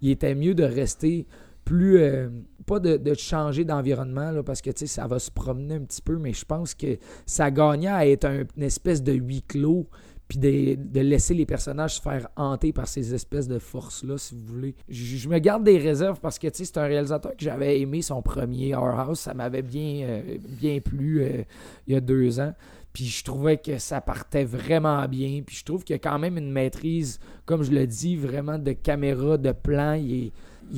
[0.00, 1.26] Il était mieux de rester
[1.64, 1.98] plus.
[1.98, 2.28] Euh,
[2.66, 6.44] pas de, changer d'environnement parce que ça va se promener un petit peu, mais je
[6.44, 8.26] pense que ça gagnait à être
[8.56, 9.88] une espèce de huis clos
[10.30, 14.44] puis de, laisser les personnages se faire hanter par ces espèces de forces-là, si vous
[14.46, 14.76] voulez.
[14.88, 18.76] Je, me garde des réserves parce que c'est un réalisateur que j'avais aimé son premier
[18.76, 19.18] Our House.
[19.18, 21.42] Ça m'avait bien, euh, bien plu euh,
[21.88, 22.54] il y a deux ans.
[22.92, 25.42] Puis je trouvais que ça partait vraiment bien.
[25.44, 28.56] Puis je trouve qu'il y a quand même une maîtrise, comme je le dis, vraiment
[28.56, 29.94] de caméra, de plan.
[29.94, 30.30] Il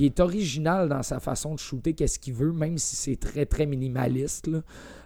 [0.03, 3.67] est, original dans sa façon de shooter, qu'est-ce qu'il veut, même si c'est très, très
[3.67, 4.49] minimaliste.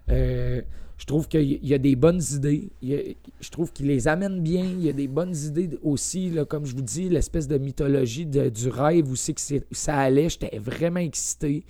[0.08, 0.62] Euh,
[0.98, 2.70] je trouve qu'il y a des bonnes idées.
[2.82, 4.64] je trouve qu'il les amène bien.
[4.64, 8.68] Il y a des bonnes idées aussi, comme je vous dis, l'espèce de mythologie du
[8.68, 9.40] rêve aussi que
[9.72, 10.30] ça allait.
[10.30, 11.64] J'étais vraiment excité.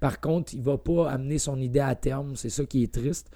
[0.00, 2.36] Par contre, il va pas amener son idée à terme.
[2.36, 3.30] C'est ça qui est triste.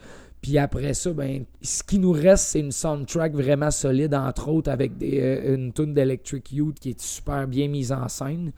[0.44, 4.70] Puis après ça, ben, ce qui nous reste, c'est une soundtrack vraiment solide, entre autres
[4.70, 8.52] avec des, euh, une tune d'Electric Youth qui est super bien mise en scène.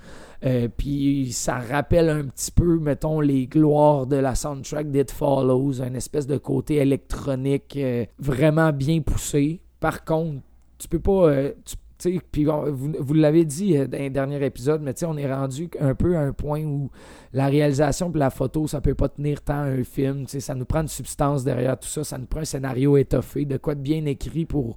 [0.45, 5.81] Euh, puis ça rappelle un petit peu, mettons, les gloires de la soundtrack d'It Follows,
[5.81, 9.61] un espèce de côté électronique euh, vraiment bien poussé.
[9.79, 10.41] Par contre,
[10.79, 11.31] tu peux pas
[12.31, 16.17] puis vous, l'avez dit euh, dans un dernier épisode, mais on est rendu un peu
[16.17, 16.91] à un point où
[17.33, 20.27] la réalisation et la photo, ça peut pas tenir tant un film.
[20.27, 22.05] Ça nous prend une substance derrière tout ça.
[22.05, 24.77] Ça nous prend un scénario étoffé, de quoi de bien écrit pour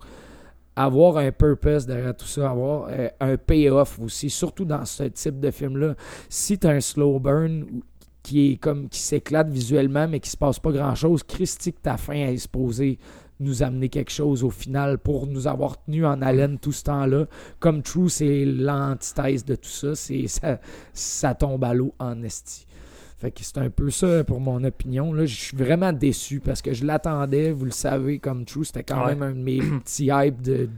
[0.75, 5.39] avoir un purpose derrière tout ça, avoir euh, un payoff aussi, surtout dans ce type
[5.39, 5.95] de film-là.
[6.29, 7.81] Si tu as un slow burn
[8.23, 11.97] qui est comme qui s'éclate visuellement mais qui se passe pas grand chose, Christique ta
[11.97, 12.97] fin à exposer
[13.39, 17.25] nous amener quelque chose au final pour nous avoir tenu en haleine tout ce temps-là.
[17.59, 19.95] Comme True, c'est l'antithèse de tout ça.
[19.95, 20.59] C'est ça,
[20.93, 22.65] ça tombe à l'eau en esti.
[23.17, 25.11] Fait que c'est un peu ça pour mon opinion.
[25.11, 28.83] Là, je suis vraiment déçu parce que je l'attendais, vous le savez, comme True, c'était
[28.83, 30.69] quand même un de mes petits hypes de,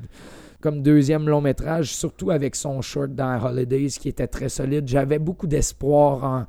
[0.60, 4.88] comme deuxième long métrage, surtout avec son short dans Holidays qui était très solide.
[4.88, 6.46] J'avais beaucoup d'espoir en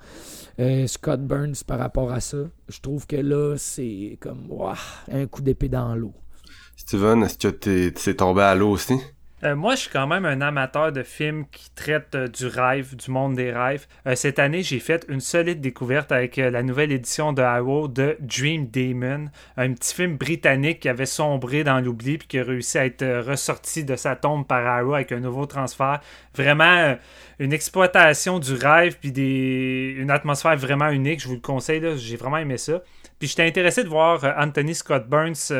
[0.60, 2.38] euh, Scott Burns par rapport à ça.
[2.68, 4.48] Je trouve que là, c'est comme
[5.10, 6.14] un coup d'épée dans l'eau.
[6.76, 8.98] Steven, est-ce que tu es tombé à l'eau aussi?
[9.44, 12.94] Euh, moi, je suis quand même un amateur de films qui traitent euh, du rêve,
[12.94, 13.88] du monde des rêves.
[14.06, 18.16] Euh, cette année, j'ai fait une solide découverte avec la nouvelle édition de Arrow de
[18.20, 22.78] Dream Demon, un petit film britannique qui avait sombré dans l'oubli puis qui a réussi
[22.78, 26.00] à être ressorti de sa tombe par Arrow avec un nouveau transfert.
[26.36, 26.96] Vraiment
[27.40, 29.10] une exploitation du rêve puis
[29.96, 31.20] une atmosphère vraiment unique.
[31.20, 32.80] Je vous le conseille, j'ai vraiment aimé ça.
[33.22, 35.52] Puis j'étais intéressé de voir Anthony Scott Burns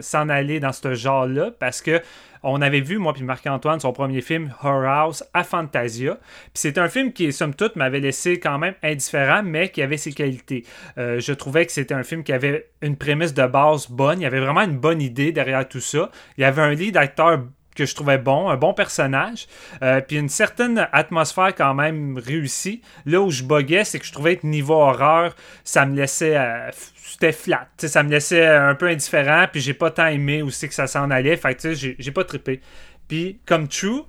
[0.00, 2.02] s'en aller dans ce genre-là parce que
[2.42, 6.14] on avait vu, moi puis Marc-Antoine, son premier film, Horror House, à Fantasia.
[6.14, 9.96] Puis c'est un film qui, somme toute, m'avait laissé quand même indifférent, mais qui avait
[9.96, 10.64] ses qualités.
[10.98, 14.20] Euh, je trouvais que c'était un film qui avait une prémisse de base bonne.
[14.20, 16.10] Il y avait vraiment une bonne idée derrière tout ça.
[16.36, 17.44] Il y avait un lead acteur
[17.74, 19.46] que je trouvais bon, un bon personnage,
[19.82, 22.82] euh, puis une certaine atmosphère quand même réussie.
[23.06, 25.34] Là où je buguais, c'est que je trouvais que niveau horreur,
[25.64, 26.36] ça me laissait...
[26.36, 27.68] Euh, c'était flat.
[27.76, 31.10] ça me laissait un peu indifférent, puis j'ai pas tant aimé aussi que ça s'en
[31.10, 31.36] allait.
[31.36, 32.60] Fait que j'ai pas trippé.
[33.06, 34.04] Puis comme True,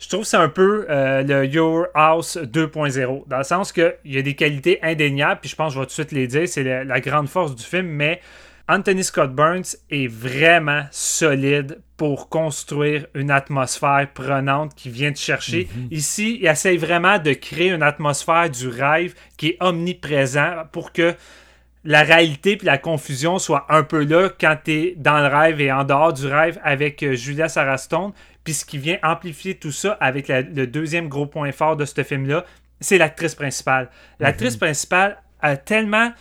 [0.00, 3.94] je trouve que c'est un peu euh, le Your House 2.0, dans le sens qu'il
[4.06, 6.26] y a des qualités indéniables, puis je pense que je vais tout de suite les
[6.26, 8.20] dire, c'est la, grande force du film, mais
[8.70, 15.68] Anthony Scott Burns est vraiment solide pour construire une atmosphère prenante qui vient te chercher.
[15.74, 15.88] Mhm.
[15.90, 21.16] Ici, il essaye vraiment de créer une atmosphère du rêve qui est omniprésent pour que
[21.82, 25.60] la réalité puis la confusion soient un peu là quand tu es dans le rêve
[25.60, 28.12] et en dehors du rêve avec euh, Julia Sarastone.
[28.44, 32.04] Puis ce qui vient amplifier tout ça avec le deuxième gros point fort de ce
[32.04, 32.44] film-là,
[32.78, 33.90] c'est l'actrice principale.
[34.20, 34.60] L'actrice mhm.
[34.60, 36.12] principale a tellement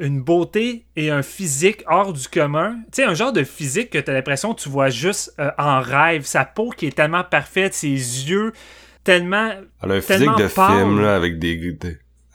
[0.00, 2.76] une beauté et un physique hors du commun.
[2.92, 5.50] Tu sais, un genre de physique que tu as l'impression que tu vois juste euh,
[5.58, 6.24] en rêve.
[6.24, 8.52] Sa peau qui est tellement parfaite, ses yeux
[9.04, 9.50] tellement.
[9.82, 11.76] Elle a un physique de film là, avec des,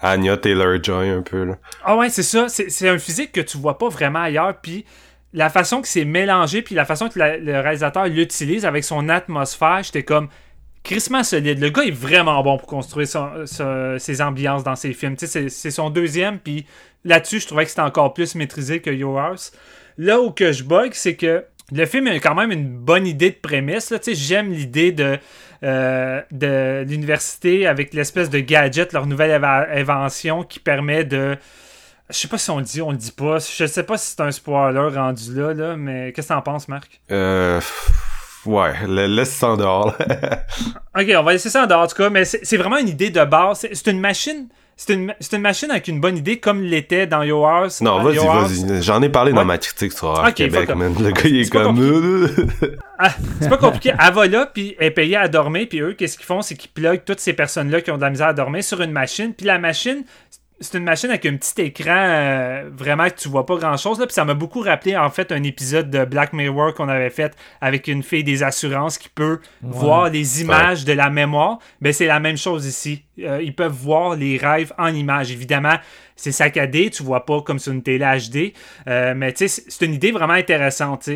[0.01, 1.45] Anya Taylor-Joy un peu.
[1.45, 1.57] Là.
[1.83, 2.47] Ah ouais, c'est ça.
[2.49, 4.55] C'est un physique que tu vois pas vraiment ailleurs.
[4.61, 4.85] Puis
[5.31, 9.81] la façon que c'est mélangé, puis la façon que le réalisateur l'utilise avec son atmosphère,
[9.83, 10.27] j'étais comme
[10.83, 11.59] crissement solide.
[11.59, 15.15] Le gars est vraiment bon pour construire ses ambiances dans ses films.
[15.17, 16.65] C'est son deuxième, puis
[17.05, 19.51] là-dessus, je trouvais que c'était encore plus maîtrisé que Yours.
[19.97, 23.31] Là où que je bug, c'est que le film a quand même une bonne idée
[23.31, 23.93] de prémisse.
[24.13, 25.17] J'aime l'idée de
[25.63, 31.37] euh, de l'université avec l'espèce de gadget, leur nouvelle invention qui permet de.
[32.09, 33.37] Je sais pas si on le dit, on le dit pas.
[33.39, 36.67] Je sais pas si c'est un spoiler rendu là, là mais qu'est-ce que t'en penses,
[36.67, 36.99] Marc?
[37.11, 37.61] Euh.
[38.45, 39.95] Ouais, laisse ça en dehors.
[40.99, 43.09] ok, on va laisser ça en dehors, en tout cas, mais c'est vraiment une idée
[43.09, 43.65] de base.
[43.71, 47.81] C'est une machine c'est une, une, machine avec une bonne idée comme l'était dans Yours.
[47.81, 48.81] Non, vas-y, vas-y.
[48.81, 51.79] J'en ai parlé dans ma critique sur Québec, Le gars, il est, comme...
[52.99, 53.93] Ah, c'est pas compliqué.
[53.99, 56.41] Elle va là, puis elle est payée à dormir, puis eux, qu'est-ce qu'ils font?
[56.41, 58.91] C'est qu'ils pluguent toutes ces personnes-là qui ont de la misère à dormir sur une
[58.91, 60.03] machine, puis la machine,
[60.59, 63.99] c'est une machine avec un petit écran euh, vraiment que tu vois pas grand chose.
[63.99, 64.05] Là.
[64.05, 67.35] Puis ça m'a beaucoup rappelé en fait un épisode de Black Mirror qu'on avait fait
[67.61, 71.59] avec une fille des assurances qui peut voir les images de la mémoire.
[71.81, 73.03] Ben, c'est la même chose ici.
[73.19, 75.31] Euh, ils peuvent voir les rêves en images.
[75.31, 75.75] Évidemment,
[76.15, 78.53] c'est saccadé, tu vois pas comme sur une télé HD.
[78.87, 81.09] Euh, mais c'est une idée vraiment intéressante.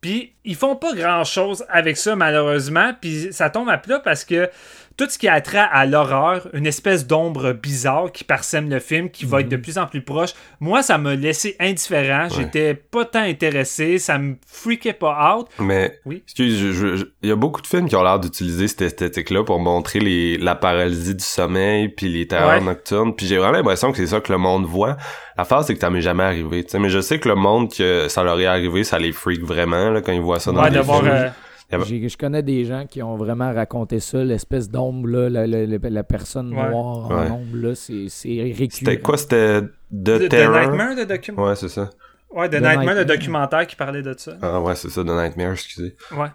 [0.00, 2.92] Puis ils font pas grand chose avec ça, malheureusement.
[3.00, 4.48] Puis ça tombe à plat parce que
[4.96, 9.10] tout ce qui a trait à l'horreur, une espèce d'ombre bizarre qui parsème le film,
[9.10, 9.62] qui va être de mhm.
[9.62, 10.30] plus en plus proche.
[10.60, 12.28] Moi, ça m'a laissé indifférent.
[12.34, 13.98] J'étais pas tant intéressé.
[13.98, 15.48] Ça me freakait pas out.
[15.58, 16.22] Mais, oui.
[16.24, 20.00] excuse, il y a beaucoup de films qui ont l'air d'utiliser cette esthétique-là pour montrer
[20.00, 23.14] les, la paralysie du sommeil puis les terreurs nocturnes.
[23.14, 24.96] Puis j'ai vraiment l'impression que c'est ça que le monde voit.
[25.36, 26.64] La phase, c'est que ça m'est jamais arrivé.
[26.66, 29.42] sais mais je sais que le monde que ça leur est arrivé, ça les freak
[29.42, 31.06] vraiment là, quand ils voient ça dans les films.
[31.06, 31.28] Euh,
[31.70, 36.74] je connais des gens qui ont vraiment raconté ça, l'espèce d'ombre, là, la, personne noire
[36.74, 38.68] en ombre, là, c'est récurrent.
[38.70, 39.16] C'était quoi?
[39.16, 39.62] C'était
[39.92, 40.54] The, Terror?
[40.54, 41.44] The Nightmare, le documentaire?
[41.44, 41.90] Ouais, c'est ça.
[42.30, 44.36] Ouais, The, Nightmare, le documentaire qui parlait de ça.
[44.42, 45.96] Ah ouais, c'est ça, The Nightmare, excusez.
[46.12, 46.28] Ouais.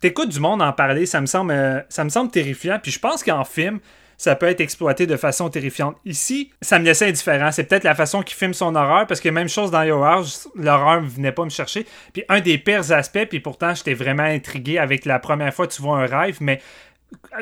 [0.00, 2.98] T'écoutes du monde en parler, ça me semble, euh, ça me semble terrifiant, puis je
[2.98, 3.80] pense qu'en film,
[4.16, 5.96] ça peut être exploité de façon terrifiante.
[6.04, 7.52] Ici, ça me laissait indifférent.
[7.52, 10.24] C'est peut-être la façon qu'il filme son horreur, parce que même chose dans Your
[10.54, 11.86] l'horreur ne venait pas me chercher.
[12.12, 15.72] Puis un des pires aspects, puis pourtant j'étais vraiment intrigué avec la première fois que
[15.72, 16.60] tu vois un rêve, mais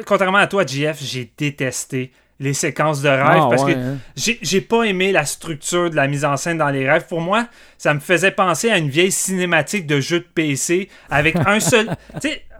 [0.07, 2.13] contrairement à toi, JF, j'ai détesté
[2.45, 3.99] les séquences de rêve ah, parce que hein.
[4.15, 7.07] j'ai pas aimé la structure de la mise en scène dans les rêves.
[7.09, 7.49] Pour moi,
[7.79, 11.89] ça me faisait penser à une vieille cinématique de jeu de PC avec un seul,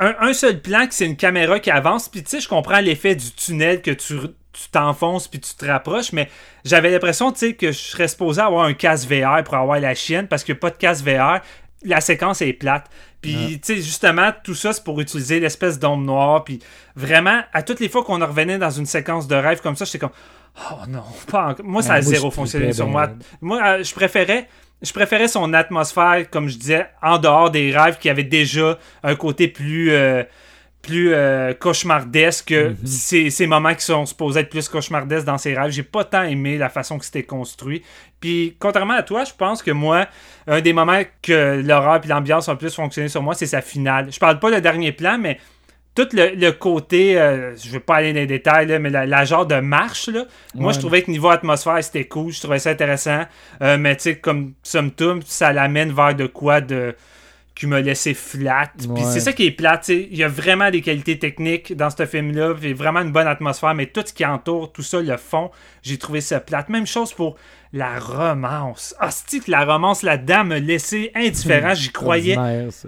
[0.01, 2.09] un, un, seul plan qui c'est une caméra qui avance.
[2.09, 4.15] Puis tu sais, je comprends l'effet du tunnel que tu
[4.55, 6.29] tu t'enfonces puis tu te rapproches, mais
[6.65, 10.45] j'avais l'impression que je serais supposé avoir un casque VR pour avoir la chienne parce
[10.45, 11.41] que pas de casque VR.
[11.85, 12.91] La séquence est plate.
[13.21, 16.45] Puis, tu sais, justement, tout ça, c'est pour utiliser l'espèce d'ombre noire.
[16.45, 16.59] Puis,
[16.95, 19.99] vraiment, à toutes les fois qu'on revenait dans une séquence de rêve comme ça, j'étais
[19.99, 20.11] comme,
[20.71, 21.65] oh non, pas encore.
[21.65, 23.09] Moi, ça a zéro fonctionné sur moi.
[23.41, 24.49] Moi, euh, je préférais.
[24.83, 29.15] Je préférais son atmosphère, comme je disais, en dehors des rêves qui avaient déjà un
[29.15, 29.93] côté plus.
[29.93, 30.25] Euh,
[30.85, 32.77] plus euh, cauchemardesque mhm.
[32.85, 35.71] ces, moments qui sont supposés être plus cauchemardesques dans ses rêves.
[35.71, 37.83] J'ai pas tant aimé la façon que c'était construit.
[38.25, 40.07] Puis, contrairement à toi, je pense que moi,
[40.47, 44.11] un des moments que l'horreur et l'ambiance ont plus fonctionné sur moi, c'est sa finale.
[44.11, 45.39] Je parle pas le dernier plan, mais
[45.95, 49.57] tout le, côté, euh, je vais pas aller dans les détails, mais la, genre de
[49.57, 50.25] marche, là,
[50.55, 53.25] moi je trouvais que niveau atmosphère c'était cool, je trouvais ça intéressant.
[53.61, 56.97] Euh, mais tu sais, comme somme toute, ça l'amène vers de quoi de
[57.55, 58.73] qui m'a laissé flat.
[58.77, 59.89] Puis c'est ça qui est plate.
[59.89, 62.55] Il y a vraiment des qualités techniques dans ce film-là.
[62.61, 65.17] Il y a vraiment une bonne atmosphère, mais tout ce qui entoure, tout ça, le
[65.17, 65.51] fond,
[65.83, 66.69] j'ai trouvé ça plate.
[66.69, 67.37] Même chose pour
[67.75, 68.95] la romance.
[69.01, 71.75] Ah, que la romance là-dedans me laissait indifférent.
[71.75, 72.39] J'y croyais.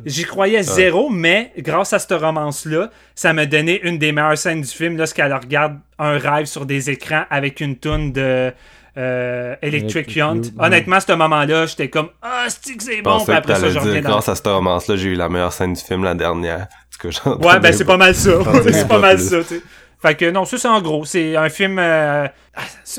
[0.07, 4.61] J'y croyais zéro, mais grâce à cette romance-là, ça m'a donné une des meilleures scènes
[4.61, 8.53] du film lorsqu'elle regarde un rêve sur des écrans avec une toune de
[8.97, 10.43] euh, Electric Yount.
[10.57, 13.25] Honnêtement, à ce moment-là, j'étais comme Ah, c'est que c'est bon.
[13.25, 15.83] Puis après ça, je reviens Grâce à cette romance-là, j'ai eu la meilleure scène du
[15.83, 16.69] film la dernière.
[17.03, 18.31] ouais, ben c'est pas mal ça.
[18.63, 19.63] c'est pas mal ça, tu sais.
[20.07, 21.05] Fait que non, ça c'est en gros.
[21.05, 22.28] C'est un film euh,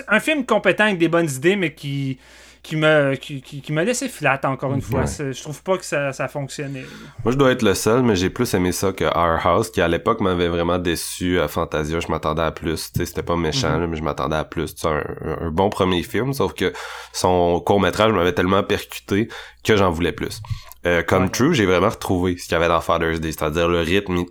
[0.09, 2.19] un film compétent avec des bonnes idées, mais qui
[2.67, 5.05] qui me, qui, qui, me flat, encore une fois.
[5.05, 6.83] Je trouve pas que ça, ça fonctionnait.
[7.23, 9.79] Moi, je dois être le seul, mais j'ai plus aimé ça que Our House, qui
[9.79, 12.01] à l'époque m'avait vraiment déçu à Fantasia.
[12.01, 12.91] Je m'attendais à plus.
[12.93, 13.89] C'était pas méchant, mhm.
[13.89, 14.73] mais je m'attendais à plus.
[14.75, 15.01] C'est un,
[15.43, 16.73] un, bon premier film, sauf que
[17.13, 19.29] son court-métrage m'avait tellement percuté
[19.63, 20.41] que j'en voulais plus.
[20.87, 23.81] Euh, comme True, j'ai vraiment retrouvé ce qu'il y avait dans Father's Day, c'est-à-dire le
[23.81, 24.23] rythme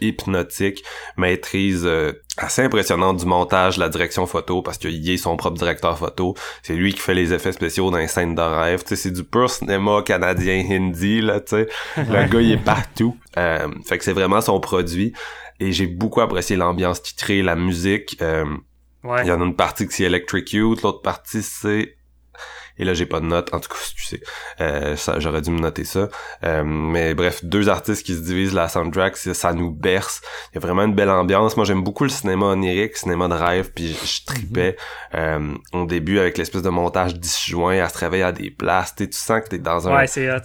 [0.00, 0.84] hypnotique,
[1.16, 5.98] maîtrise euh, assez impressionnante du montage, la direction photo, parce qu'il est son propre directeur
[5.98, 6.34] photo.
[6.62, 8.82] C'est lui qui fait les effets spéciaux dans les scènes de rêve.
[8.82, 11.68] Tu sais, c'est du pur cinéma canadien hindi, là, tu sais.
[11.96, 13.16] le gars, il est partout.
[13.36, 15.12] Euh, fait que c'est vraiment son produit.
[15.60, 18.16] Et j'ai beaucoup apprécié l'ambiance titrée, la musique.
[18.22, 18.46] Euh,
[19.04, 21.97] il y en a une partie qui c'est Electric Youth, l'autre partie c'est
[22.78, 23.52] et là, j'ai pas de notes.
[23.52, 24.20] En tout cas, tu sais,
[24.60, 26.08] euh, j'aurais dû me noter ça.
[26.44, 30.20] Euh, mais bref, deux artistes qui se divisent la soundtrack, ça, nous berce.
[30.52, 31.56] Il y a vraiment une belle ambiance.
[31.56, 34.76] Moi, j'aime beaucoup le cinéma onirique, cinéma de rêve, puis je tripais
[35.14, 38.94] euh, au début avec l'espèce de montage disjoint, à se réveiller à des places.
[38.94, 39.96] tu sens que t'es dans un...
[39.96, 40.42] Ouais, c'est hot.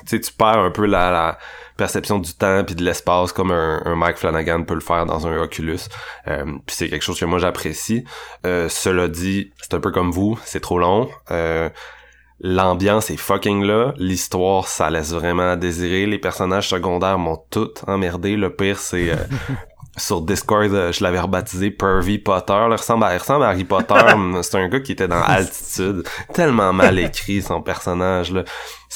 [0.06, 1.38] sais, tu perds un peu la, la
[1.76, 5.26] perception du temps puis de l'espace comme un, un, Mike Flanagan peut le faire dans
[5.26, 5.80] un Oculus.
[6.28, 8.04] Euh, puis c'est quelque chose que moi j'apprécie.
[8.46, 11.08] Euh, cela dit, c'est un peu comme vous, c'est trop long.
[11.30, 11.68] Euh,
[12.40, 13.94] L'ambiance est fucking là.
[13.96, 16.04] L'histoire, ça laisse vraiment à désirer.
[16.04, 18.36] Les personnages secondaires m'ont tout emmerdé.
[18.36, 19.16] Le pire, c'est euh,
[19.96, 22.52] sur Discord, euh, je l'avais rebaptisé Pervy Potter.
[22.52, 23.94] il, ressemble à, ressemble à Harry Potter.
[24.42, 26.02] c'est un gars qui était dans Altitude.
[26.32, 28.32] Tellement mal écrit son personnage.
[28.32, 28.44] là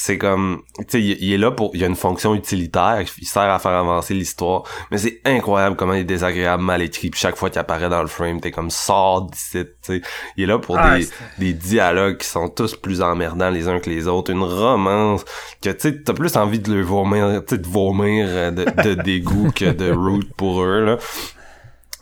[0.00, 3.26] c'est comme tu sais il, est là pour il y a une fonction utilitaire il
[3.26, 4.62] sert à faire avancer l'histoire
[4.92, 8.00] mais c'est incroyable comment il est désagréable mal écrit puis chaque fois qu'il apparaît dans
[8.00, 10.02] le frame t'es comme sort d'ici tu sais.
[10.36, 11.08] Il est là pour ah, des,
[11.38, 15.24] des dialogues qui sont tous plus emmerdants les uns que les autres une romance
[15.60, 18.66] que tu sais t'as plus envie de le vomir tu sais de vomir euh, de,
[18.84, 20.98] de dégoût que de root pour eux là.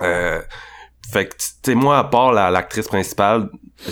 [0.02, 0.42] Euh,
[1.10, 3.48] fait que tu sais moi à part l'actrice principale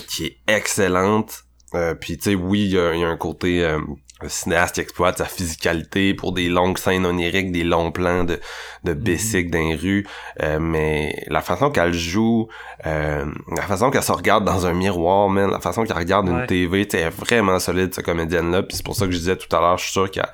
[0.09, 1.44] qui est excellente
[1.75, 3.79] euh, puis tu sais, oui, il y, a un côté euh,
[4.29, 8.41] cinéaste qui exploite sa physicalité pour des longues scènes oniriques, des longs plans de,
[8.85, 10.07] de mm dans les rues,
[10.43, 12.49] euh, mais la façon qu'elle joue,
[12.87, 16.47] euh, la façon qu'elle se regarde dans un miroir, man, la façon qu'elle regarde une
[16.47, 19.55] TV, elle est vraiment solide, cette comédienne-là, puis c'est pour ça que je disais tout
[19.55, 20.31] à l'heure, je suis sûr qu'elle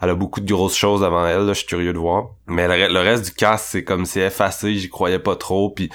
[0.00, 2.30] elle a beaucoup de grosses choses avant elle, là, je suis curieux de voir.
[2.46, 5.70] Mais le, reste du cast, c'est comme c'est effacé, j'y croyais pas trop.
[5.70, 5.90] Puis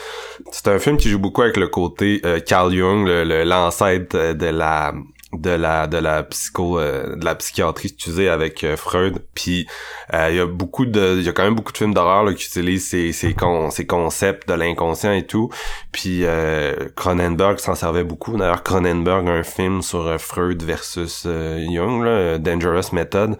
[0.51, 4.93] c'est un film qui joue beaucoup avec le côté euh, Carl Jung, l'ancêtre de la
[5.33, 9.19] de la de la psycho euh, de la psychiatrie utilisée avec euh, Freud.
[9.33, 9.67] Puis
[10.13, 12.25] euh, il y a beaucoup de il y a quand même beaucoup de films d'horreur
[12.35, 13.35] qui utilisent ces ces,
[13.71, 15.49] ces concepts de l'inconscient et tout.
[15.91, 16.23] Puis
[16.95, 18.37] Cronenberg s'en servait beaucoup.
[18.37, 23.37] D'ailleurs Cronenberg un film sur Freud versus Jung Dangerous Method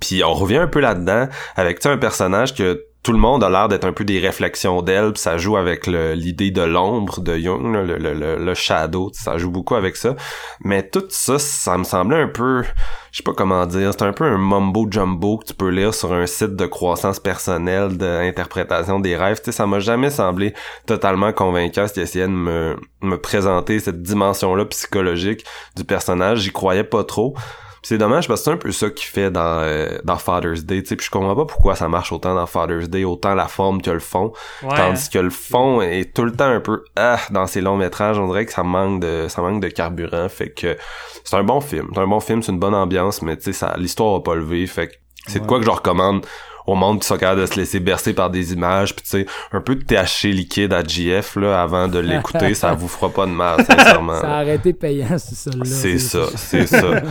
[0.00, 3.68] puis on revient un peu là-dedans avec un personnage que tout le monde a l'air
[3.68, 7.96] d'être un peu des réflexions d'elle, ça joue avec l'idée de l'ombre de Jung, le,
[7.96, 10.16] le, le, shadow, ça joue beaucoup avec ça.
[10.62, 12.62] Mais tout ça, ça me semblait un peu,
[13.10, 15.94] je sais pas comment dire, c'est un peu un mumbo jumbo que tu peux lire
[15.94, 19.40] sur un site de croissance personnelle, d'interprétation des rêves.
[19.42, 20.52] Tu ça m'a jamais semblé
[20.84, 26.40] totalement convaincant si essayait de me, me présenter cette dimension-là psychologique du personnage.
[26.40, 27.34] J'y croyais pas trop
[27.82, 30.82] c'est dommage parce que c'est un peu ça qu'il fait dans, euh, dans Father's Day,
[30.82, 33.48] tu sais, puis je comprends pas pourquoi ça marche autant dans Father's Day, autant la
[33.48, 37.18] forme que le fond, tandis que le fond est tout le temps un peu ah
[37.30, 40.50] dans ces longs métrages, on dirait que ça manque de ça manque de carburant, fait
[40.50, 40.76] que
[41.24, 43.52] c'est un bon film, c'est un bon film, c'est une bonne ambiance, mais tu sais
[43.52, 44.94] ça l'histoire a pas levé, fait que
[45.26, 46.26] c'est de quoi que je recommande
[46.70, 49.26] au monde qui sont capables de se laisser bercer par des images puis tu sais
[49.52, 53.26] un peu de THC liquide à GF là avant de l'écouter ça vous fera pas
[53.26, 57.02] de mal sincèrement ça a arrêté payant c'est ça là c'est ça c'est ça.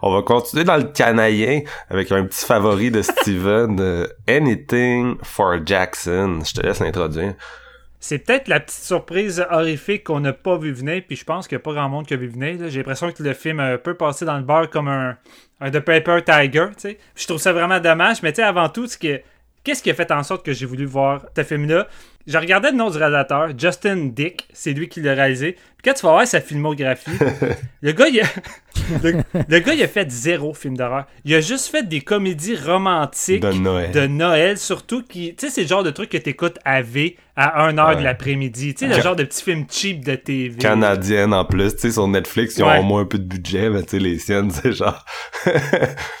[0.00, 1.60] On va continuer dans le canadien
[1.90, 6.40] avec un petit favori de Steven Anything for Jackson.
[6.44, 7.34] Je te laisse l'introduire
[8.02, 11.54] c'est peut-être la petite surprise horrifique qu'on n'a pas vu venir, puis je pense qu'il
[11.56, 12.58] n'y a pas grand monde qui a vu venir.
[12.68, 15.16] J'ai l'impression que le film a un peu passé dans le bar comme un,
[15.60, 16.98] The Paper Tiger, tu sais.
[17.14, 18.88] Je trouve ça vraiment dommage, mais tu sais, avant tout,
[19.64, 21.88] qu'est-ce qui a fait en sorte que j'ai voulu voir ce film-là?
[22.26, 25.52] Je regardais le nom du réalisateur, Justin Dick, c'est lui qui l'a réalisé.
[25.52, 27.10] Puis quand tu vas voir sa filmographie,
[27.82, 28.26] le gars, il a...
[29.48, 31.06] le, gars, il a fait zéro film d'horreur.
[31.24, 35.02] Il a juste fait des comédies romantiques de Noël, de Noël surtout.
[35.02, 38.04] qui Tu sais, c'est le genre de truc que t'écoutes à V à 1h de
[38.04, 38.74] l'après-midi.
[38.74, 40.56] Tu sais, le genre de petit film cheap de TV.
[40.58, 41.74] Canadienne en plus.
[41.74, 43.68] Tu sais, sur Netflix, ils ont au moins un peu de budget.
[43.68, 45.04] Mais tu sais, les siennes, c'est genre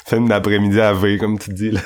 [0.06, 1.70] film d'après-midi à V, comme tu dis.
[1.70, 1.80] là.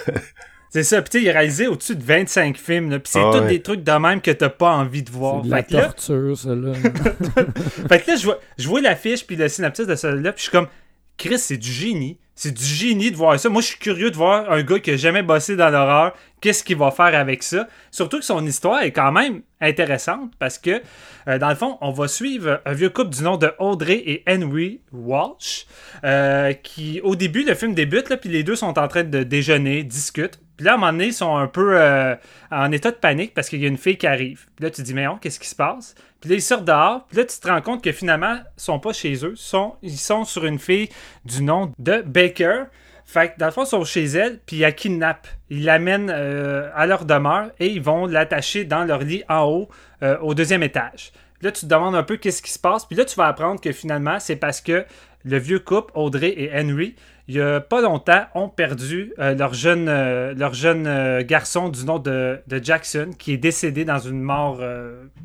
[0.77, 1.01] C'est ça.
[1.01, 2.91] Puis, il a réalisé au-dessus de 25 films.
[2.99, 5.41] Puis, c'est ah tous des trucs de même que t'as pas envie de voir.
[5.43, 6.75] C'est de la torture, là.
[7.89, 10.33] fait que là, je vois, je vois l'affiche puis le synopsis de celui-là.
[10.33, 10.69] Puis, je suis comme,
[11.17, 12.19] Chris, c'est du génie.
[12.35, 13.49] C'est du génie de voir ça.
[13.49, 16.13] Moi, je suis curieux de voir un gars qui a jamais bossé dans l'horreur.
[16.43, 17.67] Qu'est-ce qu'il va faire avec ça?
[17.91, 20.83] Surtout que son histoire est quand même intéressante parce que,
[21.27, 24.23] euh, dans le fond, on va suivre un vieux couple du nom de Audrey et
[24.29, 25.65] Henry Walsh.
[26.05, 29.23] Euh, qui, au début, le film débute, là, puis les deux sont en train de
[29.23, 30.39] déjeuner, discutent.
[30.57, 32.15] Puis là, à un moment donné, ils sont un peu euh,
[32.51, 34.47] en état de panique parce qu'il y a une fille qui arrive.
[34.57, 35.95] Puis là, tu te dis, mais oh, qu'est-ce qui se passe?
[36.21, 37.07] Puis là, ils sortent dehors.
[37.07, 39.35] Puis là, tu te rends compte que finalement, ils sont pas chez eux.
[39.83, 40.89] Ils sont, sur une fille
[41.25, 42.65] du nom de Baker.
[43.05, 45.29] Fait que dans le fond, ils sont chez elle, puis ils la kidnappent.
[45.51, 49.69] Ils l'amènent euh, à leur demeure et ils vont l'attacher dans leur lit en haut,
[50.03, 51.13] euh, au deuxième étage.
[51.43, 52.87] Là, tu te demandes un peu qu'est-ce qui se passe.
[52.87, 54.85] Puis là, tu vas apprendre que finalement, c'est parce que
[55.25, 56.97] le vieux couple, Audrey et Henry,
[57.29, 61.69] il y a pas longtemps, ont perdu euh, leur jeune, euh, leur jeune euh, garçon
[61.69, 64.61] du nom de, Jackson, qui est décédé dans une mort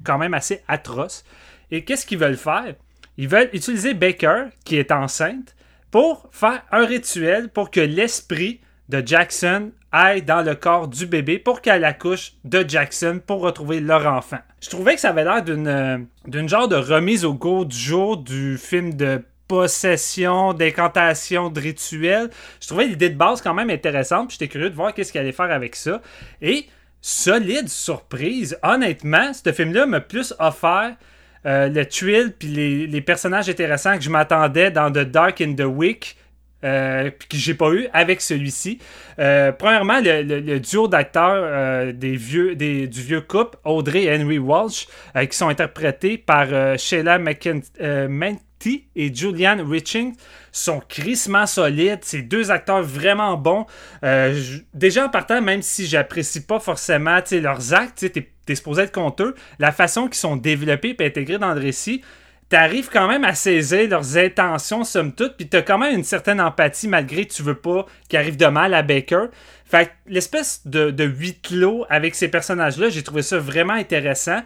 [0.03, 1.23] quand même assez atroce.
[1.69, 2.75] Et qu'est-ce qu'ils veulent faire?
[3.17, 5.55] Ils veulent utiliser Baker, qui est enceinte,
[5.91, 11.37] pour faire un rituel pour que l'esprit de Jackson aille dans le corps du bébé
[11.37, 14.39] pour qu'elle accouche de Jackson pour retrouver leur enfant.
[14.61, 18.17] Je trouvais que ça avait l'air d'une, d'une genre de remise au goût du jour
[18.17, 19.21] du film de
[19.51, 22.29] possession, d'incantation, de rituel.
[22.61, 24.31] Je trouvais l'idée de base quand même intéressante.
[24.31, 26.01] J'étais curieux de voir qu'est-ce qu'elle allait faire avec ça.
[26.41, 26.67] Et
[27.01, 28.57] solide surprise.
[28.63, 30.95] Honnêtement, ce film-là m'a plus offert
[31.45, 35.65] euh, le tuile puis les, personnages intéressants que je m'attendais dans The Dark and the
[35.65, 36.15] Wick.
[36.63, 38.79] Euh, que j'ai pas eu avec celui-ci.
[39.19, 44.87] Euh, premièrement, le, duo d'acteurs des vieux, du vieux couple, Audrey et Henry Walsh,
[45.29, 46.47] qui sont interprétés par
[46.77, 47.19] Sheila
[48.95, 50.15] Et Julian Riching
[50.51, 51.99] sont crissement solides.
[52.01, 53.65] C'est deux acteurs vraiment bons.
[54.03, 54.39] Euh,
[54.73, 59.23] déjà en partant, même si j'apprécie pas forcément leurs actes, tu es, supposé être contre
[59.23, 62.01] eux, la façon qu'ils sont développés et intégrés dans le récit,
[62.49, 66.41] t'arrives quand même à saisir leurs intentions, somme toute, puis t'as quand même une certaine
[66.41, 69.27] empathie malgré que tu veux pas qu'il arrive de mal à Baker.
[69.65, 74.41] Fait l'espèce de, de huis clos avec ces personnages-là, j'ai trouvé ça vraiment intéressant.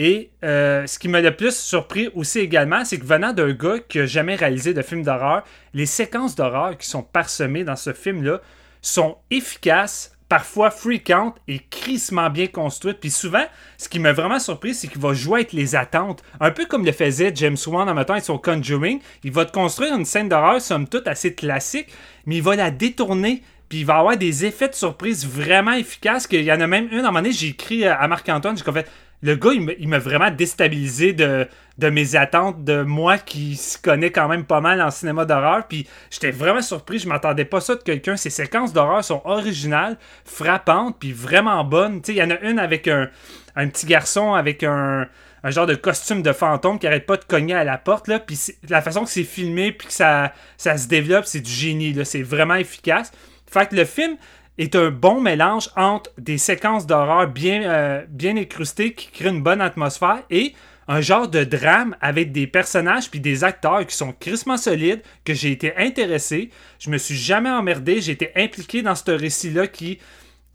[0.00, 3.80] Et euh, ce qui m'a le plus surpris aussi également, c'est que venant d'un gars
[3.88, 5.42] qui n'a jamais réalisé de film d'horreur,
[5.74, 8.40] les séquences d'horreur qui sont parsemées dans ce film-là
[8.80, 13.00] sont efficaces, parfois fréquentes et crissement bien construites.
[13.00, 13.44] Puis souvent,
[13.76, 16.22] ce qui m'a vraiment surpris, c'est qu'il va jouer avec les attentes.
[16.38, 19.00] Un peu comme le faisait James Wan en mettant son Conjuring.
[19.24, 21.88] Il va te construire une scène d'horreur, somme toute, assez classique,
[22.24, 26.26] mais il va la détourner puis il va avoir des effets de surprise vraiment efficaces.
[26.26, 28.64] Qu'il y en a même une, à un moment donné, j'ai écrit à Marc-Antoine, j'ai
[28.72, 28.88] fait
[29.20, 31.48] le gars, il m'a vraiment déstabilisé de,
[31.80, 35.66] mes attentes, de moi qui se connais quand même pas mal en cinéma d'horreur.
[35.66, 38.16] Puis j'étais vraiment surpris, je m'attendais pas ça de quelqu'un.
[38.16, 42.00] Ces séquences d'horreur sont originales, frappantes, puis vraiment bonnes.
[42.06, 43.08] Il y en a une avec un,
[43.56, 45.08] un petit garçon avec un,
[45.42, 48.06] un, genre de costume de fantôme qui arrête pas de cogner à la porte.
[48.06, 48.38] Là, puis
[48.68, 51.96] la façon que c'est filmé, puis que ça, ça se développe, c'est du génie.
[52.04, 53.10] C'est vraiment efficace.
[53.50, 54.16] Fait que le film
[54.58, 59.42] est un bon mélange entre des séquences d'horreur bien, euh, bien écrustées qui créent une
[59.42, 60.54] bonne atmosphère et
[60.88, 65.34] un genre de drame avec des personnages puis des acteurs qui sont crissement solides, que
[65.34, 66.50] j'ai été intéressé.
[66.78, 69.98] Je me suis jamais emmerdé, j'ai été impliqué dans ce récit-là qui,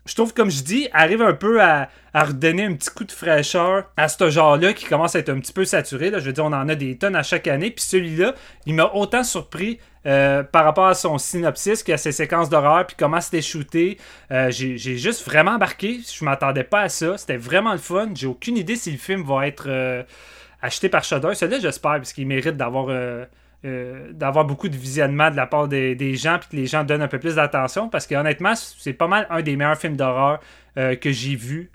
[0.06, 3.86] je trouve, comme je dis, arrive un peu à, redonner un petit coup de fraîcheur
[3.96, 6.10] à ce genre-là qui commence à être un petit peu saturé.
[6.10, 6.20] Là.
[6.20, 7.72] Je veux dire, on en a des tonnes à chaque année.
[7.72, 8.36] Puis celui-là,
[8.66, 12.86] il m'a autant surpris euh, par rapport à son synopsis, qui a ses séquences d'horreur,
[12.86, 13.98] puis comment c'était shooté.
[14.32, 16.02] Euh, j'ai juste vraiment embarqué.
[16.06, 17.18] Je m'attendais pas à ça.
[17.18, 18.10] C'était vraiment le fun.
[18.14, 20.04] J'ai aucune idée si le film va être euh,
[20.62, 21.34] acheté par Shudder.
[21.36, 22.86] Celui-là, j'espère, parce qu'il mérite d'avoir
[24.46, 27.08] beaucoup de visionnement de la part des, des gens, puis que les gens donnent un
[27.08, 30.40] peu plus d'attention, parce que honnêtement, c'est pas mal un des meilleurs films d'horreur
[30.76, 31.72] que j'ai vu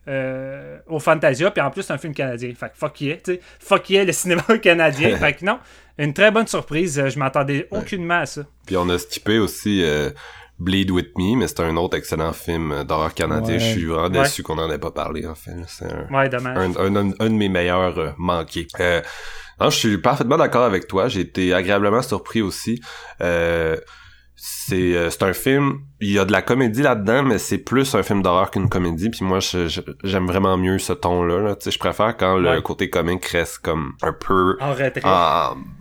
[0.87, 2.53] au Fantasia, puis en plus, c'est un film canadien.
[2.55, 3.41] Fait que fuck yeah, tu sais.
[3.59, 5.17] Fuck yeah, le cinéma canadien.
[5.17, 5.61] fait que non,
[5.99, 6.99] une très bonne surprise.
[6.99, 8.43] Euh, je m'attendais aucunement à ça.
[8.67, 10.11] Puis on a skippé aussi euh,
[10.59, 13.59] Bleed With Me, mais c'est un autre excellent film d'horreur canadien.
[13.59, 15.53] Je suis vraiment déçu qu'on en ait pas parlé, en fait.
[15.67, 16.77] C'est un, ouais, dommage.
[16.79, 18.67] Un, de mes meilleurs euh, manqués.
[19.61, 21.09] non, je suis parfaitement d'accord avec toi.
[21.09, 22.81] J'ai été agréablement surpris aussi.
[24.69, 28.05] C'est c'est un film il y a de la comédie là-dedans, mais c'est plus un
[28.05, 29.11] film d'horreur qu'une comédie.
[29.11, 31.41] Puis moi, j'aime vraiment mieux ce ton-là.
[31.41, 31.57] Là.
[31.65, 34.57] Je préfère quand le côté comique reste comme un peu...
[34.61, 35.03] En retrait.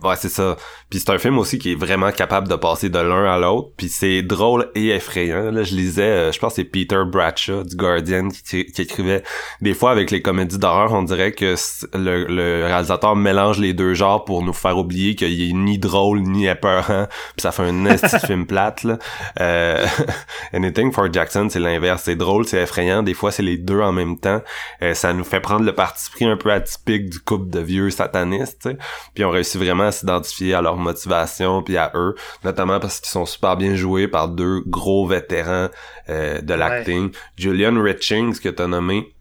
[0.02, 0.56] Ouais, c'est ça.
[0.90, 3.70] Puis c'est un film aussi qui est vraiment capable de passer de l'un à l'autre.
[3.76, 5.52] Puis c'est drôle et effrayant.
[5.52, 9.22] Là, je lisais, euh, je pense que c'est Peter Bradshaw du Guardian qui, qui, écrivait...
[9.60, 11.54] Des fois, avec les comédies d'horreur, on dirait que
[11.94, 16.22] le, le, réalisateur mélange les deux genres pour nous faire oublier qu'il est ni drôle
[16.22, 17.06] ni épeurant.
[17.36, 17.96] Puis ça fait un
[18.26, 18.77] film plate.
[18.84, 18.98] Là.
[19.40, 19.86] Euh...
[20.52, 22.02] Anything for Jackson, c'est l'inverse.
[22.04, 23.02] C'est drôle, c'est effrayant.
[23.02, 24.42] Des fois, c'est les deux en même temps.
[24.82, 27.90] Euh, ça nous fait prendre le parti pris un peu atypique du couple de vieux
[27.90, 28.68] satanistes.
[29.14, 32.14] Puis on réussit vraiment à s'identifier à leur motivation puis à eux,
[32.44, 35.68] notamment parce qu'ils sont super bien joués par deux gros vétérans
[36.08, 37.10] euh, de l'acting.
[37.36, 39.14] Julian Richings que t'as nommé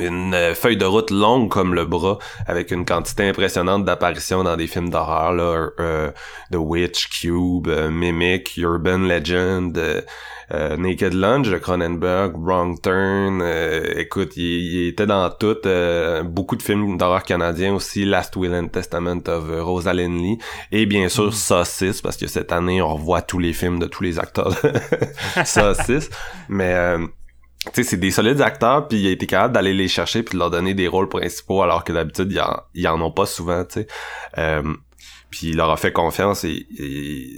[0.00, 4.56] une euh, feuille de route longue comme le bras avec une quantité impressionnante d'apparitions dans
[4.56, 6.10] des films d'horreur là euh,
[6.52, 10.04] The Witch Cube euh, Mimic Urban Legend
[10.50, 13.42] Naked Lunch de Cronenberg Wrong Turn
[13.96, 15.58] écoute il, était dans tout
[16.24, 20.38] beaucoup de films d'horreur canadiens aussi Last Will and Testament of Rosalind Lee
[20.72, 21.32] et bien sûr mm.
[21.32, 24.54] Saucisse parce que cette année on revoit tous les films de tous les acteurs
[25.44, 26.08] Saucisse
[26.48, 26.96] mais
[27.64, 30.34] tu sais, c'est des solides acteurs, puis il a été capable d'aller les chercher puis
[30.34, 32.32] de leur donner des rôles principaux alors que d'habitude,
[32.74, 33.86] ils en, en ont pas souvent, tu sais.
[34.38, 34.62] Euh,
[35.30, 36.66] puis il leur a fait confiance et,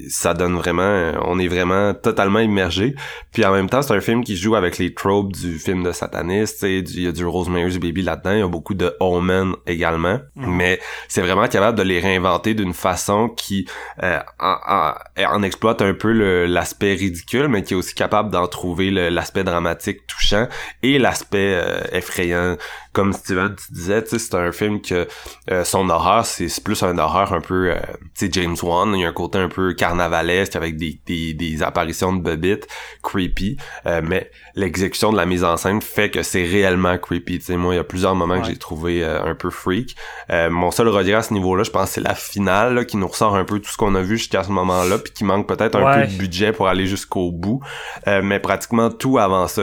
[0.09, 2.95] ça donne vraiment on est vraiment totalement immergé
[3.33, 5.93] puis en même temps c'est un film qui joue avec les tropes du film de
[5.93, 10.19] sataniste il y a du Rosemary's Baby là-dedans il y a beaucoup de Omen également
[10.37, 10.57] mm.
[10.57, 13.67] mais c'est vraiment capable de les réinventer d'une façon qui
[14.03, 16.13] euh, en, exploite un peu
[16.47, 20.49] l'aspect ridicule mais qui est aussi capable d'en trouver l'aspect dramatique touchant
[20.83, 22.57] et l'aspect euh, effrayant
[22.93, 25.07] comme Steven tu disais, c'est un film que
[25.51, 27.79] euh, son horreur, c'est plus un horreur un peu, euh,
[28.17, 31.33] tu sais, James Wan, il y a un côté un peu carnavalesque avec des, des,
[31.35, 32.67] des apparitions de bobites,
[33.03, 33.57] creepy,
[33.87, 37.39] euh, mais l'exécution de la mise en scène fait que c'est réellement creepy.
[37.39, 39.97] Tu sais, moi, il y a plusieurs moments que j'ai trouvé un peu freak.
[40.29, 43.45] mon seul regret à ce niveau-là, je pense, c'est la finale qui nous ressort un
[43.45, 46.07] peu tout ce qu'on a vu jusqu'à ce moment-là, puis qui manque peut-être un peu
[46.07, 47.61] de budget pour aller jusqu'au bout.
[48.07, 49.63] mais pratiquement tout avant ça,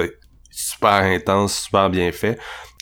[0.49, 2.39] super intense, super bien fait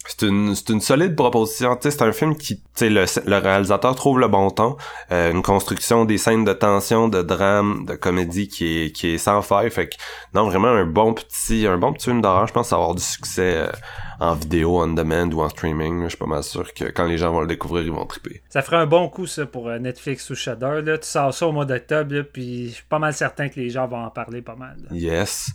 [0.08, 1.78] c'est une, c'est une solide proposition.
[1.82, 4.78] c'est un film qui, le, le réalisateur trouve le bon ton,
[5.12, 9.18] euh, une construction des scènes de tension, de drame, de comédie qui est, qui est
[9.18, 9.72] sans faille.
[9.72, 9.96] Fait que,
[10.34, 12.48] non, vraiment un bon petit, un bon petit film d'horreur.
[12.48, 13.72] Je pense avoir du succès euh,
[14.20, 16.04] en vidéo, on demand ou en streaming.
[16.04, 18.42] Je suis pas mal sûr que quand les gens vont le découvrir, ils vont triper.
[18.50, 20.82] Ça ferait un bon coup, ça, pour euh, Netflix ou Shudder.
[20.84, 20.98] Là.
[20.98, 23.88] Tu sors ça au mois d'octobre, puis je suis pas mal certain que les gens
[23.88, 24.78] vont en parler pas mal.
[24.92, 25.52] Yes.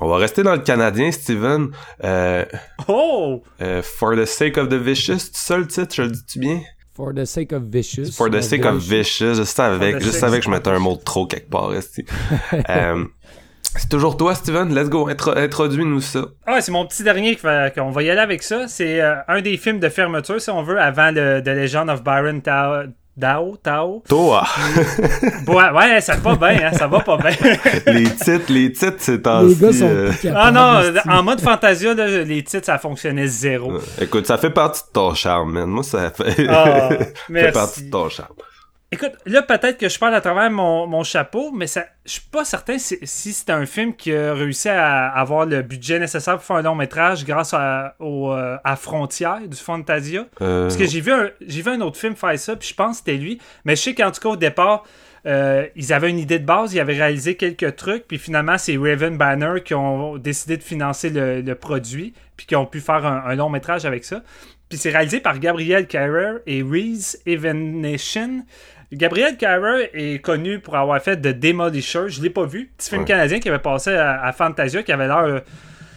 [0.00, 1.70] On va rester dans le canadien, Steven.
[2.04, 2.44] Euh,
[2.88, 3.42] oh!
[3.60, 6.60] Euh, For the Sake of the Vicious, tu ça le titre, je le dis-tu bien?
[6.98, 8.10] For the sake of vicious.
[8.10, 9.36] For the sake of vicious.
[9.36, 11.70] Je savais, je savais que je mettais un mot de trop quelque part.
[12.68, 13.04] euh,
[13.76, 14.74] c'est toujours toi, Steven.
[14.74, 15.08] Let's go.
[15.08, 16.20] Introduis-nous ça.
[16.46, 18.68] Ah, c'est mon petit dernier qu'on va y aller avec ça.
[18.68, 22.02] C'est euh, un des films de fermeture, si on veut, avant le The Legend of
[22.02, 22.88] Byron Tao.
[23.18, 24.04] Dao, Tao.
[24.08, 24.46] Toa.
[25.48, 27.30] ouais, ouais, ça va pas bien, hein, ça va pas bien.
[27.92, 30.12] les titres, les titres, c'est en Les gars sont euh...
[30.36, 30.80] Ah non,
[31.12, 33.72] en mode Fantasia, là, les titres, ça fonctionnait zéro.
[34.00, 35.66] Écoute, ça fait partie de ton charme, man.
[35.66, 36.90] Moi, ça fait, ah,
[37.32, 38.36] fait partie de ton charme.
[38.90, 42.22] Écoute, là, peut-être que je parle à travers mon, mon chapeau, mais ça, je suis
[42.22, 46.36] pas certain si, si c'est un film qui a réussi à avoir le budget nécessaire
[46.36, 50.24] pour faire un long métrage grâce à, au, euh, à Frontières du Fantasia.
[50.40, 50.62] Euh...
[50.62, 53.02] Parce que j'ai vu, un, j'ai vu un autre film faire ça, puis je pense
[53.02, 53.38] que c'était lui.
[53.66, 54.84] Mais je sais qu'en tout cas, au départ,
[55.26, 58.78] euh, ils avaient une idée de base, ils avaient réalisé quelques trucs, puis finalement, c'est
[58.78, 63.04] Raven Banner qui ont décidé de financer le, le produit, puis qui ont pu faire
[63.04, 64.22] un, un long métrage avec ça.
[64.70, 68.44] Puis c'est réalisé par Gabriel Carrer et Reese Evanishin.
[68.92, 72.08] Gabriel Carrer est connu pour avoir fait The Demolisher.
[72.08, 72.70] Je l'ai pas vu.
[72.78, 73.06] Petit film Ouais.
[73.08, 75.18] canadien qui avait passé à, à Fantasia, qui avait l'air.
[75.18, 75.40] euh,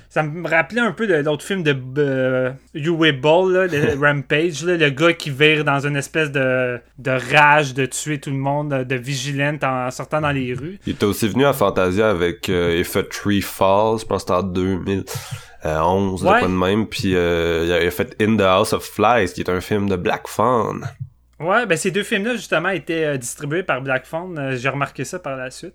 [0.09, 4.65] ça me rappelait un peu de l'autre film de euh, Uwe Ball, là, le Rampage,
[4.65, 8.35] là, le gars qui vire dans une espèce de, de rage de tuer tout le
[8.35, 10.79] monde, de vigilante en sortant dans les rues.
[10.85, 14.33] Il était aussi venu à Fantasia avec euh, If a Tree Falls, je pense que
[14.33, 15.05] c'était en 2011,
[15.63, 16.33] Ouais.
[16.33, 16.87] de quoi de même.
[16.87, 19.95] Puis euh, il a fait In the House of Flies, qui est un film de
[19.95, 20.89] Black Fawn.
[21.41, 24.37] Ouais, ben ces deux films-là, justement, étaient euh, distribués par Black Phone.
[24.37, 25.73] Euh, J'ai remarqué ça par la suite.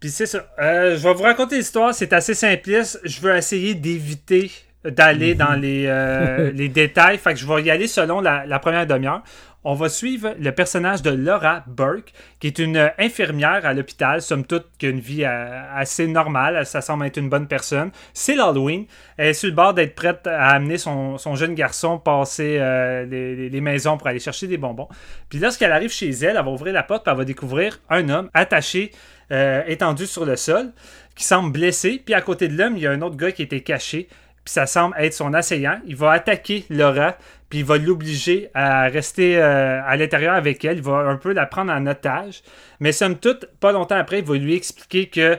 [0.00, 0.46] Puis c'est ça.
[0.58, 1.94] Euh, je vais vous raconter l'histoire.
[1.94, 3.00] C'est assez simpliste.
[3.04, 4.50] Je veux essayer d'éviter
[4.90, 7.18] d'aller dans les, euh, les détails.
[7.18, 9.22] Fait que je vais y aller selon la, la première demi-heure.
[9.68, 14.46] On va suivre le personnage de Laura Burke, qui est une infirmière à l'hôpital, somme
[14.46, 16.64] toute, qui a une vie euh, assez normale.
[16.64, 17.90] Ça semble être une bonne personne.
[18.14, 18.86] C'est l'Halloween.
[19.16, 23.06] Elle est sur le bord d'être prête à amener son, son jeune garçon passer euh,
[23.06, 24.86] les, maisons pour aller chercher des bonbons.
[25.28, 28.08] Puis lorsqu'elle arrive chez elle, elle va ouvrir la porte, puis elle va découvrir un
[28.08, 28.92] homme attaché,
[29.32, 30.74] euh, étendu sur le sol,
[31.16, 32.00] qui semble blessé.
[32.04, 34.06] Puis à côté de l'homme, il y a un autre gars qui était caché.
[34.46, 35.80] Puis ça semble être son assaillant.
[35.86, 37.16] Il va attaquer Laura,
[37.50, 40.76] puis il va l'obliger à rester euh, à l'intérieur avec elle.
[40.76, 42.42] Il va un peu la prendre en otage.
[42.78, 45.36] Mais somme toute, pas longtemps après, il va lui expliquer que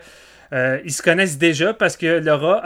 [0.52, 2.62] euh, se connaissent déjà parce que Laura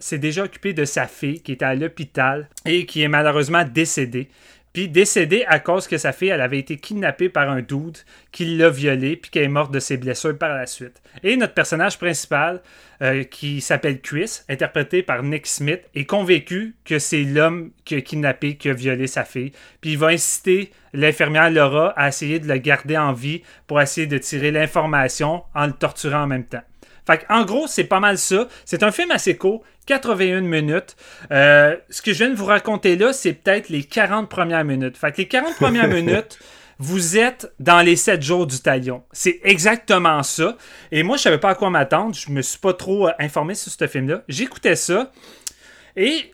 [0.00, 4.30] s'est déjà occupée de sa fille qui était à l'hôpital et qui est malheureusement décédée.
[4.72, 7.98] Puis décédée à cause que sa fille, elle avait été kidnappée par un dude
[8.30, 11.02] qui l'a violée puis qu'elle est morte de ses blessures par la suite.
[11.22, 12.62] Et notre personnage principal,
[13.02, 18.00] euh, qui s'appelle Chris, interprété par Nick Smith, est convaincu que c'est l'homme qui a
[18.00, 19.52] kidnappé, qui a violé sa fille.
[19.80, 24.06] Puis il va inciter l'infirmière Laura à essayer de le garder en vie pour essayer
[24.06, 26.62] de tirer l'information en le torturant en même temps.
[27.06, 28.48] Fait en gros, c'est pas mal ça.
[28.64, 30.96] C'est un film assez court, 81 minutes.
[31.30, 34.96] Euh, ce que je viens de vous raconter là, c'est peut-être les 40 premières minutes.
[34.96, 36.38] Fait que les 40 premières minutes,
[36.78, 39.02] vous êtes dans les 7 jours du talion.
[39.12, 40.56] C'est exactement ça.
[40.90, 42.14] Et moi, je savais pas à quoi m'attendre.
[42.14, 44.22] Je me suis pas trop euh, informé sur ce film-là.
[44.28, 45.10] J'écoutais ça.
[45.96, 46.31] Et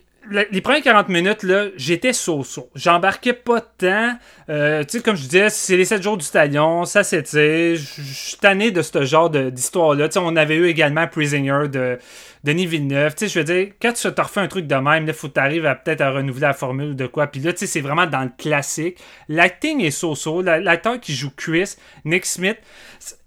[0.51, 2.71] les premières 40 minutes, là, j'étais so-so.
[2.75, 4.17] J'embarquais pas tant.
[4.49, 7.77] Euh, tu sais, comme je disais, c'est les 7 jours du talion, ça s'étire.
[7.77, 10.09] Je suis tanné de ce genre d'histoire-là.
[10.09, 11.99] Tu sais, on avait eu également Prisoner de
[12.45, 13.15] Denis Villeneuve.
[13.15, 15.29] Tu sais, je veux dire, quand tu te refais un truc de même, il faut
[15.29, 17.27] que tu arrives à peut-être à renouveler la formule ou de quoi.
[17.27, 18.99] Puis là, tu sais, c'est vraiment dans le classique.
[19.29, 20.43] L'acting est so-so.
[20.43, 21.75] La- L'acteur qui joue Chris,
[22.05, 22.59] Nick Smith,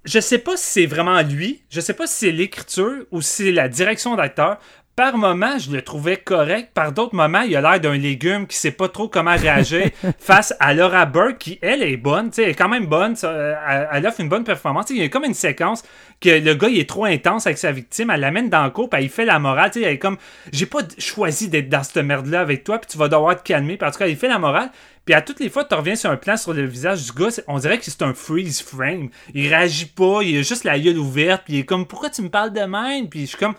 [0.03, 1.64] je sais pas si c'est vraiment lui.
[1.69, 4.57] Je sais pas si c'est l'écriture ou si c'est la direction d'acteur.
[4.96, 6.72] Par moments, je le trouvais correct.
[6.74, 9.90] Par d'autres moments, il a l'air d'un légume qui sait pas trop comment réagir
[10.20, 12.30] face à Laura Burke, qui, elle, est bonne.
[12.38, 13.16] Elle est quand même bonne.
[13.24, 14.90] euh, Elle, elle offre une bonne performance.
[14.90, 15.84] Il y a comme une séquence
[16.20, 18.12] que le gars, il est trop intense avec sa victime.
[18.12, 19.72] Elle l'amène dans le cours, puis elle fait la morale.
[19.72, 20.18] Tu sais, Elle est comme,
[20.52, 23.78] j'ai pas choisi d'être dans cette merde-là avec toi, puis tu vas devoir te calmer.
[23.78, 24.72] Puis en tout cas, il fait la morale.
[25.06, 27.30] Puis à toutes les fois, tu reviens sur un plan sur le visage du gars,
[27.48, 29.10] on dirait que c'est un freeze frame.
[29.34, 32.22] Il réagit pas, il a juste la gueule ouverte, puis il est comme, pourquoi tu
[32.22, 33.10] me parles de même?
[33.10, 33.56] Puis je suis comme,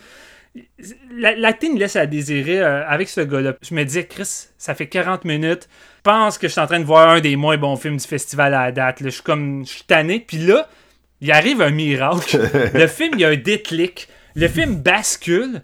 [1.13, 3.55] l'acting laisse à désirer euh, avec ce gars-là.
[3.63, 5.69] Je me disais, Chris, ça fait 40 minutes.
[5.99, 8.07] Je pense que je suis en train de voir un des moins bons films du
[8.07, 9.01] festival à la date.
[9.01, 9.09] là.
[9.09, 10.21] Je suis comme, je suis tanné.
[10.21, 10.69] Puis là,
[11.21, 12.39] il arrive un miracle.
[12.75, 14.09] le film, il y a un déclic.
[14.35, 15.63] Le film bascule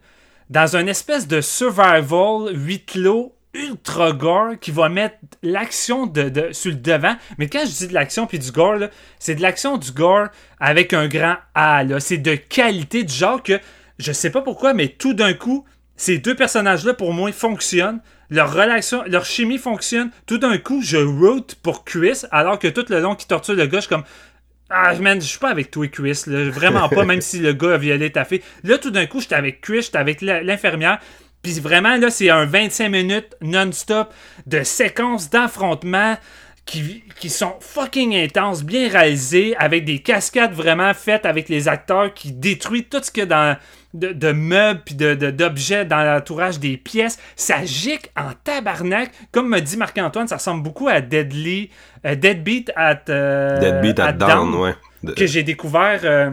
[0.50, 6.52] dans une espèce de survival huis clos ultra gore qui va mettre l'action de, de-
[6.52, 7.16] sur le devant.
[7.38, 8.78] Mais quand je dis de l'action puis du gore,
[9.18, 10.28] c'est de l'action du gore
[10.60, 11.82] avec un grand A.
[11.98, 13.58] C'est de qualité du genre que
[13.98, 15.64] je sais pas pourquoi, mais tout d'un coup,
[15.98, 18.00] ces deux personnages-là, pour moi, fonctionnent.
[18.30, 20.10] Leur relation, leur chimie fonctionne.
[20.26, 23.66] Tout d'un coup, je route pour Chris, alors que tout le long qui torture le
[23.66, 24.04] gars, je suis comme.
[24.70, 26.22] Ah, man, je suis pas avec toi, Chris.
[26.26, 26.50] Là.
[26.50, 28.42] Vraiment pas, même si le gars a violé ta fille.
[28.64, 31.00] Là, tout d'un coup, j'étais avec Chris, j'étais avec l'infirmière.
[31.42, 34.12] Puis vraiment, là, c'est un 25 minutes non-stop
[34.46, 36.16] de séquences d'affrontements
[36.66, 42.12] qui, qui, sont fucking intenses, bien réalisées, avec des cascades vraiment faites avec les acteurs
[42.12, 43.56] qui détruisent tout ce qu'il y a dans,
[43.94, 47.18] de, meubles puis d'objets de, dans l'entourage des pièces.
[47.36, 49.10] Ça gicle en tabarnak.
[49.32, 51.70] Comme me dit Marc-Antoine, ça ressemble beaucoup à Deadly,
[52.04, 54.74] euh, Deadbeat at, euh, Deadbeat at, Down, ouais.
[55.16, 56.30] que j'ai découvert euh,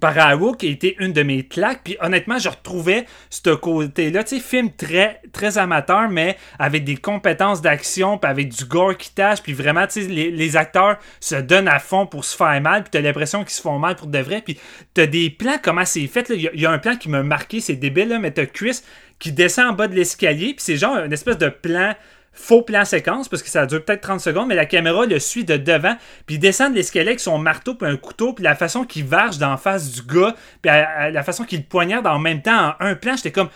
[0.00, 0.14] par
[0.58, 1.80] qui a été une de mes claques.
[1.84, 6.96] Puis honnêtement, je retrouvais ce côté-là, tu sais, film très, très amateur, mais avec des
[6.96, 11.36] compétences d'action, puis avec du gore qui tâche, puis vraiment, tu sais, les, acteurs se
[11.36, 14.06] donnent à fond pour se faire mal, puis t'as l'impression qu'ils se font mal pour
[14.06, 14.42] de vrai.
[14.42, 14.58] Puis
[14.94, 17.76] t'as des plans, comment c'est fait, il y, a un plan qui m'a marqué, c'est
[17.76, 18.80] débile, là, mais t'as Chris
[19.18, 21.94] qui descend en bas de l'escalier, puis c'est genre une espèce de plan
[22.38, 25.44] faux plan séquence parce que ça dure peut-être 30 secondes, mais la caméra le suit
[25.44, 25.96] de devant,
[26.26, 29.04] puis il descend de l'escalier avec son marteau puis un couteau, puis la façon qu'il
[29.04, 32.94] varge d'en face du gars, puis la façon qu'il poignarde en même temps en un
[32.94, 33.48] plan, j'étais comme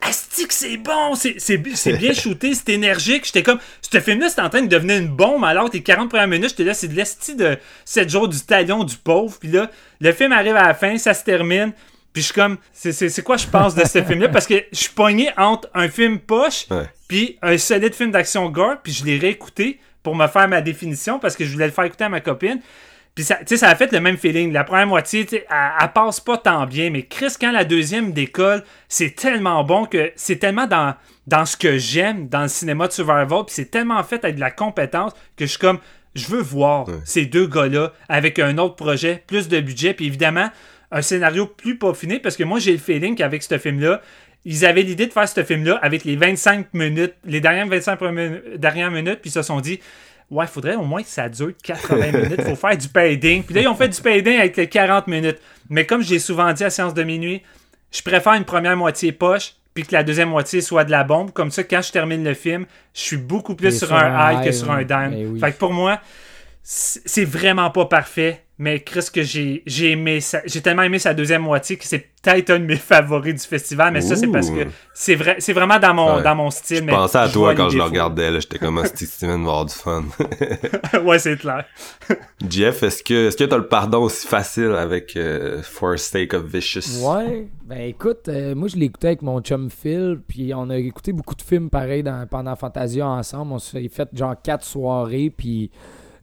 [0.00, 3.24] Asti c'est bon, c'est bien shooté, c'est énergique.
[3.24, 6.28] J'étais comme, ce film-là, c'est en train de devenir une bombe, alors tes 40 premières
[6.28, 9.38] minutes, j'étais là, c'est de l'esti de 7 jours du talion du pauvre.
[9.38, 9.70] Puis là,
[10.00, 11.72] le film arrive à la fin, ça se termine.
[12.16, 14.30] Puis je suis comme, c'est quoi je pense de ce film-là?
[14.30, 16.64] Parce que je suis pogné entre un film poche,
[17.06, 21.18] puis un solide film d'action gore, puis je l'ai réécouté pour me faire ma définition
[21.18, 22.62] parce que je voulais le faire écouter à ma copine.
[23.14, 24.50] Puis ça, ça a fait le même feeling.
[24.50, 28.64] La première moitié, elle, elle, passe pas tant bien, mais Chris, quand la deuxième décolle,
[28.88, 30.94] c'est tellement bon que c'est tellement dans,
[31.26, 34.40] dans ce que j'aime dans le cinéma de survival, puis c'est tellement fait avec de
[34.40, 35.80] la compétence que je suis comme,
[36.14, 40.48] je veux voir ces deux gars-là avec un autre projet, plus de budget, puis évidemment,
[40.90, 44.00] un scénario plus peaufiné parce que moi, j'ai le feeling qu'avec ce film-là,
[44.44, 47.98] ils avaient l'idée de faire ce film-là avec les 25 minutes, les dernières 25
[48.56, 49.80] dernières minutes, puis ils se sont dit
[50.30, 52.34] Ouais, il faudrait au moins que ça dure 80 minutes.
[52.38, 53.44] Il faut faire du padding.
[53.44, 55.38] Puis là, ils ont fait du padding avec les 40 minutes.
[55.68, 57.42] Mais comme j'ai souvent dit à séance de minuit,
[57.92, 61.32] je préfère une première moitié poche, puis que la deuxième moitié soit de la bombe.
[61.32, 64.52] Comme ça, quand je termine le film, je suis beaucoup plus sur, un high que
[64.52, 65.12] sur un down.
[65.12, 66.00] Eh fait que pour moi,
[66.62, 71.76] c'est vraiment pas parfait mais Chris que j'ai aimé j'ai tellement aimé sa deuxième moitié
[71.76, 75.14] que c'est peut-être un de mes favoris du festival mais ça c'est parce que c'est
[75.14, 77.82] vrai c'est vraiment dans mon dans mon style je pensais à toi quand je le
[77.82, 80.04] regardais j'étais comme Steve Steven va avoir du fun.
[81.04, 81.64] Ouais c'est clair.
[82.48, 86.44] Jeff est-ce que est-ce que t'as le pardon aussi facile avec euh, For Sake of
[86.44, 87.04] Vicious?
[87.04, 90.78] Ouais ben écoute euh, moi je l'ai écouté avec mon chum Phil puis on a
[90.78, 93.52] écouté beaucoup de films pareils dans, pendant Fantasia ensemble.
[93.52, 95.70] On s'est fait genre quatre soirées puis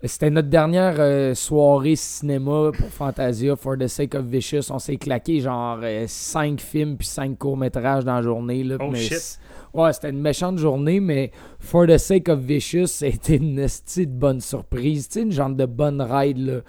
[0.07, 4.69] c'était notre dernière euh, soirée cinéma pour Fantasia, For the Sake of Vicious.
[4.69, 8.63] On s'est claqué genre 5 euh, films puis 5 courts-métrages dans la journée.
[8.63, 9.39] Là, oh shit.
[9.73, 14.41] Ouais, c'était une méchante journée, mais For the Sake of Vicious, c'était une de bonne
[14.41, 15.07] surprise.
[15.07, 16.59] Tu sais, une genre de bonne ride, là.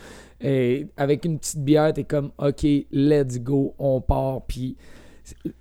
[0.40, 4.42] Et avec une petite bière, t'es comme, OK, let's go, on part.
[4.46, 4.76] Puis,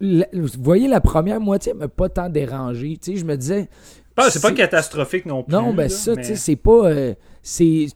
[0.01, 2.97] vous voyez, la première moitié m'a pas tant dérangé.
[3.01, 3.69] Tu sais, je me disais,
[4.29, 5.53] c'est pas catastrophique non plus.
[5.53, 6.89] Non, ben ça, tu sais, c'est pas.
[6.89, 7.87] Euh, c'est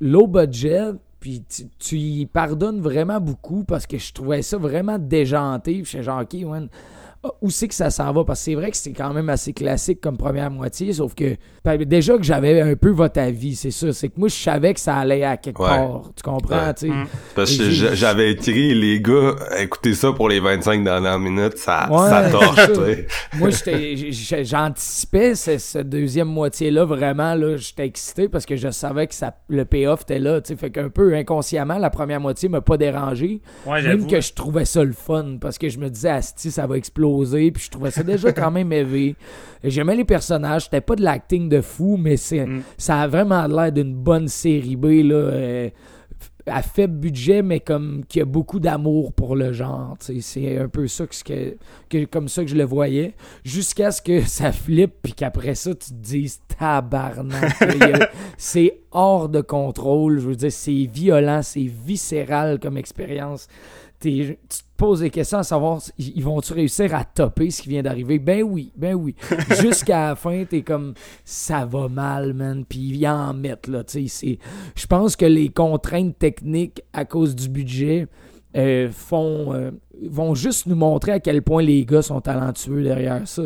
[0.00, 1.42] low budget, puis
[1.78, 5.72] tu, y pardonnes vraiment beaucoup parce que je trouvais ça vraiment déjanté.
[5.74, 6.76] Puis je suis genre, ok, ouais, ah,
[7.40, 8.24] où c'est que ça s'en va?
[8.24, 11.36] Parce que c'est vrai que c'est quand même assez classique comme première moitié, sauf que
[11.74, 13.92] déjà que j'avais un peu votre avis, c'est ça.
[13.92, 16.10] C'est que moi, je savais que ça allait à quelque part.
[16.14, 16.72] Tu comprends?
[16.74, 17.06] tu mm.
[17.34, 22.30] Parce que j'avais écrit les gars, écoutez ça pour les 25 dernières minutes, ça, ça
[22.30, 22.70] torche.
[23.34, 23.48] moi,
[24.42, 27.34] j'anticipais cette deuxième moitié-là, vraiment.
[27.34, 30.40] Là, j'étais excité parce que je savais que ça, le payoff était là.
[30.56, 33.40] Fait qu'un peu inconsciemment, la première moitié m'a pas dérangé.
[33.66, 36.76] même que je trouvais ça le fun parce que je me disais, Asti, ça va
[36.76, 39.16] exploser puis je trouvais ça déjà quand même élevé.
[39.64, 42.62] J'aimais les personnages, c'était pas de l'acting de fou, mais c'est, mm.
[42.78, 45.70] ça a vraiment l'air d'une bonne série B, là, euh,
[46.46, 49.96] à faible budget, mais comme qui a beaucoup d'amour pour le genre.
[50.00, 51.56] C'est un peu ça que,
[51.88, 53.14] que, comme ça que je le voyais.
[53.44, 57.52] Jusqu'à ce que ça flippe, puis qu'après ça, tu te dises tabarnak.
[58.36, 60.20] c'est hors de contrôle.
[60.20, 63.48] Je veux dire, c'est violent, c'est viscéral comme expérience
[64.00, 67.82] tu te poses des questions à savoir ils vont-tu réussir à topper ce qui vient
[67.82, 68.18] d'arriver?
[68.18, 69.14] Ben oui, ben oui.
[69.60, 70.94] Jusqu'à la fin, t'es comme
[71.24, 72.64] ça va mal, man.
[72.64, 73.82] Puis ils en mettent là.
[73.86, 78.06] Je pense que les contraintes techniques à cause du budget
[78.56, 79.70] euh, font euh,
[80.02, 83.42] vont juste nous montrer à quel point les gars sont talentueux derrière ça.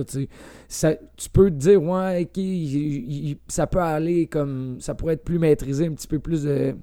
[0.68, 5.38] ça tu peux te dire ouais, ok, ça peut aller comme ça pourrait être plus
[5.38, 6.76] maîtrisé, un petit peu plus de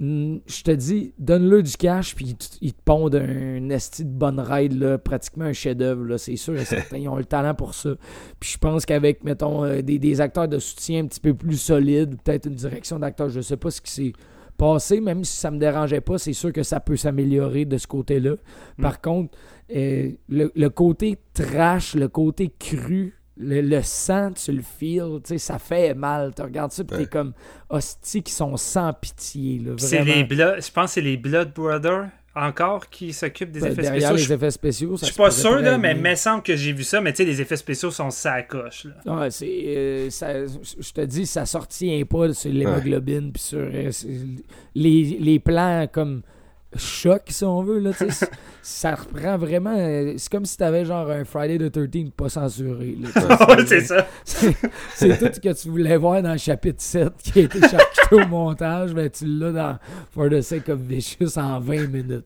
[0.00, 4.72] je te dis, donne-le du cash, puis ils te pondent un esti de bonne ride,
[4.72, 6.96] là, pratiquement un chef-d'œuvre, c'est sûr et certain.
[6.96, 7.90] Ils ont le talent pour ça.
[8.38, 12.16] Puis je pense qu'avec, mettons, euh, des, acteurs de soutien un petit peu plus solides,
[12.24, 14.12] peut-être une direction d'acteur, je sais pas ce qui s'est
[14.56, 17.86] passé, même si ça me dérangeait pas, c'est sûr que ça peut s'améliorer de ce
[17.86, 18.36] côté-là.
[18.78, 18.82] Mm.
[18.82, 19.36] Par contre,
[19.74, 24.62] euh, le, le, côté trash, le côté cru le, le, sang, tu le
[25.24, 26.32] sais, ça fait mal.
[26.34, 27.32] Tu regardes ça, puis t'es comme
[27.68, 29.62] hostie qui sont sans pitié.
[29.78, 33.72] C'est les Blood, je pense que c'est les Blood Brothers encore qui s'occupent des ben,
[33.72, 34.14] effets spéciaux.
[34.14, 34.96] les effets spéciaux.
[34.96, 37.18] Je suis pas sûr, là, mais il me semble que j'ai vu ça, mais tu
[37.18, 38.86] sais, les effets spéciaux sont sacoches.
[39.04, 39.64] Ouais, c'est.
[39.66, 43.90] Euh, je te dis, ça sortit un pas sur l'hémoglobine, puis sur euh,
[44.74, 46.22] les, les plans comme
[46.76, 47.78] choc, si on veut.
[47.78, 47.90] Là,
[48.62, 49.74] ça reprend vraiment.
[49.76, 52.96] Euh, c'est comme si t'avais genre un Friday the 13 pas censuré.
[53.16, 54.06] ouais, c'est ça.
[54.24, 58.14] C'est tout ce que tu voulais voir dans le chapitre 7 qui a été charcuté
[58.14, 59.78] au montage, mais tu l'as dans
[60.12, 62.24] For the Sake of Vicious en 20 minutes.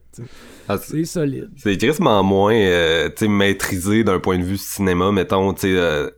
[0.67, 1.49] Ah, c'est solide.
[1.57, 6.09] C'est tristement moins euh, maîtrisé d'un point de vue cinéma, mettons, tu euh,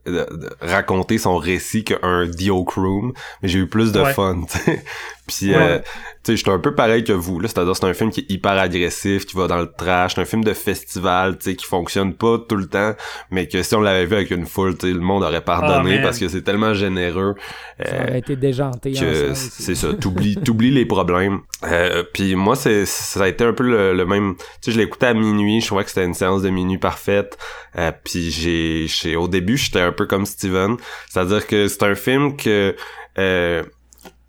[0.61, 4.83] raconter son récit qu'un The Oak Room, mais j'ai eu plus de fun, t'sais.
[5.27, 5.79] Puis, euh,
[6.23, 7.49] tu sais, j'étais un peu pareil que vous, là.
[7.49, 10.15] C'est-à-dire, c'est un film qui est hyper agressif, qui va dans le trash.
[10.15, 12.95] C'est un film de festival, tu sais, qui fonctionne pas tout le temps,
[13.29, 15.97] mais que si on l'avait vu avec une foule, tu sais, le monde aurait pardonné
[15.99, 17.35] ah, parce que c'est tellement généreux.
[17.83, 18.93] ça aurait euh, été déjanté.
[19.33, 19.93] C'est ça.
[19.93, 21.41] T'oublies, t'oublies les problèmes.
[21.65, 24.35] Euh, puis moi, c'est, ça a été un peu le, même.
[24.35, 25.61] Tu sais, je l'écoutais à minuit.
[25.61, 27.37] Je trouvais que c'était une séance de minuit parfaite.
[27.77, 30.77] Euh, puis j'ai, au début, j'étais un peu comme Steven.
[31.09, 32.75] C'est-à-dire que c'est un film que
[33.17, 33.63] euh,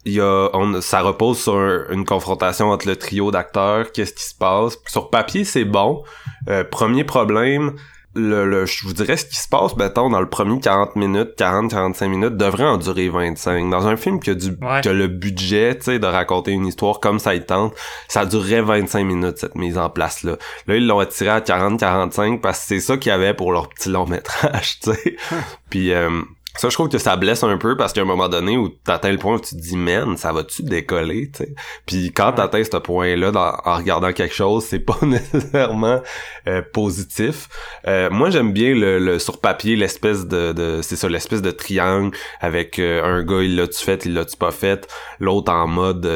[0.04, 3.92] y a, on, ça repose sur une confrontation entre le trio d'acteurs.
[3.92, 6.02] Qu'est-ce qui se passe Sur papier, c'est bon.
[6.48, 7.74] Euh, premier problème,
[8.18, 11.30] le, le, je vous dirais ce qui se passe, mettons, dans le premier 40 minutes,
[11.38, 13.70] 40-45 minutes, devrait en durer 25.
[13.70, 16.66] Dans un film qui a, du, qui a le budget, tu sais, de raconter une
[16.66, 17.74] histoire comme ça il tente,
[18.08, 20.36] ça durerait 25 minutes, cette mise en place-là.
[20.66, 23.68] Là, ils l'ont attiré à 40-45 parce que c'est ça qu'il y avait pour leur
[23.68, 25.16] petit long métrage, tu sais.
[25.70, 25.92] Puis...
[25.92, 26.22] Euh,
[26.58, 29.12] ça, je trouve que ça blesse un peu parce qu'à un moment donné où t'atteins
[29.12, 31.54] le point où tu te dis, man, ça va-tu décoller, tu sais?
[31.86, 33.30] Puis quand t'atteins ce point-là
[33.64, 36.00] en regardant quelque chose, c'est pas nécessairement
[36.48, 37.48] euh, positif.
[37.86, 42.16] Euh, moi, j'aime bien le, sur papier l'espèce de, de c'est ça, l'espèce de triangle
[42.40, 44.88] avec euh, un gars, il l'a-tu fait, il l'a-tu pas fait,
[45.20, 46.06] l'autre en mode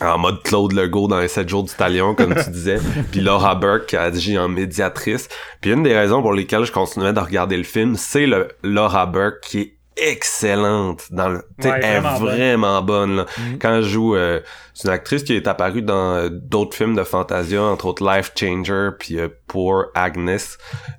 [0.00, 2.78] en mode Claude Legault dans les 7 jours du talion, comme tu disais,
[3.10, 5.28] puis Laura Burke qui agit en médiatrice.
[5.60, 9.06] Puis une des raisons pour lesquelles je continuais de regarder le film, c'est le Laura
[9.06, 13.24] Burke qui est excellente dans le elle est vraiment bonne, là.
[13.24, 13.58] Mm-hmm.
[13.58, 14.40] quand je joue euh,
[14.74, 18.32] c'est une actrice qui est apparue dans euh, d'autres films de Fantasia entre autres Life
[18.38, 20.38] Changer puis euh, Poor Agnes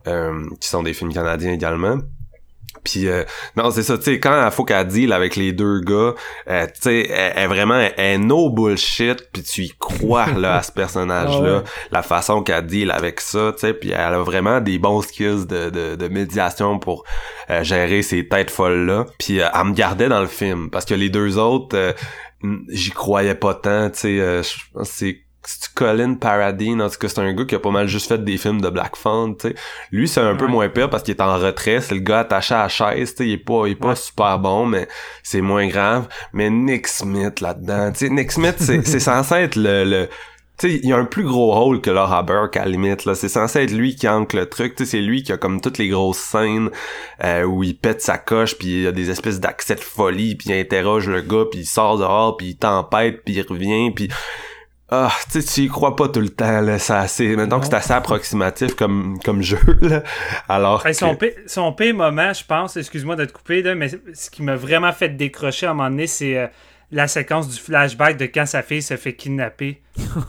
[0.06, 1.98] qui sont des films canadiens également
[2.88, 3.26] puis euh,
[3.58, 6.14] non, c'est ça, tu sais, quand il faut qu'elle deal avec les deux gars,
[6.50, 10.64] euh, tu sais, elle, est vraiment elle, no bullshit, puis tu y crois là à
[10.64, 14.80] ce personnage-là, la façon qu'elle deal avec ça, tu sais, puis elle a vraiment des
[14.80, 17.04] bons skills de, de, de médiation pour
[17.50, 19.06] euh, gérer ces têtes folles-là.
[19.20, 21.94] Puis elle me gardait dans le film, parce que les deux autres,
[22.70, 25.27] j'y croyais pas tant, tu sais, c'est c'est
[25.76, 28.38] Colin Paradine en tout cas c'est un gars qui a pas mal juste fait des
[28.38, 29.56] films de Black Phone tu sais
[29.92, 32.56] lui c'est un peu moins pire parce qu'il est en retrait c'est le gars attaché
[32.56, 34.88] à la chaise tu sais il est pas il est pas super bon mais
[35.24, 39.56] c'est moins grave mais Nick Smith là-dedans tu sais Nick Smith c'est c'est censé être
[39.56, 40.10] le, le
[40.60, 43.06] tu sais, il y a un plus gros rôle que Laura Burke à la limite
[43.06, 43.14] là.
[43.14, 44.74] C'est censé être lui qui ancre le truc.
[44.74, 46.72] Tu sais, c'est lui qui a comme toutes les grosses scènes
[47.24, 50.34] euh, où il pète sa coche, puis il y a des espèces d'accès de folie,
[50.34, 53.92] puis il interroge le gars, puis il sort dehors, puis il tempête, puis il revient,
[53.92, 54.10] puis
[54.90, 56.80] ah, tu sais, tu y crois pas tout le temps, là.
[56.80, 60.02] C'est assez, maintenant que c'est assez approximatif comme, comme jeu, là.
[60.48, 60.82] Alors.
[60.94, 64.94] son, pire, son moment, je pense, excuse-moi d'être coupé, là, mais ce qui m'a vraiment
[64.94, 66.48] fait décrocher à un moment donné, c'est euh,
[66.92, 69.82] la séquence du flashback de quand sa fille se fait kidnapper.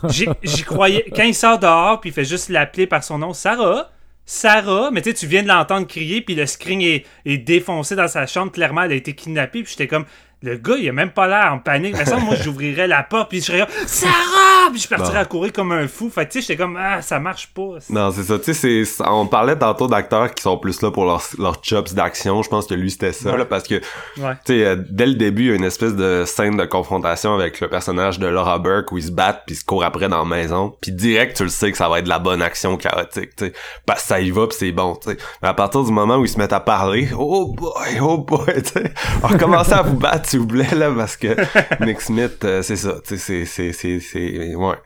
[0.08, 1.04] J'y croyais.
[1.14, 3.92] Quand il sort dehors, puis il fait juste l'appeler par son nom, Sarah.
[4.26, 7.96] Sarah, mais tu sais, tu viens de l'entendre crier, puis le screen est, est, défoncé
[7.96, 8.52] dans sa chambre.
[8.52, 10.04] Clairement, elle a été kidnappée, puis j'étais comme,
[10.42, 11.96] le gars, il a même pas l'air en panique.
[11.96, 14.70] Mais ça, moi, j'ouvrirais la porte, puis je serais Sarah!
[14.70, 16.10] Puis je partirais à courir comme un fou.
[16.10, 17.78] Fait tu sais, j'étais comme, ah, ça marche pas.
[17.88, 18.38] Non, c'est ça.
[18.38, 22.42] Tu sais, on parlait tantôt d'acteurs qui sont plus là pour leurs, leurs chops d'action.
[22.42, 25.44] Je pense que lui, c'était ça, là, parce que, tu sais, euh, dès le début,
[25.44, 28.92] il y a une espèce de scène de confrontation avec le personnage de Laura Burke
[28.92, 30.76] où ils se battent puis ils se courent après dans la maison.
[30.80, 33.46] Puis direct, tu le sais que ça va être de la bonne action chaotique, tu
[33.46, 33.52] sais.
[33.86, 35.16] Parce que ça y va puis c'est bon, tu sais.
[35.42, 38.44] Mais à partir du moment où ils se mettent à parler, oh boy, oh boy,
[38.56, 38.92] tu sais,
[39.22, 41.28] on va à vous battre s'il vous plaît, là, parce que
[41.84, 44.76] Nick Smith, euh, c'est ça, tu sais, c'est, c'est, c'est, ouais.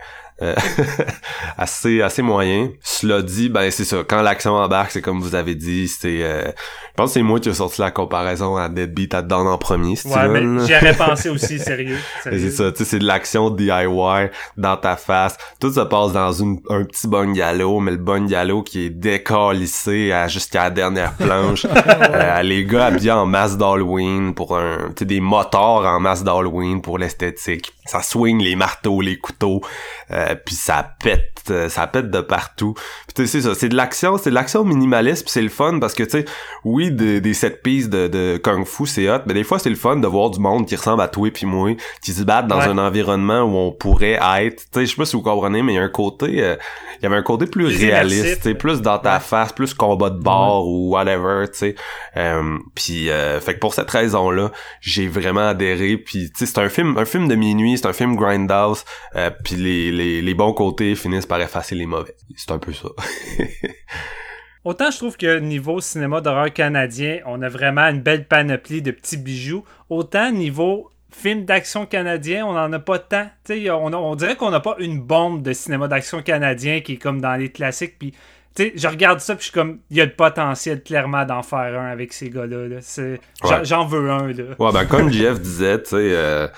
[0.42, 0.54] Euh,
[1.58, 2.70] assez assez moyen.
[2.82, 3.98] Cela dit, ben c'est ça.
[4.06, 6.22] Quand l'action embarque, c'est comme vous avez dit, c'est.
[6.22, 9.46] Euh, je pense que c'est moi qui ai sorti la comparaison à Deadbeat à Dawn
[9.46, 9.96] en premier.
[9.96, 11.96] Si ouais, mais j'y aurais pensé aussi, sérieux.
[12.22, 15.36] C'est ça, tu sais, c'est de l'action DIY dans ta face.
[15.58, 20.64] Tout se passe dans une, un petit bungalow, mais le bungalow qui est décalissé jusqu'à
[20.64, 21.66] la dernière planche.
[21.76, 26.24] euh, les gars habillés en masse d'Halloween pour un, tu sais, des moteurs en masse
[26.24, 27.72] d'Halloween pour l'esthétique.
[27.86, 29.60] Ça swing les marteaux, les couteaux.
[30.10, 32.74] Euh, puis ça pète, euh, ça pète de partout.
[33.14, 35.78] Puis tu sais ça, c'est de l'action, c'est de l'action minimaliste, puis c'est le fun
[35.78, 36.24] parce que tu sais,
[36.64, 39.70] oui, des, des set pieces de, de kung fu c'est hot, mais des fois c'est
[39.70, 41.72] le fun de voir du monde qui ressemble à toi puis moi,
[42.02, 44.62] qui se battent dans un environnement où on pourrait être.
[44.64, 46.56] Tu sais, je sais pas si vous comprenez, mais il y a un côté, euh,
[47.00, 50.18] il y avait un côté plus, réaliste, tu plus dans ta face, plus combat de
[50.18, 51.74] bord ou whatever, tu sais.
[52.74, 53.08] puis
[53.40, 55.96] fait que pour cette raison-là, j'ai vraiment adhéré.
[55.96, 58.84] Puis tu sais, c'est un film, un film de minuit, c'est un film grindhouse,
[59.44, 62.14] puis les les, bons côtés finissent par effacer les mauvais.
[62.36, 62.88] C'est un peu ça.
[64.64, 68.92] Autant je trouve que niveau cinéma d'horreur canadien, on a vraiment une belle panoplie de
[68.92, 73.28] petits bijoux, autant niveau film d'action canadien, on n'en a pas tant.
[73.50, 77.20] On, on, dirait qu'on n'a pas une bombe de cinéma d'action canadien qui est comme
[77.20, 77.98] dans les classiques.
[77.98, 78.14] Puis,
[78.56, 81.78] je regarde ça, puis je suis comme, il y a le potentiel clairement d'en faire
[81.78, 82.80] un avec ces gars-là.
[83.62, 84.28] J'en veux un.
[84.28, 84.44] Là.
[84.58, 85.96] Ouais, ben, comme Jeff disait, tu sais.
[85.96, 86.48] Euh,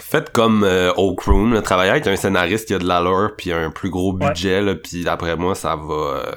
[0.00, 3.52] Faites comme euh, Oak Room, le travailler avec un scénariste qui a de l'allure puis
[3.52, 6.32] un plus gros budget là, puis d'après moi ça va euh,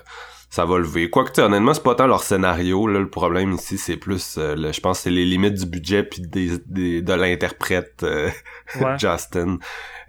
[0.49, 1.09] ça va lever.
[1.09, 4.79] Quoique honnêtement, c'est pas tant leur scénario là, le problème ici, c'est plus euh, je
[4.81, 6.57] pense c'est les limites du budget puis des,
[7.01, 8.29] de l'interprète euh,
[8.97, 9.59] Justin.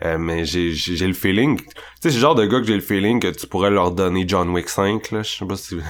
[0.03, 2.75] Euh, mais j'ai j'ai le feeling, tu sais c'est le genre de gars que j'ai
[2.75, 5.75] le feeling que tu pourrais leur donner John Wick 5 là, je sais pas si
[5.75, 5.83] Ouais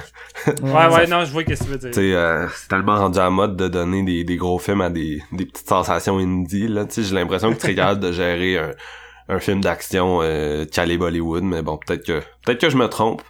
[0.93, 1.91] ouais, non, je vois ce que tu veux dire.
[1.91, 5.23] Tu sais c'est tellement rendu à mode de donner des, des gros films à des
[5.31, 8.57] des petites sensations indie là, tu sais j'ai l'impression que tu es capable de gérer
[8.57, 8.71] un
[9.31, 10.65] un film d'action euh,
[10.99, 13.21] Bollywood, mais bon, peut-être que peut-être que je me trompe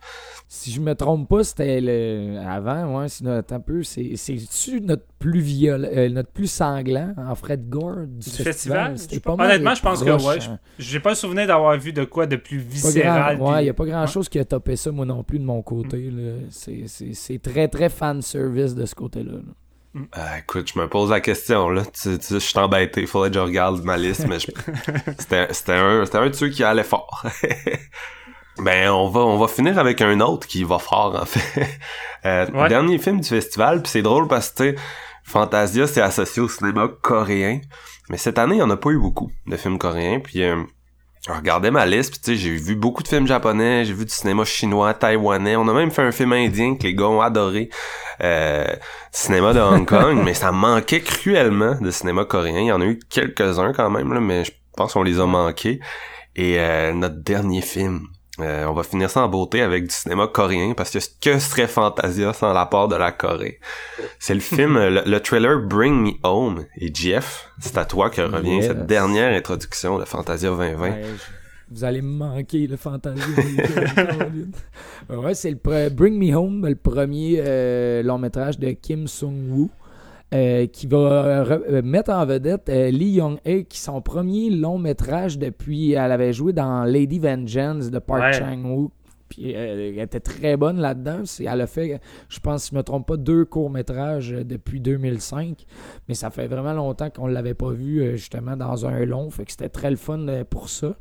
[0.53, 2.37] si je me trompe pas, c'était le...
[2.45, 3.83] avant, ouais, c'est un peu.
[3.83, 5.89] C'est-tu notre plus viol...
[5.89, 8.97] Euh, notre plus sanglant en Fred Gore du, festival?
[9.27, 10.43] Honnêtement, je pense que ouais.
[10.43, 10.59] Hein.
[10.77, 13.39] J'ai pas le souvenir d'avoir vu de quoi de plus viscéral.
[13.39, 15.45] Ouais, il n'y a pas grand chose qui a topé ça, moi non plus, de
[15.45, 16.11] mon côté.
[16.11, 16.49] Mm.
[16.49, 19.37] C'est très, très fan service de ce côté-là.
[19.93, 20.03] Mm.
[20.17, 21.83] Euh, écoute, je me pose la question, là.
[21.85, 22.99] Tu, je suis embêté.
[22.99, 24.39] Il faudrait que je regarde ma liste, mais
[25.17, 27.25] c'était un, un de ceux qui allait fort.
[28.57, 31.79] Ben on va on va finir avec un autre qui va fort en fait.
[32.25, 34.75] euh, Dernier film du festival, puis c'est drôle parce que
[35.23, 37.61] Fantasia c'est associé au cinéma coréen,
[38.09, 40.19] mais cette année il y en a pas eu beaucoup de films coréens.
[40.19, 40.63] Puis euh,
[41.25, 44.05] je regardais ma liste, puis tu sais j'ai vu beaucoup de films japonais, j'ai vu
[44.05, 45.55] du cinéma chinois, taïwanais.
[45.55, 47.69] On a même fait un film indien que les gars ont adoré,
[48.21, 48.65] euh,
[49.11, 52.59] cinéma de Hong Kong, mais ça manquait cruellement de cinéma coréen.
[52.59, 55.19] Il y en a eu quelques uns quand même là, mais je pense qu'on les
[55.19, 55.79] a manqués.
[56.35, 58.07] Et euh, notre dernier film,
[58.41, 61.67] euh, on va finir ça en beauté avec du cinéma coréen parce que que serait
[61.67, 63.59] Fantasia sans la part de la Corée?
[64.19, 66.65] C'est le film, le, trailer Bring Me Home.
[66.77, 70.95] Et Jeff, c'est à toi que revient cette dernière introduction de Fantasia 2020.
[71.69, 73.23] vous allez me manquer le Fantasia.
[75.09, 79.69] ouais, c'est le Bring Me Home, le premier euh, long métrage de Kim Sung-woo.
[80.33, 85.37] Euh, qui va euh, mettre en vedette euh, Lee Young-hae, qui son premier long métrage
[85.37, 85.91] depuis.
[85.91, 88.93] Elle avait joué dans Lady Vengeance de Park Chang-wook.
[89.27, 91.23] Puis elle était très bonne là-dedans.
[91.39, 91.99] Elle a fait,
[92.29, 95.65] je pense, si je ne me trompe pas, deux courts-métrages depuis 2005.
[96.07, 99.29] Mais ça fait vraiment longtemps qu'on ne l'avait pas vu justement dans un long.
[99.29, 100.95] Fait que c'était très le fun pour ça.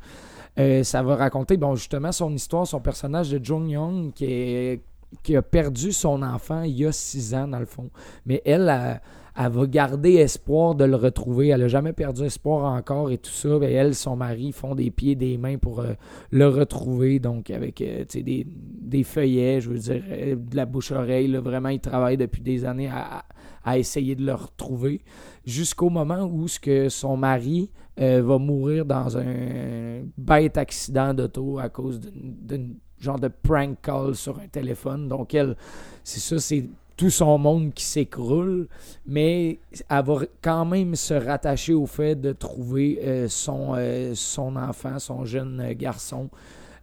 [0.57, 4.81] ça va raconter, bon, justement, son histoire, son personnage de Jung Young qui,
[5.23, 7.89] qui a perdu son enfant il y a six ans, dans le fond.
[8.25, 9.01] Mais elle, a
[9.37, 11.49] elle va garder espoir de le retrouver.
[11.49, 13.49] Elle n'a jamais perdu espoir encore et tout ça.
[13.61, 15.93] Et elle, son mari font des pieds, des mains pour euh,
[16.31, 17.19] le retrouver.
[17.19, 21.33] Donc, avec euh, des, feuillets, je veux dire, euh, de la bouche-oreille.
[21.35, 25.01] Vraiment, ils travaillent depuis des années à, essayer de le retrouver.
[25.45, 31.69] Jusqu'au moment où ce que son mari va mourir dans un bête accident d'auto à
[31.69, 35.07] cause d'un genre de prank call sur un téléphone.
[35.07, 35.55] Donc, elle,
[36.03, 36.67] c'est ça, c'est
[36.97, 38.67] tout son monde qui s'écroule,
[39.05, 39.59] mais
[39.89, 44.99] elle va quand même se rattacher au fait de trouver euh, son, euh, son enfant,
[44.99, 46.29] son jeune garçon.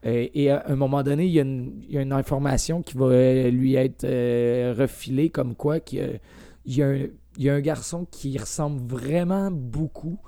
[0.06, 1.39] Euh, et à un moment donné, il y,
[1.98, 4.06] a une, information qui va lui être
[4.72, 6.20] refilée comme quoi qu'il
[6.66, 10.18] y, a, un garçon qui ressemble vraiment beaucoup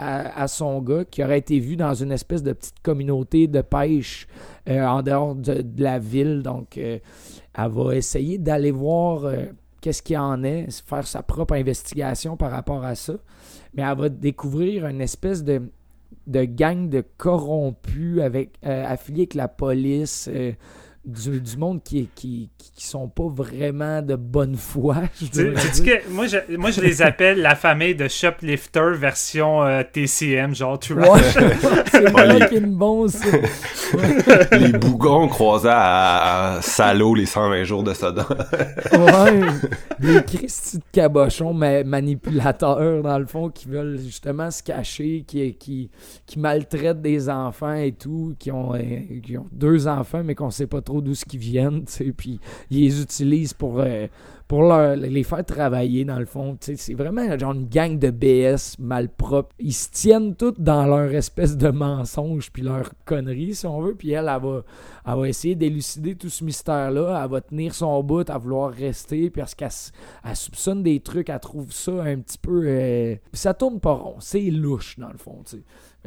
[0.00, 4.28] à, son gars, qui aurait été vu dans une espèce de petite communauté de pêche
[4.68, 6.42] en dehors de, la ville.
[6.42, 6.78] Donc,
[7.58, 9.46] elle va essayer d'aller voir euh,
[9.80, 13.14] qu'est-ce qu'il en est, faire sa propre investigation par rapport à ça.
[13.74, 15.62] Mais elle va découvrir une espèce de,
[16.26, 20.30] de gangs de corrompus avec, affiliés avec la police
[21.04, 24.96] du, monde qui, qui, qui sont pas vraiment de bonne foi.
[25.20, 30.54] Je que moi je, moi, je les appelle la famille de Shoplifter version euh, TCM,
[30.54, 31.04] genre tu ouais,
[31.90, 33.26] C'est fucking bon, ça.
[34.52, 38.24] les bougons croisés à, Salo les 120 jours de Sodom.
[38.92, 39.40] ouais.
[39.98, 45.90] Des Christy de cabochons manipulateurs, dans le fond, qui veulent justement se cacher, qui, qui,
[46.26, 50.50] qui maltraitent des enfants et tout, qui ont, euh, qui ont deux enfants, mais qu'on
[50.50, 51.84] sait pas trop d'où ce qu'ils viennent,
[52.16, 52.40] puis
[52.70, 54.06] ils les utilisent pour, euh,
[54.48, 54.62] pour
[54.96, 56.56] les faire travailler, dans le fond.
[56.60, 59.54] C'est vraiment genre une gang de BS malpropres.
[59.58, 63.94] Ils se tiennent tous dans leur espèce de mensonge, puis leur connerie, si on veut,
[63.94, 64.64] puis elle, elle va,
[65.06, 69.28] elle va essayer d'élucider tout ce mystère-là, elle va tenir son bout à vouloir rester,
[69.28, 69.70] parce qu'elle
[70.34, 72.62] soupçonne des trucs, elle trouve ça un petit peu...
[72.64, 75.62] Euh, ça tourne pas rond, c'est louche, dans le fond, tu sais.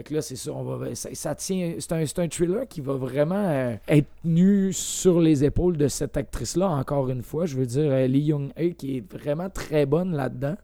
[0.10, 0.36] Là, c'est.
[0.36, 6.18] C'est un, un, thriller qui va vraiment euh, être nu sur les épaules de cette
[6.18, 7.45] actrice-là, encore une fois.
[7.45, 10.56] Je veux dire, euh, Lee Young-hae, qui est vraiment très bonne là-dedans.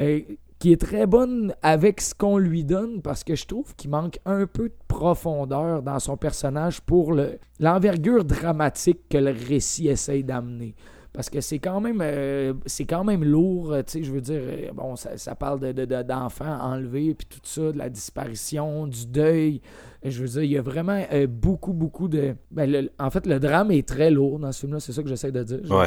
[0.00, 0.20] Euh,
[0.58, 4.20] qui est très bonne avec ce qu'on lui donne parce que je trouve qu'il manque
[4.24, 7.16] un peu de profondeur dans son personnage pour
[7.58, 10.76] l'envergure dramatique que le récit essaye d'amener
[11.12, 14.40] parce que c'est quand même euh, c'est quand même lourd, tu sais, je veux dire,
[14.42, 19.60] euh, bon, ça, parle de, d'enfants enlevés, puis tout ça, de la disparition, du deuil.
[20.04, 22.34] Je veux dire, il y a vraiment euh, beaucoup, beaucoup de...
[22.50, 25.30] Ben, en fait, le drame est très lourd dans ce film-là, c'est ça que j'essaie
[25.30, 25.60] de dire.
[25.70, 25.86] Ouais.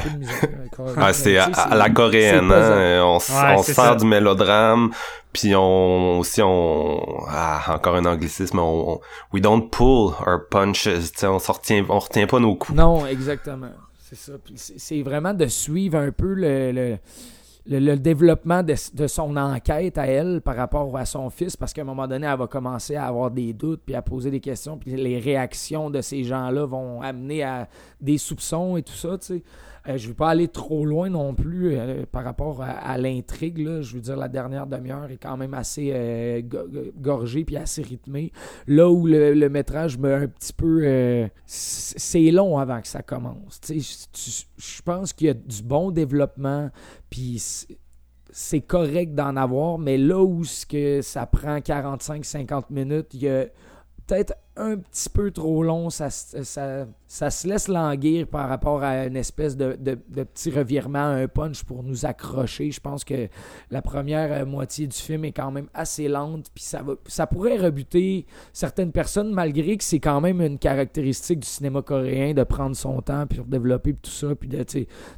[0.96, 3.04] ah, c'est à, la coréenne, hein?
[3.04, 4.92] on, sort du mélodrame,
[5.34, 9.02] puis on aussi on ah, encore un anglicisme on,
[9.34, 10.88] we don't pull our punches
[11.24, 13.72] on retient on retient pas nos coups non exactement
[14.08, 14.34] c'est ça.
[14.56, 16.98] c'est vraiment de suivre un peu le,
[17.66, 18.76] le, développement de,
[19.08, 22.38] son enquête à elle par rapport à son fils, parce qu'à un moment donné, elle
[22.38, 26.02] va commencer à avoir des doutes, puis à poser des questions, puis les réactions de
[26.02, 27.68] ces gens-là vont amener à
[28.00, 29.44] des soupçons et tout ça, tu sais.
[29.88, 33.82] Euh, je ne vais pas aller trop loin non plus euh, par rapport à, l'intrigue.
[33.82, 36.42] Je veux dire, la dernière demi-heure est quand même assez euh,
[36.98, 38.32] gorgée puis assez rythmée.
[38.68, 41.30] Là où le, métrage me un petit peu.
[41.46, 43.62] c'est long avant que ça commence.
[43.68, 46.70] Je pense qu'il y a du bon développement,
[47.10, 47.42] puis
[48.32, 53.46] c'est correct d'en avoir, mais là où que ça prend 45-50 minutes, il y a
[54.08, 59.06] peut-être un petit peu trop long, ça, ça, ça se laisse languir par rapport à
[59.06, 62.72] une espèce de, de, petit revirement, un punch pour nous accrocher.
[62.72, 63.28] Je pense que
[63.70, 67.28] la première euh, moitié du film est quand même assez lente, puis ça, va, ça
[67.28, 72.44] pourrait rebuter certaines personnes, malgré que c'est quand même une caractéristique du cinéma coréen de
[72.44, 74.66] prendre son temps, puis de développer tout ça, puis de,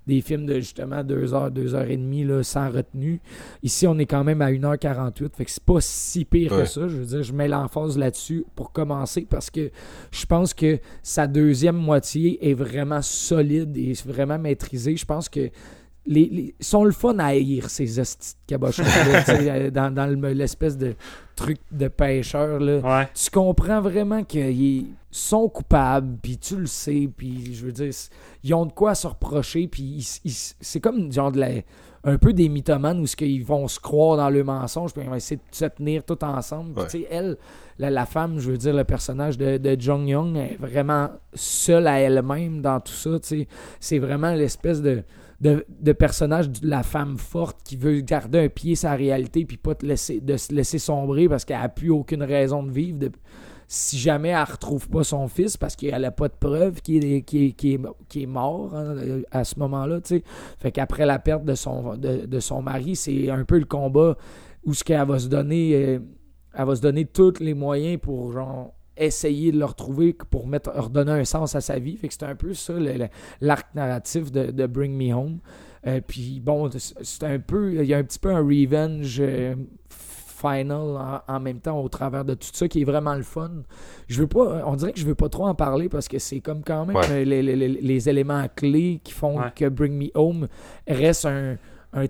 [0.08, 3.22] des films de justement 2 heures, 2 heures et demie là, sans retenue.
[3.62, 6.88] Ici, on est quand même à 1h48, fait que c'est pas si pire que ça.
[6.88, 9.72] Je veux dire, je mets l'emphase là-dessus pour commencer, parce que
[10.12, 14.96] je pense que sa deuxième moitié est vraiment solide et vraiment maîtrisée.
[14.96, 15.50] Je pense que
[16.08, 18.02] les, sont le fun à haïr, ces
[18.48, 18.84] cabochons
[19.30, 20.96] euh, dans, dans l'espèce de
[21.36, 22.60] truc de pêcheur.
[22.60, 23.10] Là.
[23.14, 27.92] Tu comprends vraiment qu'ils sont coupables, puis tu le sais, puis je veux dire,
[28.44, 30.08] ils ont de quoi se reprocher, puis
[30.62, 31.50] c'est comme genre de la
[32.08, 35.10] un peu des mythomanes où ce qu'ils vont se croire dans le mensonge puis ils
[35.10, 36.74] vont essayer de se tenir tout ensemble.
[37.12, 37.38] elle,
[37.78, 42.00] la, femme, je veux dire, le personnage de, de Jong Young est vraiment seule à
[42.00, 43.10] elle-même dans tout ça.
[43.82, 45.04] C'est vraiment l'espèce de,
[45.42, 49.76] de, personnage de la femme forte qui veut garder un pied sa réalité puis pas
[49.76, 53.00] te laisser, de se laisser sombrer parce qu'elle n'a plus aucune raison de vivre.
[53.00, 53.12] De,
[53.68, 57.22] si jamais elle retrouve pas son fils parce qu'elle n'a pas de preuve qu'il est,
[57.22, 58.96] qui est, mort hein,
[59.32, 60.00] à ce moment-là.
[60.58, 64.18] Fait qu'après la perte de son, de, son mari, c'est un peu le combat
[64.64, 65.76] où ce qu'elle va se donner.
[65.76, 66.00] Euh,
[66.54, 71.12] elle va se donner tous les moyens pour genre essayer de le retrouver pour redonner
[71.12, 71.98] un sens à sa vie.
[71.98, 72.74] Fait que c'est un peu ça
[73.42, 75.40] l'arc narratif de, Bring Me Home.
[75.86, 76.70] Euh, puis bon,
[77.22, 79.56] un peu, il y a un petit peu un revenge euh,
[80.38, 83.52] final en, même temps au travers de tout ça qui est vraiment le fun.
[84.08, 86.40] Je veux pas, on dirait que je veux pas trop en parler parce que c'est
[86.40, 90.48] comme quand même les, éléments clés qui font que Bring Me Home
[90.88, 91.58] reste un,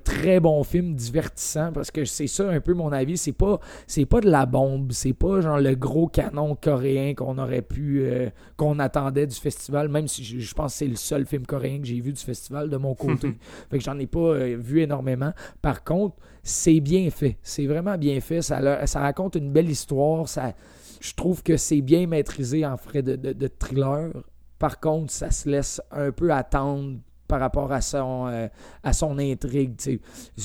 [0.03, 4.05] très bon film divertissant parce que c'est ça un peu mon avis c'est pas c'est
[4.05, 8.29] pas de la bombe c'est pas genre le gros canon coréen qu'on aurait pu euh,
[8.57, 11.85] qu'on attendait du festival même si je, pense que c'est le seul film coréen que
[11.85, 13.37] j'ai vu du festival de mon côté
[13.69, 15.31] fait que j'en ai pas euh, vu énormément
[15.61, 16.17] par contre
[16.47, 17.37] c'est bien fait.
[17.43, 18.41] C'est vraiment bien fait.
[18.41, 20.29] Ça, ça raconte une belle histoire.
[20.29, 20.53] Ça,
[21.01, 24.11] je trouve que c'est bien maîtrisé en frais de, thriller.
[24.57, 28.47] Par contre, ça se laisse un peu attendre par rapport à son, euh,
[28.83, 29.75] à son intrigue.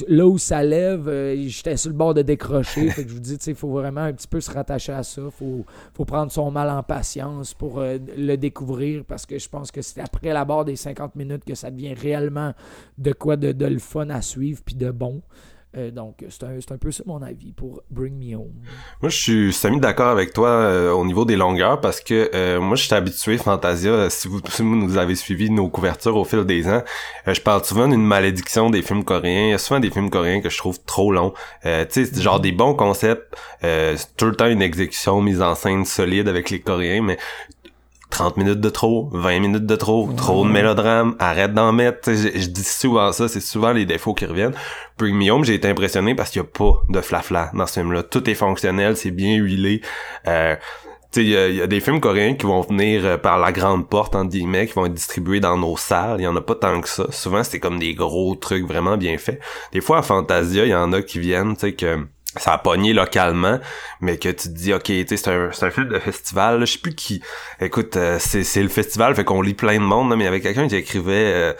[0.08, 2.90] Là où ça lève, euh, j'étais sur le bord de décrocher.
[2.90, 5.22] fait que je vous dis, il faut vraiment un petit peu se rattacher à ça.
[5.24, 5.64] Il faut,
[5.94, 9.82] faut prendre son mal en patience pour euh, le découvrir parce que je pense que
[9.82, 12.52] c'est après la barre des 50 minutes que ça devient réellement
[12.98, 15.22] de quoi de, de le fun à suivre puis de bon.
[15.76, 18.52] Euh, donc, c'est un, un, peu ça mon avis pour Bring Me Home.
[19.00, 22.60] Moi, je suis semi d'accord avec toi euh, au niveau des longueurs parce que euh,
[22.60, 24.10] moi, je suis habitué Fantasia.
[24.10, 26.82] Si vous, si vous nous avez suivi nos couvertures au fil des ans,
[27.26, 29.46] je parle souvent d'une malédiction des films coréens.
[29.46, 31.32] Il y a souvent des films coréens que je trouve trop longs.
[31.62, 33.34] tu sais, genre des bons concepts.
[33.62, 37.18] c'est tout le temps une exécution mise en scène solide avec les Coréens, mais
[38.12, 42.12] 30 minutes de trop, 20 minutes de trop, trop de mélodrame, arrête d'en mettre.
[42.12, 44.52] Je, dis souvent ça, c'est souvent les défauts qui reviennent.
[44.98, 47.80] Bring Me Home, j'ai été impressionné parce qu'il y a pas de flafla dans ce
[47.80, 48.02] film-là.
[48.02, 49.80] Tout est fonctionnel, c'est bien huilé.
[50.28, 50.54] Euh,
[51.16, 54.14] il y, y, a des films coréens qui vont venir euh, par la grande porte,
[54.14, 56.16] entre guillemets, qui vont être distribués dans nos salles.
[56.20, 57.06] Il y en a pas tant que ça.
[57.10, 59.40] Souvent, c'est comme des gros trucs vraiment bien faits.
[59.72, 62.06] Des fois, à Fantasia, il y en a qui viennent, tu sais, que
[62.36, 63.58] ça a pogné localement,
[64.00, 66.94] mais que tu te dis, ok, c'est un, un film de festival, je sais plus
[66.94, 67.22] qui.
[67.60, 70.26] Écoute, euh, c'est, c'est le festival, fait qu'on lit plein de monde, là, mais il
[70.26, 71.52] y avait quelqu'un qui écrivait, euh,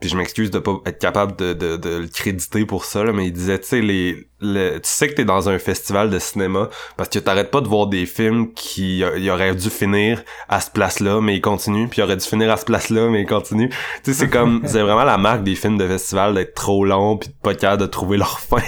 [0.00, 3.12] puis je m'excuse de pas être capable de, de, de, le créditer pour ça, là,
[3.12, 6.70] mais il disait, tu sais, les, tu sais que t'es dans un festival de cinéma
[6.96, 10.70] parce que t'arrêtes pas de voir des films qui y auraient dû finir à ce
[10.70, 13.68] place-là, mais ils continuent, puis ils auraient dû finir à ce place-là, mais ils continuent.
[14.02, 17.18] Tu sais, c'est comme, c'est vraiment la marque des films de festival d'être trop long
[17.18, 18.62] puis de pas capable de trouver leur fin.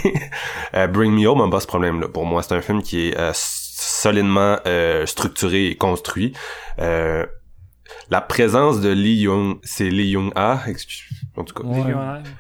[0.74, 2.09] Euh, Bring Me Home n'a pas ce problème-là.
[2.09, 6.34] Pour moi, c'est un film qui est euh, solidement euh, structuré et construit.
[6.78, 11.62] la présence de Lee Young, c'est Lee Young Ah, excuse en tout cas.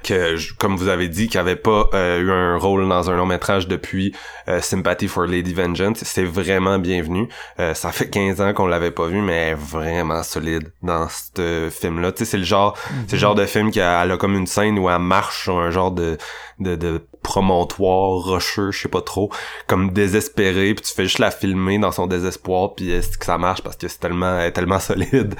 [0.02, 3.26] Que, comme vous avez dit, qui avait pas euh, eu un rôle dans un long
[3.26, 4.14] métrage depuis
[4.48, 7.28] euh, Sympathy for Lady Vengeance, c'est vraiment bienvenu.
[7.58, 12.12] Euh, ça fait 15 ans qu'on l'avait pas vu, mais vraiment solide dans ce film-là.
[12.12, 14.46] Tu sais, c'est le genre, c'est le genre de film qui a, a, comme une
[14.46, 16.18] scène où elle marche sur un genre de,
[16.58, 19.30] de, de promontoire rocheux, je sais pas trop,
[19.66, 23.38] comme désespéré, puis tu fais juste la filmer dans son désespoir, puis est-ce que ça
[23.38, 23.62] marche?
[23.62, 25.34] Parce que c'est tellement tellement solide.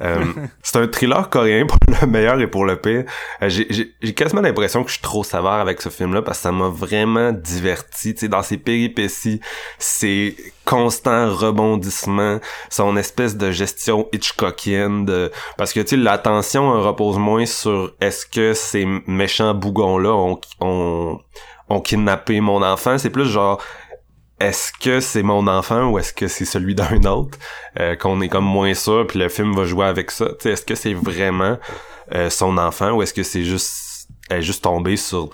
[0.00, 0.24] Euh,
[0.62, 3.04] c'est un thriller coréen pour le meilleur et pour le pire.
[3.42, 6.52] Euh, j'ai quasiment l'impression que je suis trop sévère avec ce film-là parce que ça
[6.52, 9.40] m'a vraiment diverti, tu sais, dans ses péripéties,
[9.78, 10.36] ses
[10.68, 18.26] constants rebondissements, son espèce de gestion Hitchcockienne parce que tu l'attention repose moins sur est-ce
[18.26, 20.12] que ces méchants bougons là
[20.60, 22.98] ont kidnappé mon enfant.
[22.98, 23.62] C'est plus genre
[24.40, 27.38] est-ce que c'est mon enfant ou est-ce que c'est celui d'un autre
[27.80, 30.76] euh, qu'on est comme moins sûr puis le film va jouer avec ça est-ce que
[30.76, 31.58] c'est vraiment
[32.14, 35.30] euh, son enfant ou est-ce que c'est juste elle est juste tombée sur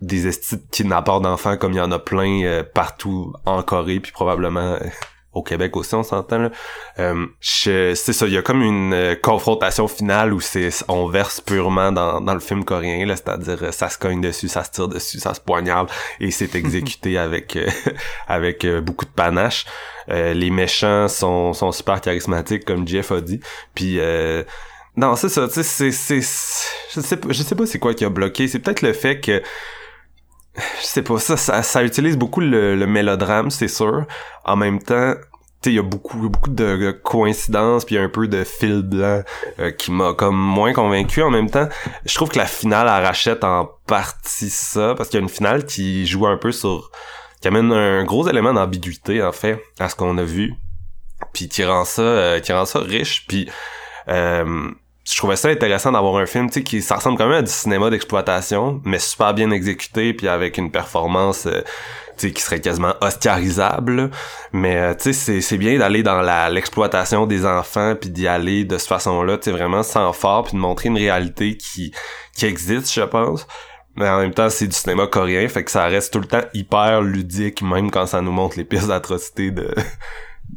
[0.00, 4.12] des estis kidnappeurs d'enfants comme il y en a plein euh, partout en Corée puis
[4.12, 4.78] probablement
[5.36, 6.38] au Québec aussi, on s'entend.
[6.38, 6.50] Là.
[6.98, 11.42] Euh, c'est ça, il y a comme une euh, confrontation finale où c'est on verse
[11.42, 14.70] purement dans, dans le film coréen, là, c'est-à-dire euh, ça se cogne dessus, ça se
[14.70, 15.90] tire dessus, ça se poignarde
[16.20, 17.58] et c'est exécuté avec
[18.28, 19.66] avec beaucoup de panache.
[20.08, 23.40] les méchants sont, sont super charismatiques, comme Jeff a dit.
[23.74, 24.00] Puis
[24.96, 28.06] non, c'est ça, tu sais, c'est, je sais pas, je sais pas c'est quoi qui
[28.06, 28.48] a bloqué.
[28.48, 29.42] C'est peut-être le fait que
[30.80, 34.04] je sais pas, ça, ça, utilise beaucoup le, mélodrame, c'est sûr.
[34.44, 35.14] En même temps,
[35.64, 39.22] il y a beaucoup beaucoup de coïncidences puis un peu de fil blanc
[39.58, 41.68] euh, qui m'a comme moins convaincu en même temps
[42.04, 45.28] je trouve que la finale elle rachète en partie ça parce qu'il y a une
[45.28, 46.92] finale qui joue un peu sur
[47.40, 50.54] qui amène un gros élément d'ambiguïté en fait à ce qu'on a vu
[51.32, 53.50] puis qui rend ça euh, qui rend ça riche puis
[54.06, 54.70] euh,
[55.08, 57.90] je trouvais ça intéressant d'avoir un film qui ça ressemble quand même à du cinéma
[57.90, 61.62] d'exploitation mais super bien exécuté puis avec une performance euh,
[62.16, 64.10] qui serait quasiment oscarisable.
[64.52, 68.64] Mais euh, tu sais c'est bien d'aller dans la l'exploitation des enfants puis d'y aller
[68.64, 71.92] de cette façon-là tu vraiment sans fort puis de montrer une réalité qui
[72.34, 73.46] qui existe je pense.
[73.94, 76.42] Mais en même temps c'est du cinéma coréen fait que ça reste tout le temps
[76.52, 79.72] hyper ludique même quand ça nous montre les pires atrocités de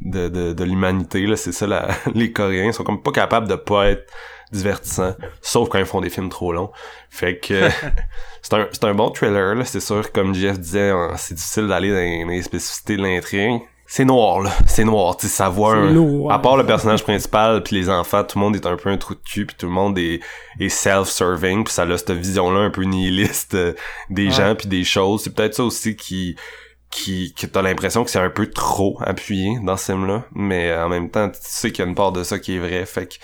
[0.02, 1.36] de, de, de l'humanité là.
[1.36, 1.68] C'est ça
[2.16, 4.12] les coréens sont comme pas capables de pas être
[4.52, 6.72] divertissant, sauf quand ils font des films trop longs.
[7.10, 7.70] Fait que
[8.42, 11.68] c'est un, c'est un bon trailer, là, c'est sûr, comme Jeff disait, hein, c'est difficile
[11.68, 13.62] d'aller dans, les spécificités de l'intrigue.
[13.92, 14.52] C'est noir, là.
[14.68, 16.30] C'est noir, tu sais, ça voit un...
[16.30, 18.98] À part le personnage principal puis les enfants, tout le monde est un peu un
[18.98, 20.20] trou de cul puis tout le monde est,
[20.60, 23.74] est self-serving puis ça a cette vision-là un peu nihiliste euh,
[24.12, 25.24] des gens puis des choses.
[25.24, 26.36] C'est peut-être ça aussi qui
[26.92, 30.90] qui que t'as l'impression que c'est un peu trop appuyé dans ce film-là, mais en
[30.90, 33.08] même temps, tu sais qu'il y a une part de ça qui est vrai, fait
[33.08, 33.16] que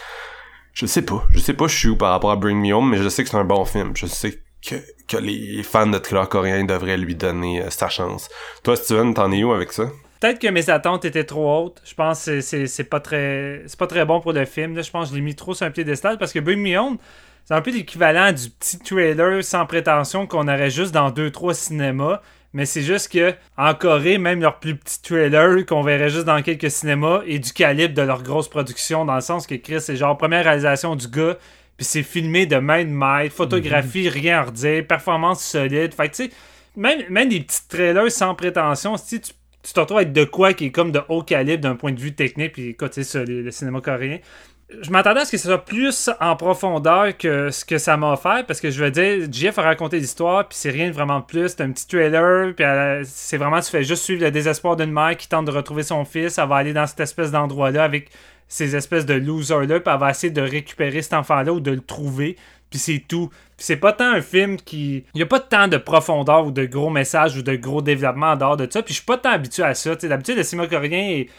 [0.75, 1.25] je sais pas.
[1.31, 3.23] Je sais pas je suis où par rapport à Bring Me Home, mais je sais
[3.23, 3.93] que c'est un bon film.
[3.95, 4.75] Je sais que,
[5.07, 8.29] que les fans de thriller coréen devraient lui donner euh, sa chance.
[8.63, 9.85] Toi, Steven, t'en es où avec ça?
[10.19, 11.81] Peut-être que mes attentes étaient trop hautes.
[11.85, 14.81] Je pense que c'est pas très c'est pas très bon pour le film.
[14.81, 16.97] je pense que je l'ai mis trop sur un piédestal parce que Bring Me Home,
[17.45, 22.21] c'est un peu l'équivalent du petit trailer sans prétention qu'on aurait juste dans 2-3 cinémas.
[22.55, 26.41] Mais c'est juste que en Corée, même leur plus petit trailer qu'on verrait juste dans
[26.41, 29.97] quelques cinémas est du calibre de leur grosse production, dans le sens que Chris, c'est
[29.97, 31.37] genre première réalisation du gars,
[31.75, 34.13] puis c'est filmé de main de maître, photographie, mhm.
[34.13, 35.93] rien à redire, performance solide.
[35.93, 36.31] Fait que tu sais,
[36.77, 40.53] même, même des petits trailers sans prétention, si tu tu te retrouves avec de quoi
[40.53, 43.41] qui est comme de haut calibre d'un point de vue technique, puis écoute, c'est le,
[43.41, 44.19] le cinéma coréen
[44.81, 48.13] je m'attendais à ce que ce soit plus en profondeur que ce que ça m'a
[48.13, 51.21] offert parce que je veux dire, Jeff a raconté l'histoire puis c'est rien de vraiment
[51.21, 51.49] plus.
[51.49, 52.65] C'est un petit trailer puis
[53.05, 56.03] c'est vraiment tu fais juste suivre le désespoir d'une mère qui tente de retrouver son
[56.03, 56.39] fils.
[56.39, 58.09] Elle va aller dans cette espèce d'endroit-là avec
[58.47, 61.81] ces espèces de losers-là puis elle va essayer de récupérer cet enfant-là ou de le
[61.81, 62.35] trouver.
[62.71, 63.29] Puis c'est tout.
[63.29, 65.05] Puis c'est pas tant un film qui.
[65.13, 68.31] Il y a pas tant de profondeur ou de gros messages ou de gros développement
[68.31, 68.81] en dehors de ça.
[68.81, 69.95] Puis je suis pas tant habitué à ça.
[69.95, 71.29] D'habitude, le cinéma coréen est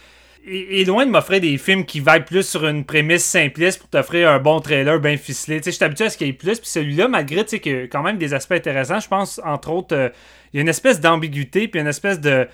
[0.46, 4.30] est, loin de m'offrir des films qui vaillent plus sur une prémisse simpliste pour t'offrir
[4.30, 5.60] un bon trailer bien ficelé.
[5.64, 6.58] Je suis habitué à ce qu'il y ait plus.
[6.58, 9.96] Puis celui-là, malgré qu'il y a quand même des aspects intéressants, je pense, entre autres,
[9.96, 10.08] euh,
[10.52, 12.48] il y a une espèce d'ambiguïté, puis une espèce de,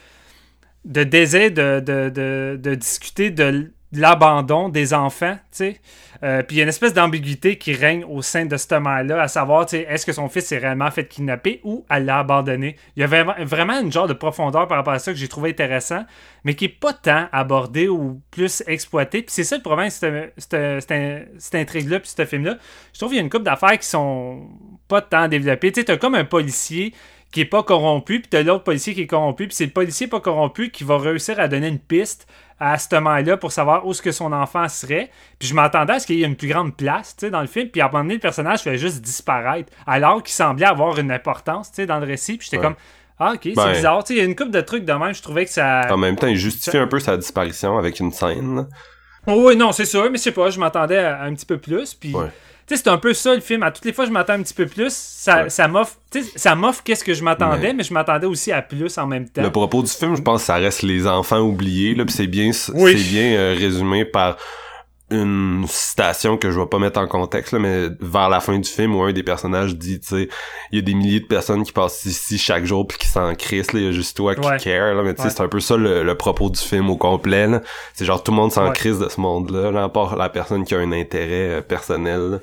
[0.85, 5.81] de désir de, de, de discuter de l'abandon des enfants, tu sais.
[6.25, 9.23] Euh, puis il y a une espèce d'ambiguïté qui règne au sein de cette mère-là,
[9.23, 12.21] à savoir, tu sais, est-ce que son fils s'est réellement fait kidnapper ou elle l'a
[12.21, 12.77] abandonné?
[12.97, 15.51] Il y avait vraiment une genre de profondeur par rapport à ça que j'ai trouvé
[15.51, 16.05] intéressant,
[16.45, 19.23] mais qui est pas tant abordé ou plus exploité.
[19.23, 22.57] Puis c'est ça le problème, cette, intrigue-là, puis ce film-là.
[22.93, 24.49] Je trouve qu'il y a une couple d'affaires qui sont
[24.87, 25.73] pas tant développées.
[25.73, 26.95] Tu sais, t'as comme un policier
[27.33, 30.07] qui est pas corrompu, puis t'as l'autre policier qui est corrompu, puis c'est le policier
[30.07, 32.29] pas corrompu qui va réussir à donner une piste
[32.63, 35.11] à ce moment-là pour savoir où est-ce que son enfant serait.
[35.41, 37.69] Puis je m'attendais à ce qu'il y ait une plus grande place dans le film.
[37.69, 39.73] Puis à un moment donné, le personnage fait juste disparaître.
[39.85, 42.39] Alors qu'il semblait avoir une importance dans le récit.
[42.39, 42.77] Puis j'étais comme.
[43.19, 44.05] Ah, ok, c'est ben, bizarre.
[44.11, 45.13] Il y a une couple de trucs de même.
[45.13, 45.93] Je trouvais que ça.
[45.93, 48.69] En même temps, il justifie un peu sa disparition avec une scène.
[49.27, 50.09] Oh, oui, non, c'est sûr.
[50.11, 51.95] Mais je sais pas, je m'attendais à, un petit peu plus.
[51.95, 52.15] Puis
[52.77, 53.63] c'est un peu ça le film.
[53.63, 54.93] À toutes les fois, je m'attends un petit peu plus.
[54.93, 55.97] Ça, ça m'offre,
[56.37, 57.83] ça m'offre qu'est-ce que je m'attendais, mais...
[57.83, 59.43] je m'attendais aussi à plus en même temps.
[59.43, 61.95] Le propos du film, je pense, ça reste les enfants oubliés.
[61.95, 64.37] Là, c'est bien, c'est bien euh, résumé par
[65.13, 68.69] une citation que je vais pas mettre en contexte, là, mais vers la fin du
[68.69, 70.29] film où un des personnages dit, tu sais,
[70.71, 73.35] il y a des milliers de personnes qui passent ici chaque jour puis qui s'en
[73.35, 75.61] crissent, il y a juste toi qui care, là, mais tu sais, c'est un peu
[75.61, 77.49] ça le, propos du film au complet,
[77.95, 80.65] C'est genre tout le monde s'en crisse de ce monde-là, là, à part la personne
[80.65, 82.41] qui a un intérêt euh, personnel,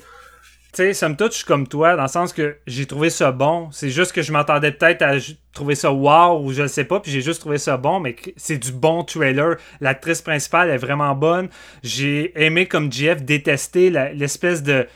[0.72, 3.68] tu sais, ça me touche comme toi, dans le sens que j'ai trouvé ça bon.
[3.72, 5.14] C'est juste que je m'attendais peut-être à
[5.52, 8.58] trouver ça wow ou je sais pas, puis j'ai juste trouvé ça bon, mais c'est
[8.58, 9.56] du bon trailer.
[9.80, 11.48] L'actrice principale est vraiment bonne.
[11.82, 14.86] J'ai aimé, comme Jeff, détester l'espèce de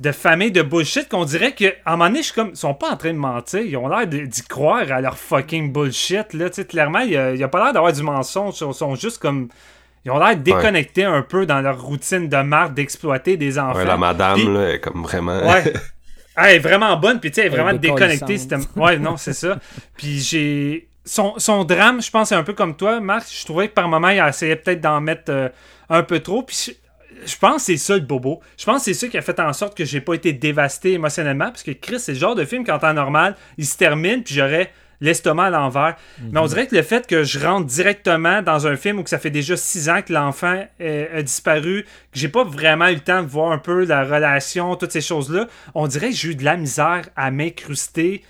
[0.00, 2.56] de famille de bullshit qu'on dirait que à un moment donné je suis comme ils
[2.56, 6.32] sont pas en train de mentir ils ont l'air d'y croire à leur fucking bullshit
[6.32, 9.18] là tu sais clairement il y a, pas l'air d'avoir du mensonge ils sont juste
[9.18, 9.48] comme
[10.04, 13.78] ils ont l'air déconnectés un peu dans leur routine de marque d'exploiter des enfants.
[13.78, 15.46] Ouais, la madame, là, est comme vraiment.
[15.48, 15.72] Ouais.
[16.36, 18.38] elle est vraiment bonne, puis tu sais, elle est vraiment déconnectée.
[18.76, 19.58] Ouais, non, c'est ça.
[19.96, 20.88] Puis j'ai.
[21.06, 23.26] Son, son, drame, je pense, c'est un peu comme toi, Marc.
[23.30, 25.48] Je trouvais que par moment, il essayait peut-être d'en mettre euh,
[25.90, 26.42] un peu trop.
[26.42, 26.74] Puis
[27.26, 28.40] je, pense que c'est ça le bobo.
[28.56, 30.92] Je pense que c'est ça qui a fait en sorte que j'ai pas été dévasté
[30.92, 31.46] émotionnellement.
[31.46, 34.34] Parce que Chris, c'est le genre de film qu'en temps normal, il se termine, puis
[34.34, 35.96] j'aurais l'estomac à l'envers.
[36.30, 36.48] Mais on mhm.
[36.48, 39.30] dirait que le fait que je rentre directement dans un film où que ça fait
[39.30, 43.28] déjà six ans que l'enfant a disparu, que j'ai pas vraiment eu le temps de
[43.28, 46.56] voir un peu la relation, toutes ces choses-là, on dirait que j'ai eu de la
[46.56, 48.22] misère à m'incruster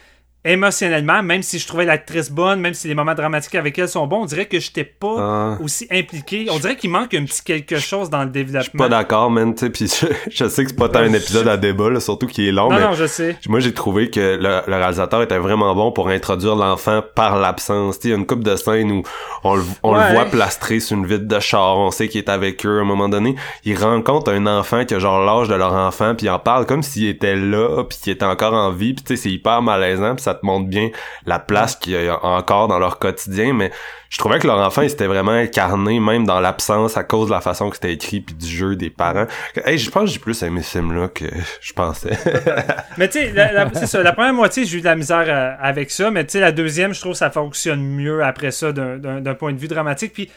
[0.44, 4.06] émotionnellement, même si je trouvais l'actrice bonne, même si les moments dramatiques avec elle sont
[4.06, 5.58] bons, on dirait que j'étais pas ah.
[5.62, 6.46] aussi impliqué.
[6.50, 8.60] On dirait qu'il manque un petit quelque chose dans le développement.
[8.60, 9.86] Je suis pas d'accord, man, tu sais, puis
[10.30, 12.70] je, sais que c'est pas tant un épisode à débat, là, surtout qu'il est long,
[12.70, 13.36] non, non, je sais.
[13.48, 17.98] Moi, j'ai trouvé que le, réalisateur était vraiment bon pour introduire l'enfant par l'absence.
[18.04, 19.02] Il y a une coupe de scènes où
[19.44, 22.78] on, le, voit plastré sur une vitre de char, on sait qu'il est avec eux
[22.78, 23.34] à un moment donné.
[23.64, 26.66] Il rencontre un enfant qui a genre l'âge de leur enfant, puis il en parle
[26.66, 29.62] comme s'il était là, puis qu'il était encore en vie, puis tu sais, c'est hyper
[29.62, 30.90] malaisant, puis ça montre bien
[31.26, 33.70] la place qu'il y a encore dans leur quotidien, mais
[34.14, 37.34] je trouvais que leur enfant, il s'était vraiment incarné, même dans l'absence, à cause de
[37.34, 39.26] la façon que c'était écrit, puis du jeu des parents.
[39.64, 41.24] Hey, je pense que j'ai plus aimé ce film-là que
[41.60, 42.16] je pensais.
[42.96, 46.24] mais tu sais, la première moitié, j'ai eu de la misère euh, avec ça, mais
[46.24, 49.58] tu sais, la deuxième, je trouve que ça fonctionne mieux après ça, d'un point de
[49.58, 50.30] vue dramatique, puis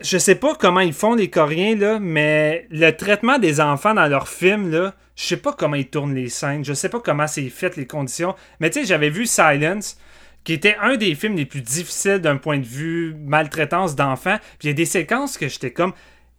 [0.00, 4.06] je sais pas comment ils font les Coréens, là, mais le traitement des enfants dans
[4.06, 7.26] leurs films, là, je sais pas comment ils tournent les scènes, je sais pas comment
[7.26, 9.98] c'est fait les conditions, mais tu sais, j'avais vu Silence,
[10.42, 14.68] qui était un des films les plus difficiles d'un point de vue maltraitance d'enfants, puis
[14.68, 15.92] il y a des séquences que j'étais comme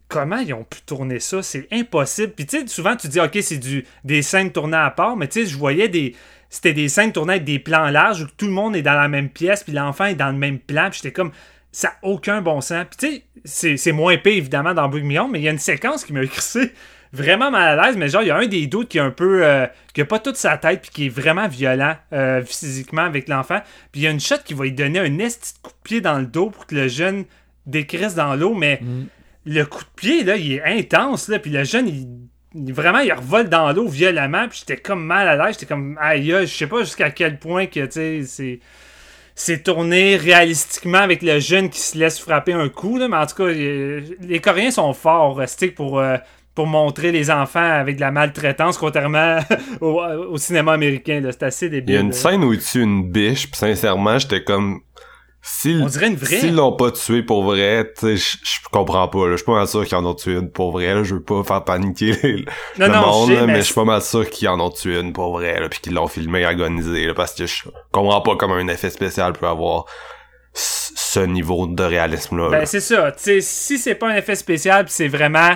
[0.07, 2.33] comment ils ont pu tourner ça, c'est impossible.
[2.33, 5.27] Puis tu sais, souvent tu dis OK, c'est du des scènes tournées à part, mais
[5.27, 6.15] tu sais, je voyais des
[6.49, 9.07] c'était des scènes tournées avec des plans larges où tout le monde est dans la
[9.07, 11.31] même pièce, puis l'enfant est dans le même plan, puis j'étais comme
[11.75, 12.85] ça n'a aucun bon sens.
[12.89, 15.59] Puis tu sais, c'est moins épais évidemment dans Bug Million, mais il y a une
[15.59, 16.71] séquence qui m'a écrit
[17.11, 19.11] vraiment mal à l'aise, mais genre, il y a un des doutes qui est un
[19.11, 19.45] peu.
[19.45, 23.27] Euh, qui a pas toute sa tête, puis qui est vraiment violent euh, physiquement avec
[23.27, 23.59] l'enfant.
[23.91, 25.99] Puis il y a une shot qui va lui donner un esti coup de pied
[26.01, 27.25] dans le dos pour que le jeune
[27.65, 29.05] décrisse dans l'eau, mais mm.
[29.47, 32.07] le coup de pied, là, il est intense, là, puis le jeune, il
[32.71, 36.25] vraiment il revole dans l'eau violemment puis j'étais comme mal à l'aise j'étais comme aïe
[36.29, 38.59] je sais pas jusqu'à quel point que tu sais c'est
[39.35, 43.25] c'est tourné réalistiquement avec le jeune qui se laisse frapper un coup là, mais en
[43.25, 45.39] tout cas les coréens sont forts
[45.75, 46.17] pour euh,
[46.55, 49.39] pour montrer les enfants avec de la maltraitance, contrairement
[49.81, 51.21] au, cinéma américain.
[51.29, 51.89] C'est assez débile.
[51.89, 54.79] Il y a une scène où il tue une biche, puis sincèrement, j'étais comme...
[55.65, 56.39] On dirait une vraie.
[56.39, 59.29] S'ils l'ont pas tué pour vrai, tu sais, je comprends pas.
[59.31, 61.03] Je suis pas mal sûr qu'ils en ont tué une pour vrai.
[61.03, 62.45] Je veux pas faire paniquer
[62.77, 65.59] le monde, mais, je suis pas mal sûr qu'ils en ont tué une pour vrai,
[65.59, 68.89] là, puis qu'ils l'ont filmé agonisé, là, parce que je comprends pas comment un effet
[68.89, 69.85] spécial peut avoir
[70.53, 72.49] ce niveau de réalisme-là.
[72.49, 73.13] Ben, c'est ça.
[73.15, 75.51] sais si c'est pas un effet spécial, c'est vraiment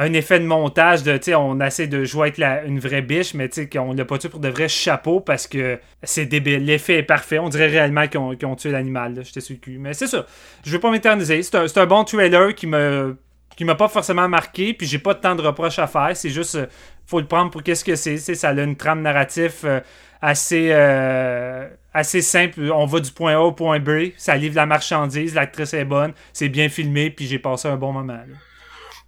[0.00, 3.34] un effet de montage de, tu on essaie de jouer avec la, une vraie biche,
[3.34, 6.64] mais tu sais, qu'on l'a pas tué pour de vrais chapeaux parce que c'est débile.
[6.64, 7.40] L'effet est parfait.
[7.40, 9.20] On dirait réellement qu'ils ont, l'animal.
[9.24, 9.78] J'étais sur le cul.
[9.78, 10.24] Mais c'est ça.
[10.64, 11.42] Je vais pas m'éterniser.
[11.42, 13.16] C'est un, un, bon trailer qui me
[13.56, 16.12] qui m'a pas forcément marqué, puis j'ai pas temps de reproche à faire.
[16.14, 16.66] C'est juste, euh,
[17.04, 18.18] faut le prendre pour qu'est-ce que c'est.
[18.18, 19.80] Ça a une trame narrative euh,
[20.22, 22.70] assez, euh, assez simple.
[22.72, 26.12] On va du point A au point B, ça livre la marchandise, l'actrice est bonne,
[26.32, 28.20] c'est bien filmé, puis j'ai passé un bon moment.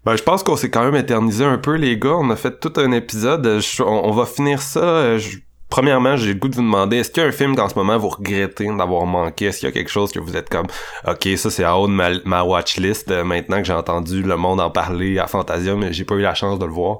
[0.04, 2.16] Ben, je pense qu'on s'est quand même éternisé un peu, les gars.
[2.16, 3.60] On a fait tout un épisode.
[3.80, 4.80] on, va finir ça.
[4.80, 5.20] Euh,
[5.68, 7.74] premièrement, j'ai le goût de vous demander, est-ce qu'il y a un film qu'en ce
[7.74, 9.46] moment vous regrettez d'avoir manqué?
[9.46, 10.68] Est-ce qu'il y a quelque chose que vous êtes comme,
[11.06, 14.36] OK, ça c'est à haut de ma, ma watchlist euh, maintenant que j'ai entendu le
[14.36, 16.98] monde en parler à Fantasia, mais j'ai pas eu la chance de le voir?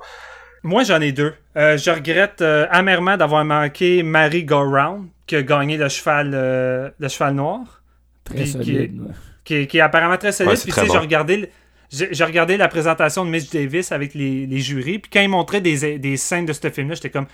[0.62, 1.32] Moi, j'en ai deux.
[1.56, 7.08] Euh, je regrette amèrement d'avoir manqué Mary Go Round, qui a gagné le cheval, le
[7.08, 7.82] cheval noir.
[8.24, 9.00] Très solide.
[9.42, 10.60] Qui, est, qui, est, apparemment très solide.
[10.62, 11.50] puis tu sais, j'ai regardé
[11.90, 15.60] j'ai regardé la présentation de Mitch Davis avec les, les jurys, puis quand ils montraient
[15.60, 17.26] des, des scènes de ce film-là, j'étais comme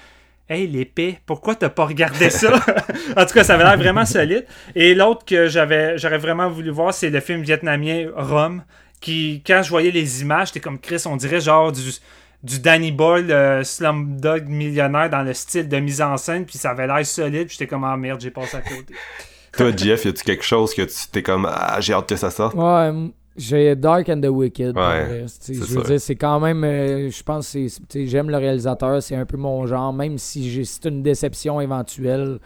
[0.48, 2.52] Hey, l'épée, pourquoi t'as pas regardé ça?
[3.16, 4.46] en tout cas, ça avait l'air vraiment solide.
[4.76, 8.62] Et l'autre que j'avais j'aurais vraiment voulu voir, c'est le film vietnamien Rome,
[9.00, 11.82] qui, quand je voyais les images, j'étais comme Chris, on dirait genre du,
[12.44, 16.70] du Danny Boyle euh, Slumdog millionnaire dans le style de mise en scène, puis ça
[16.70, 18.94] avait l'air solide, puis j'étais comme Ah merde, j'ai passé à côté.
[19.52, 22.30] Toi, Jeff, y a-tu quelque chose que tu t'es comme Ah, j'ai hâte que ça
[22.30, 22.54] sorte?
[22.54, 22.92] Ouais,
[23.36, 24.74] j'ai Dark and the Wicked.
[24.76, 26.64] je veux dire, c'est quand même.
[26.64, 30.88] Euh, je pense que j'aime le réalisateur, c'est un peu mon genre, même si c'est
[30.88, 32.38] une déception éventuelle.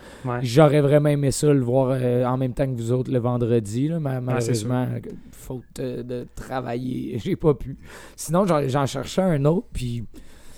[0.42, 3.88] J'aurais vraiment aimé ça, le voir euh, en même temps que vous autres le vendredi.
[3.88, 4.86] Là, malheureusement,
[5.32, 7.76] faute euh, de travailler, j'ai pas pu.
[8.16, 10.04] Sinon, j'en cherchais un autre, puis.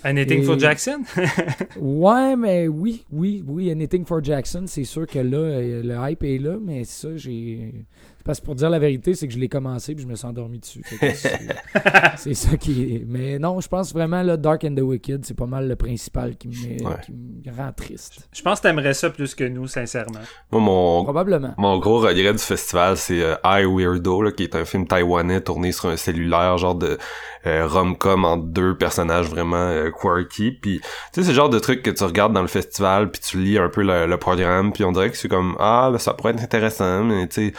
[0.05, 1.03] Anything for Jackson?
[1.81, 6.39] ouais, mais oui, oui, oui, Anything for Jackson, c'est sûr que là, le hype est
[6.39, 7.85] là, mais ça, j'ai.
[8.25, 10.27] Parce que pour dire la vérité, c'est que je l'ai commencé puis je me suis
[10.27, 10.83] endormi dessus.
[12.17, 13.05] C'est ça qui est.
[13.07, 16.37] Mais non, je pense vraiment là, Dark and the Wicked, c'est pas mal le principal
[16.37, 18.29] qui me, rend triste.
[18.33, 20.21] Je pense que t'aimerais ça plus que nous, sincèrement.
[20.51, 21.55] Moi, mon, Probablement.
[21.59, 25.73] Mon gros regret du festival, c'est euh, I Weirdo, qui est un film taïwanais tourné
[25.73, 26.99] sur un cellulaire, genre de
[27.47, 30.53] euh, rom-com entre deux personnages vraiment euh, quirky.
[30.53, 33.21] Puis, tu sais, c'est le genre de truc que tu regardes dans le festival, puis
[33.21, 36.15] tu lis un peu le, programme, puis on dirait que c'est comme, ah, ben, ça
[36.15, 37.55] pourrait être intéressant, mais tu sais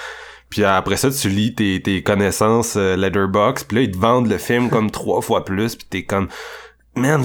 [0.54, 4.30] puis après ça, tu lis tes, tes connaissances euh, Letterbox, puis là, ils te vendent
[4.30, 6.28] le film comme trois fois plus, puis t'es comme...
[6.96, 7.24] Man,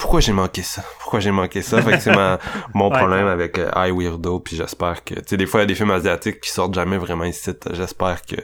[0.00, 0.82] pourquoi j'ai manqué ça?
[0.98, 1.80] Pourquoi j'ai manqué ça?
[1.80, 2.10] Fait que c'est
[2.74, 5.14] mon problème avec euh, I Weirdo, puis j'espère que...
[5.14, 7.52] Tu sais, des fois, il y a des films asiatiques qui sortent jamais vraiment ici.
[7.70, 8.34] J'espère que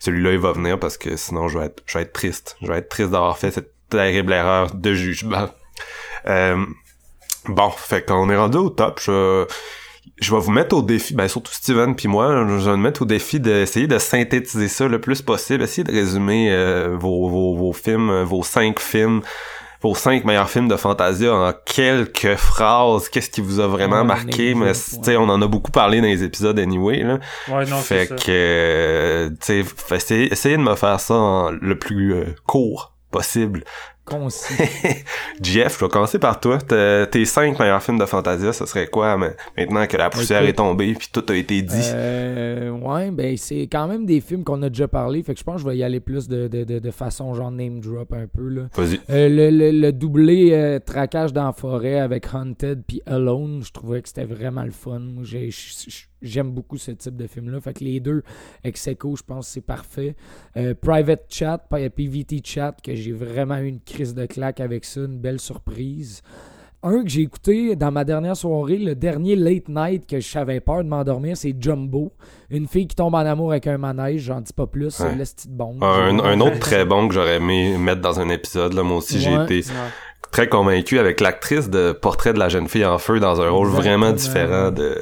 [0.00, 2.56] celui-là, il va venir, parce que sinon, je vais être, je vais être triste.
[2.62, 5.50] Je vais être triste d'avoir fait cette terrible erreur de jugement.
[6.28, 6.64] Euh,
[7.44, 9.00] bon, fait qu'on est rendu au top.
[9.04, 9.46] Je
[10.18, 13.02] je vais vous mettre au défi, ben surtout Steven puis moi, je vais vous mettre
[13.02, 17.54] au défi d'essayer de synthétiser ça le plus possible, essayer de résumer euh, vos, vos,
[17.54, 19.20] vos, films, euh, vos cinq films,
[19.82, 23.10] vos cinq meilleurs films de Fantasia en quelques phrases.
[23.10, 24.54] Qu'est-ce qui vous a vraiment marqué?
[24.54, 27.18] Mais tu sais, on en a beaucoup parlé dans les épisodes anyway là.
[27.48, 32.94] Ouais, non, fait que, tu sais, essayez, de me faire ça le plus euh, court
[33.10, 33.64] possible
[34.06, 34.54] concis.
[35.42, 36.58] Jeff, je vais commencer par toi.
[36.58, 40.94] Tes cinq meilleurs films de Fantasia, ce serait quoi maintenant que la poussière est tombée
[40.94, 41.90] puis tout a été dit?
[41.92, 45.44] Euh, ouais, ben c'est quand même des films qu'on a déjà parlé, fait que je
[45.44, 48.26] pense que je vais y aller plus de, de, de, façon genre name drop un
[48.26, 48.48] peu.
[48.48, 48.62] là.
[48.74, 49.00] Vas-y.
[49.10, 53.72] Euh, le, le, le, doublé euh, traquage dans la forêt avec Hunted puis Alone, je
[53.72, 55.02] trouvais que c'était vraiment le fun.
[55.22, 55.50] J'ai
[56.22, 57.60] j'aime beaucoup ce type de film-là.
[57.60, 58.22] Fait que les deux,
[58.64, 60.16] ex je pense que c'est parfait.
[60.56, 65.00] Euh, Private Chat, PVT Chat, que j'ai vraiment eu une crise de claque avec ça,
[65.00, 66.22] une belle surprise.
[66.82, 70.84] Un que j'ai écouté dans ma dernière soirée, le dernier late night que j'avais peur
[70.84, 72.12] de m'endormir, c'est Jumbo.
[72.50, 75.04] Une fille qui tombe en amour avec un manège, j'en dis pas plus, c'est
[75.82, 79.18] Un, un, autre très bon que j'aurais aimé mettre dans un épisode, là, moi aussi
[79.18, 79.62] j'ai été
[80.30, 83.68] très convaincu avec l'actrice de Portrait de la jeune fille en feu dans un rôle
[83.68, 84.96] vraiment différent de.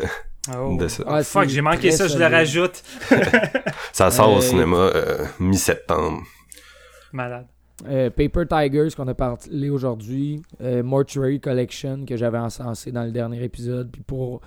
[0.53, 0.77] Oh.
[0.79, 1.05] de ça.
[1.07, 2.83] Ah, fuck, j'ai manqué ça, je le rajoute.
[3.93, 6.23] ça sort au cinéma euh, mi-septembre.
[7.13, 7.47] Malade.
[7.89, 13.11] Euh, Paper Tigers qu'on a parlé aujourd'hui, euh, Mortuary Collection que j'avais encensé dans le
[13.11, 13.91] dernier épisode.
[13.91, 14.41] Puis pour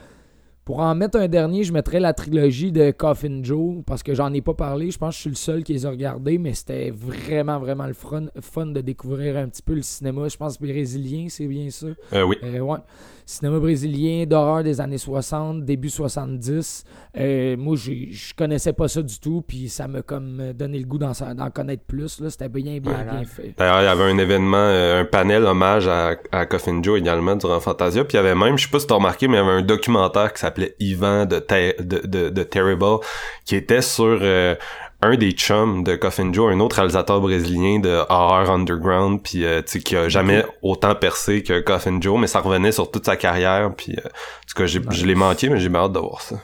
[0.68, 4.34] pour en mettre un dernier, je mettrais la trilogie de Coffin Joe parce que j'en
[4.34, 4.92] ai pas parlé.
[4.92, 7.88] Je pense que je suis le seul qui les a regardés, mais c'était vraiment, vraiment
[7.88, 10.28] le fun, de découvrir un petit peu le cinéma.
[10.28, 11.88] Je pense brésilien, c'est bien ça.
[12.12, 12.36] Euh, oui.
[12.44, 12.80] Euh, ouais
[13.28, 16.86] cinéma brésilien d'horreur des années 60, début 70.
[17.18, 20.98] Euh, moi, je connaissais pas ça du tout, puis ça m'a comme donné le goût
[20.98, 21.12] d'en
[21.54, 22.24] connaître plus.
[22.30, 23.54] C'était bien, bien, bien fait.
[23.58, 27.36] D'ailleurs, il y avait un événement, euh, un panel hommage à, à Coffin Joe également
[27.36, 29.42] durant Fantasia, puis il y avait même, je sais pas si t'as remarqué, mais il
[29.42, 31.46] y avait un documentaire qui s'appelait Ivan de,
[31.82, 33.00] de, de, Terrible,
[33.44, 34.20] qui était sur...
[34.22, 34.56] Euh,
[35.02, 39.62] un des chums de Coffin Joe, un autre réalisateur brésilien de horror underground, puis euh,
[39.62, 43.06] tu sais qui a jamais autant percé que Coffin Joe, mais ça revenait sur toute
[43.06, 46.22] sa carrière, puis euh, en tout cas je l'ai manqué, mais j'ai hâte de voir
[46.22, 46.38] ça.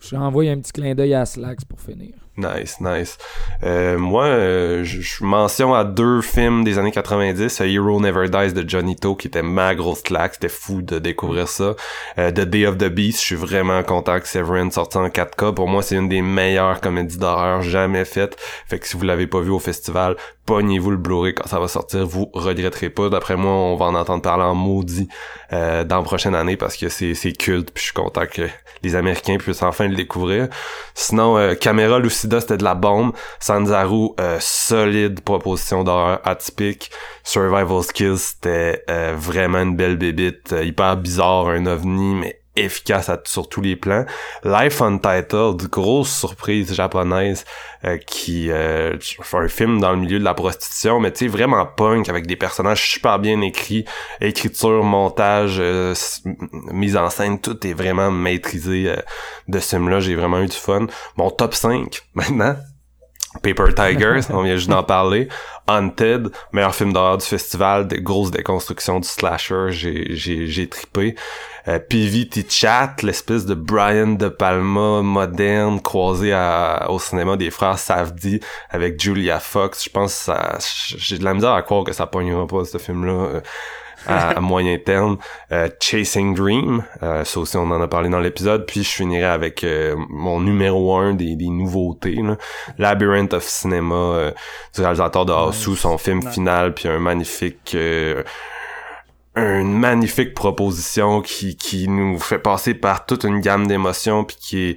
[0.00, 2.14] Je vais envoyer un petit clin d'œil à Slacks pour finir.
[2.36, 3.16] Nice, nice.
[3.64, 8.68] Euh, moi, euh, je mentionne à deux films des années 90, Hero Never Dies de
[8.68, 11.74] Johnny To, qui était ma grosse claque, c'était fou de découvrir ça.
[12.18, 15.54] Euh, the Day of the Beast, je suis vraiment content que Severin sorte en 4K.
[15.54, 18.36] Pour moi, c'est une des meilleures comédies d'horreur jamais faites.
[18.66, 20.16] Fait que si vous l'avez pas vu au festival,
[20.46, 23.08] pognez-vous le Blu-ray quand ça va sortir, vous regretterez pas.
[23.08, 25.08] D'après moi, on va en entendre parler en maudit
[25.52, 28.42] euh, dans la prochaine année parce que c'est culte, puis je suis content que
[28.82, 30.48] les Américains puissent enfin le découvrir.
[30.94, 33.12] Sinon, euh, Caméra Lucida, c'était de la bombe.
[33.40, 36.90] Sanzaru, euh, solide proposition d'horreur atypique.
[37.22, 43.10] Survival Skills, c'était euh, vraiment une belle bébite, euh, hyper bizarre, un ovni, mais efficace
[43.24, 44.04] sur tous les plans.
[44.44, 47.44] Life Untitled, grosse surprise japonaise
[47.84, 51.28] euh, qui euh, fait un film dans le milieu de la prostitution, mais tu sais
[51.28, 53.84] vraiment punk avec des personnages super bien écrits,
[54.20, 55.94] écriture, montage, euh,
[56.72, 58.96] mise en scène, tout est vraiment maîtrisé euh,
[59.48, 60.00] de ce film-là.
[60.00, 60.86] J'ai vraiment eu du fun.
[61.16, 62.56] Mon top 5 maintenant.
[63.42, 65.28] Paper Tigers, on vient juste d'en parler.
[65.68, 71.16] Haunted, meilleur film d'horreur du festival, des grosses déconstructions du slasher, j'ai j'ai j'ai trippé.
[71.68, 77.78] Euh, PVT Chat, l'espèce de Brian De Palma moderne croisé à, au cinéma des frères
[77.78, 79.84] Safdie avec Julia Fox.
[79.84, 80.58] Je pense ça
[80.96, 83.12] j'ai de la misère à croire que ça pognera pas ce film là.
[83.12, 83.40] Euh,
[84.06, 85.16] à, moyen terme.
[85.50, 88.64] Euh, Chasing Dream, ça aussi on en a parlé dans l'épisode.
[88.64, 89.66] Puis je finirai avec
[90.08, 92.22] mon numéro un des, des nouveautés.
[92.22, 92.36] Là.
[92.78, 94.30] Labyrinth of Cinema
[94.72, 97.76] du réalisateur de Hosu, son film final, puis un magnifique
[99.36, 104.58] une magnifique proposition qui, qui nous fait passer par toute une gamme d'émotions puis qui
[104.58, 104.76] est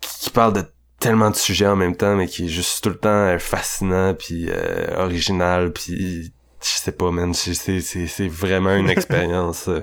[0.00, 0.64] qui, parle de
[0.98, 4.50] tellement de sujets en même temps mais qui est juste tout le temps fascinant puis
[4.98, 9.68] original puis je sais pas, man, c'est, c'est, vraiment une expérience.
[9.68, 9.82] Euh,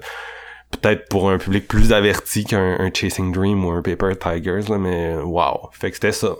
[0.71, 5.15] peut-être pour un public plus averti qu'un Chasing Dream ou un Paper Tigers, là, mais
[5.15, 5.69] wow.
[5.71, 6.35] Fait que c'était ça.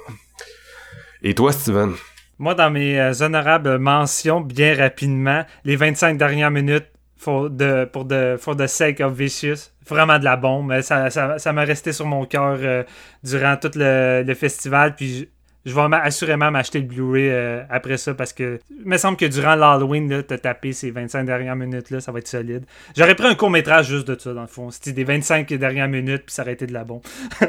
[1.24, 1.94] Et toi, Steven?
[2.38, 8.07] Moi, dans mes euh, honorables mentions, bien rapidement, les 25 dernières minutes for the, pour
[8.07, 9.71] the, sake of Vicious.
[9.87, 10.81] Vraiment de la bombe.
[10.81, 12.83] Ça, ça, ça m'a resté sur mon cœur euh,
[13.23, 14.95] durant tout le, le festival.
[14.95, 15.29] Puis
[15.67, 19.25] je vais assurément m'acheter le Blu-ray euh, après ça parce que il me semble que
[19.25, 22.63] durant l'Halloween, t'as tapé ces 25 dernières minutes-là, ça va être solide.
[22.95, 24.71] J'aurais pris un court-métrage juste de ça, dans le fond.
[24.71, 27.01] C'était des 25 dernières minutes, puis ça aurait été de la bombe.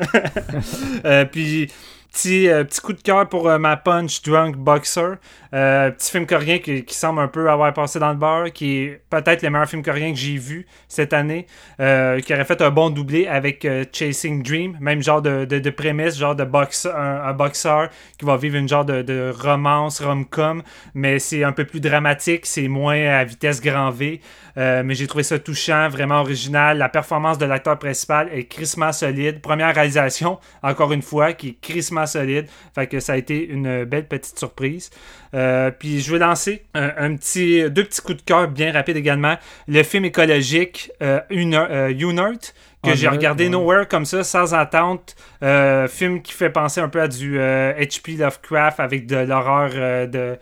[1.05, 1.70] Euh, puis
[2.12, 5.17] Petit, euh, petit coup de cœur pour euh, ma Punch Drunk Boxer.
[5.55, 9.03] Euh, petit film coréen qui, semble un peu avoir passé dans le bar, qui est
[9.11, 11.47] peut-être le meilleur film coréen que j'ai vu cette année,
[11.78, 16.35] qui aurait fait un bon doublé avec Chasing Dream, même genre de, de, prémisse, genre
[16.35, 17.89] de boxe, un, boxeur
[18.19, 20.62] qui va vivre une genre de, de romance, rom-com,
[20.95, 24.20] mais c'est un peu plus dramatique, c'est moins à vitesse grand V.
[24.57, 26.77] mais j'ai trouvé ça touchant, vraiment original.
[26.77, 29.41] La performance de l'acteur principal est crissement solide.
[29.41, 32.47] Première réalisation, encore une fois, qui est crissement solide.
[32.75, 34.91] Fait que ça a été une belle petite surprise.
[35.35, 39.36] Euh, puis je vais lancer un, petit, deux petits coups de cœur bien rapides également.
[39.67, 42.55] Le film écologique euh, euh Unert
[42.85, 45.17] que j'ai regardé Nowhere comme ça, sans attente.
[45.43, 48.12] Euh, film qui fait penser un peu à du H.P.
[48.12, 50.39] Lovecraft avec de l'horreur de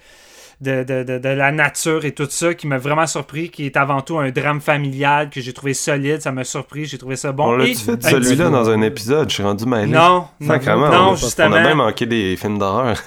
[0.60, 4.01] de, de, de, la nature et tout ça qui m'a vraiment surpris, qui est avant
[4.01, 7.49] tout un drame familial que j'ai trouvé solide, ça m'a surpris, j'ai trouvé ça bon.
[7.49, 9.86] On l'a fait celui-là dans un épisode, je suis rendu mêlé.
[9.93, 10.59] Non, non,
[10.91, 11.57] non, justement.
[11.57, 12.97] On a même manqué des films d'horreur.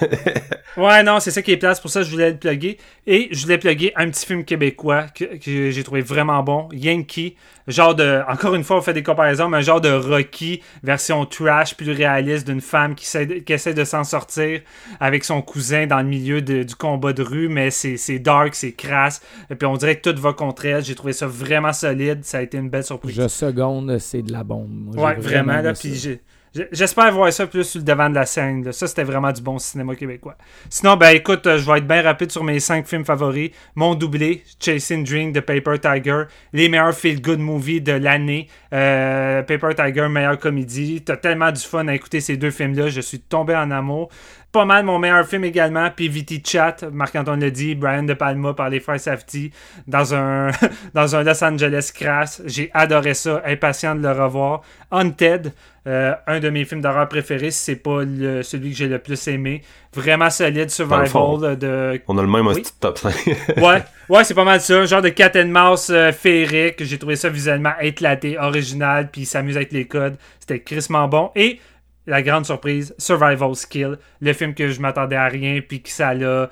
[0.76, 1.80] Ouais, non, c'est ça qui est place.
[1.80, 2.78] Pour ça, je voulais le plugger.
[3.06, 5.26] Et je voulais plugger un petit film québécois que,
[5.70, 6.68] j'ai trouvé vraiment bon.
[6.72, 7.36] Yankee.
[7.66, 8.22] Genre de.
[8.28, 11.92] Encore une fois, on fait des comparaisons, mais un genre de Rocky, version trash, plus
[11.92, 14.60] réaliste, d'une femme qui essaie, qui essaie de s'en sortir
[14.98, 17.48] avec son cousin dans le milieu du combat de rue.
[17.48, 19.22] Mais c'est dark, c'est crasse.
[19.50, 20.84] Et puis on dirait que tout va contre elle.
[20.84, 22.20] J'ai trouvé ça vraiment solide.
[22.24, 23.14] Ça a été une belle surprise.
[23.14, 24.94] Je seconde, c'est de la bombe.
[24.96, 25.60] ouais, vraiment.
[25.60, 26.20] Là, puis j'ai
[26.72, 28.72] J'espère voir ça plus sur le devant de la scène.
[28.72, 30.36] Ça, c'était vraiment du bon cinéma québécois.
[30.68, 33.50] Sinon, ben écoute, euh, je vais être bien rapide sur mes cinq films favoris.
[33.76, 36.24] Mon doublé, Chasing Dream de Paper Tiger.
[36.52, 38.48] Les meilleurs feel-good movies de l'année.
[38.72, 41.02] Euh, Paper Tiger, meilleure comédie.
[41.02, 42.88] T'as tellement du fun à écouter ces deux films-là.
[42.88, 44.10] Je suis tombé en amour
[44.52, 48.68] pas mal mon meilleur film également, PVT Chat, Marc-Antoine l'a dit, Brian De Palma par
[48.68, 49.52] les Frères Safety,
[49.86, 50.50] dans un,
[50.94, 52.42] dans un Los Angeles crass.
[52.46, 54.62] J'ai adoré ça, impatient de le revoir.
[54.90, 55.52] Haunted,
[55.86, 58.00] euh, un de mes films d'horreur préférés, c'est pas
[58.42, 59.62] celui que j'ai le plus aimé.
[59.94, 62.00] Vraiment solide, survival de...
[62.08, 62.46] On a le même
[62.80, 63.14] top 5.
[63.56, 64.84] ouais, ouais c'est pas mal ça.
[64.84, 66.84] Genre de cat and mouse euh, féerique.
[66.84, 70.16] J'ai trouvé ça visuellement éclaté, original, puis s'amuse avec les codes.
[70.40, 71.30] C'était crissement bon.
[71.36, 71.60] Et
[72.10, 76.12] la grande surprise, Survival Skill, le film que je m'attendais à rien, puis que ça
[76.12, 76.50] l'a.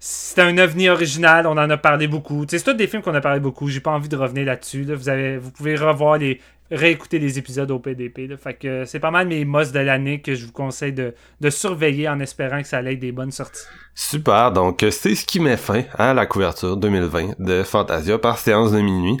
[0.00, 2.44] C'était un ovni original, on en a parlé beaucoup.
[2.48, 4.84] C'est tous des films qu'on a parlé beaucoup, j'ai pas envie de revenir là-dessus.
[4.84, 8.36] Vous, avez, vous pouvez revoir les, réécouter les épisodes au PDP.
[8.36, 11.50] Fait que c'est pas mal mes mosses de l'année que je vous conseille de, de,
[11.50, 13.62] surveiller en espérant que ça aille des bonnes sorties.
[13.94, 18.70] Super, donc c'est ce qui met fin à la couverture 2020 de Fantasia par séance
[18.72, 19.16] de minuit.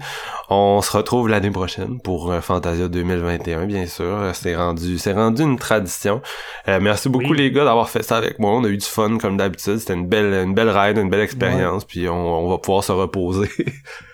[0.50, 4.30] On se retrouve l'année prochaine pour euh, Fantasia 2021, bien sûr.
[4.34, 6.22] C'est rendu, c'est rendu une tradition.
[6.68, 8.52] Euh, merci beaucoup les gars d'avoir fait ça avec moi.
[8.52, 9.78] On a eu du fun comme d'habitude.
[9.78, 11.84] C'était une belle, une belle ride, une belle expérience.
[11.84, 13.50] Puis on, on va pouvoir se reposer.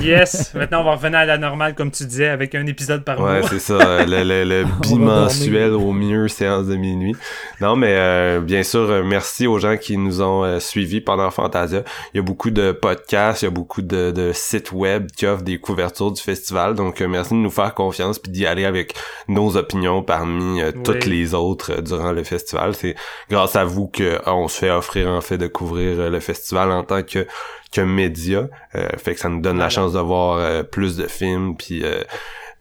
[0.00, 3.18] Yes, maintenant on va revenir à la normale comme tu disais avec un épisode par
[3.18, 3.40] mois.
[3.40, 7.14] Ouais, c'est ça, le, le, le bimensuel au mieux séance de minuit.
[7.60, 11.30] Non, mais euh, bien sûr, euh, merci aux gens qui nous ont euh, suivis pendant
[11.30, 11.82] Fantasia.
[12.12, 15.26] Il y a beaucoup de podcasts, il y a beaucoup de, de sites web qui
[15.26, 16.74] offrent des couvertures du festival.
[16.74, 18.94] Donc merci de nous faire confiance puis d'y aller avec
[19.28, 22.74] nos opinions parmi toutes les autres durant le festival.
[22.74, 22.94] C'est
[23.30, 26.82] grâce à vous que on se fait offrir en fait de couvrir le festival en
[26.82, 27.26] tant que
[27.74, 28.48] que média.
[28.74, 31.56] Euh, fait que ça nous donne la chance de voir euh, plus de films.
[31.56, 32.02] Puis euh,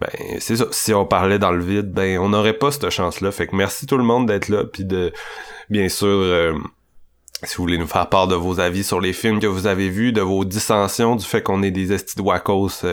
[0.01, 0.09] ben
[0.39, 0.65] c'est ça.
[0.71, 3.31] Si on parlait dans le vide, ben on n'aurait pas cette chance-là.
[3.31, 4.63] Fait que merci tout le monde d'être là.
[4.65, 5.13] Puis de
[5.69, 6.55] bien sûr
[7.43, 9.89] si vous voulez nous faire part de vos avis sur les films que vous avez
[9.89, 12.83] vus, de vos dissensions, du fait qu'on est des estis de Wacos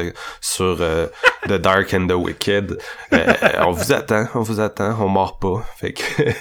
[0.41, 0.77] sur
[1.49, 2.79] The Dark and the Wicked,
[3.12, 5.65] on vous attend, on vous attend, on mord pas.
[5.77, 6.03] Fait que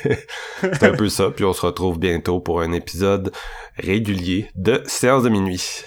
[0.62, 3.32] c'est un peu ça, puis on se retrouve bientôt pour un épisode
[3.78, 5.84] régulier de séance de minuit.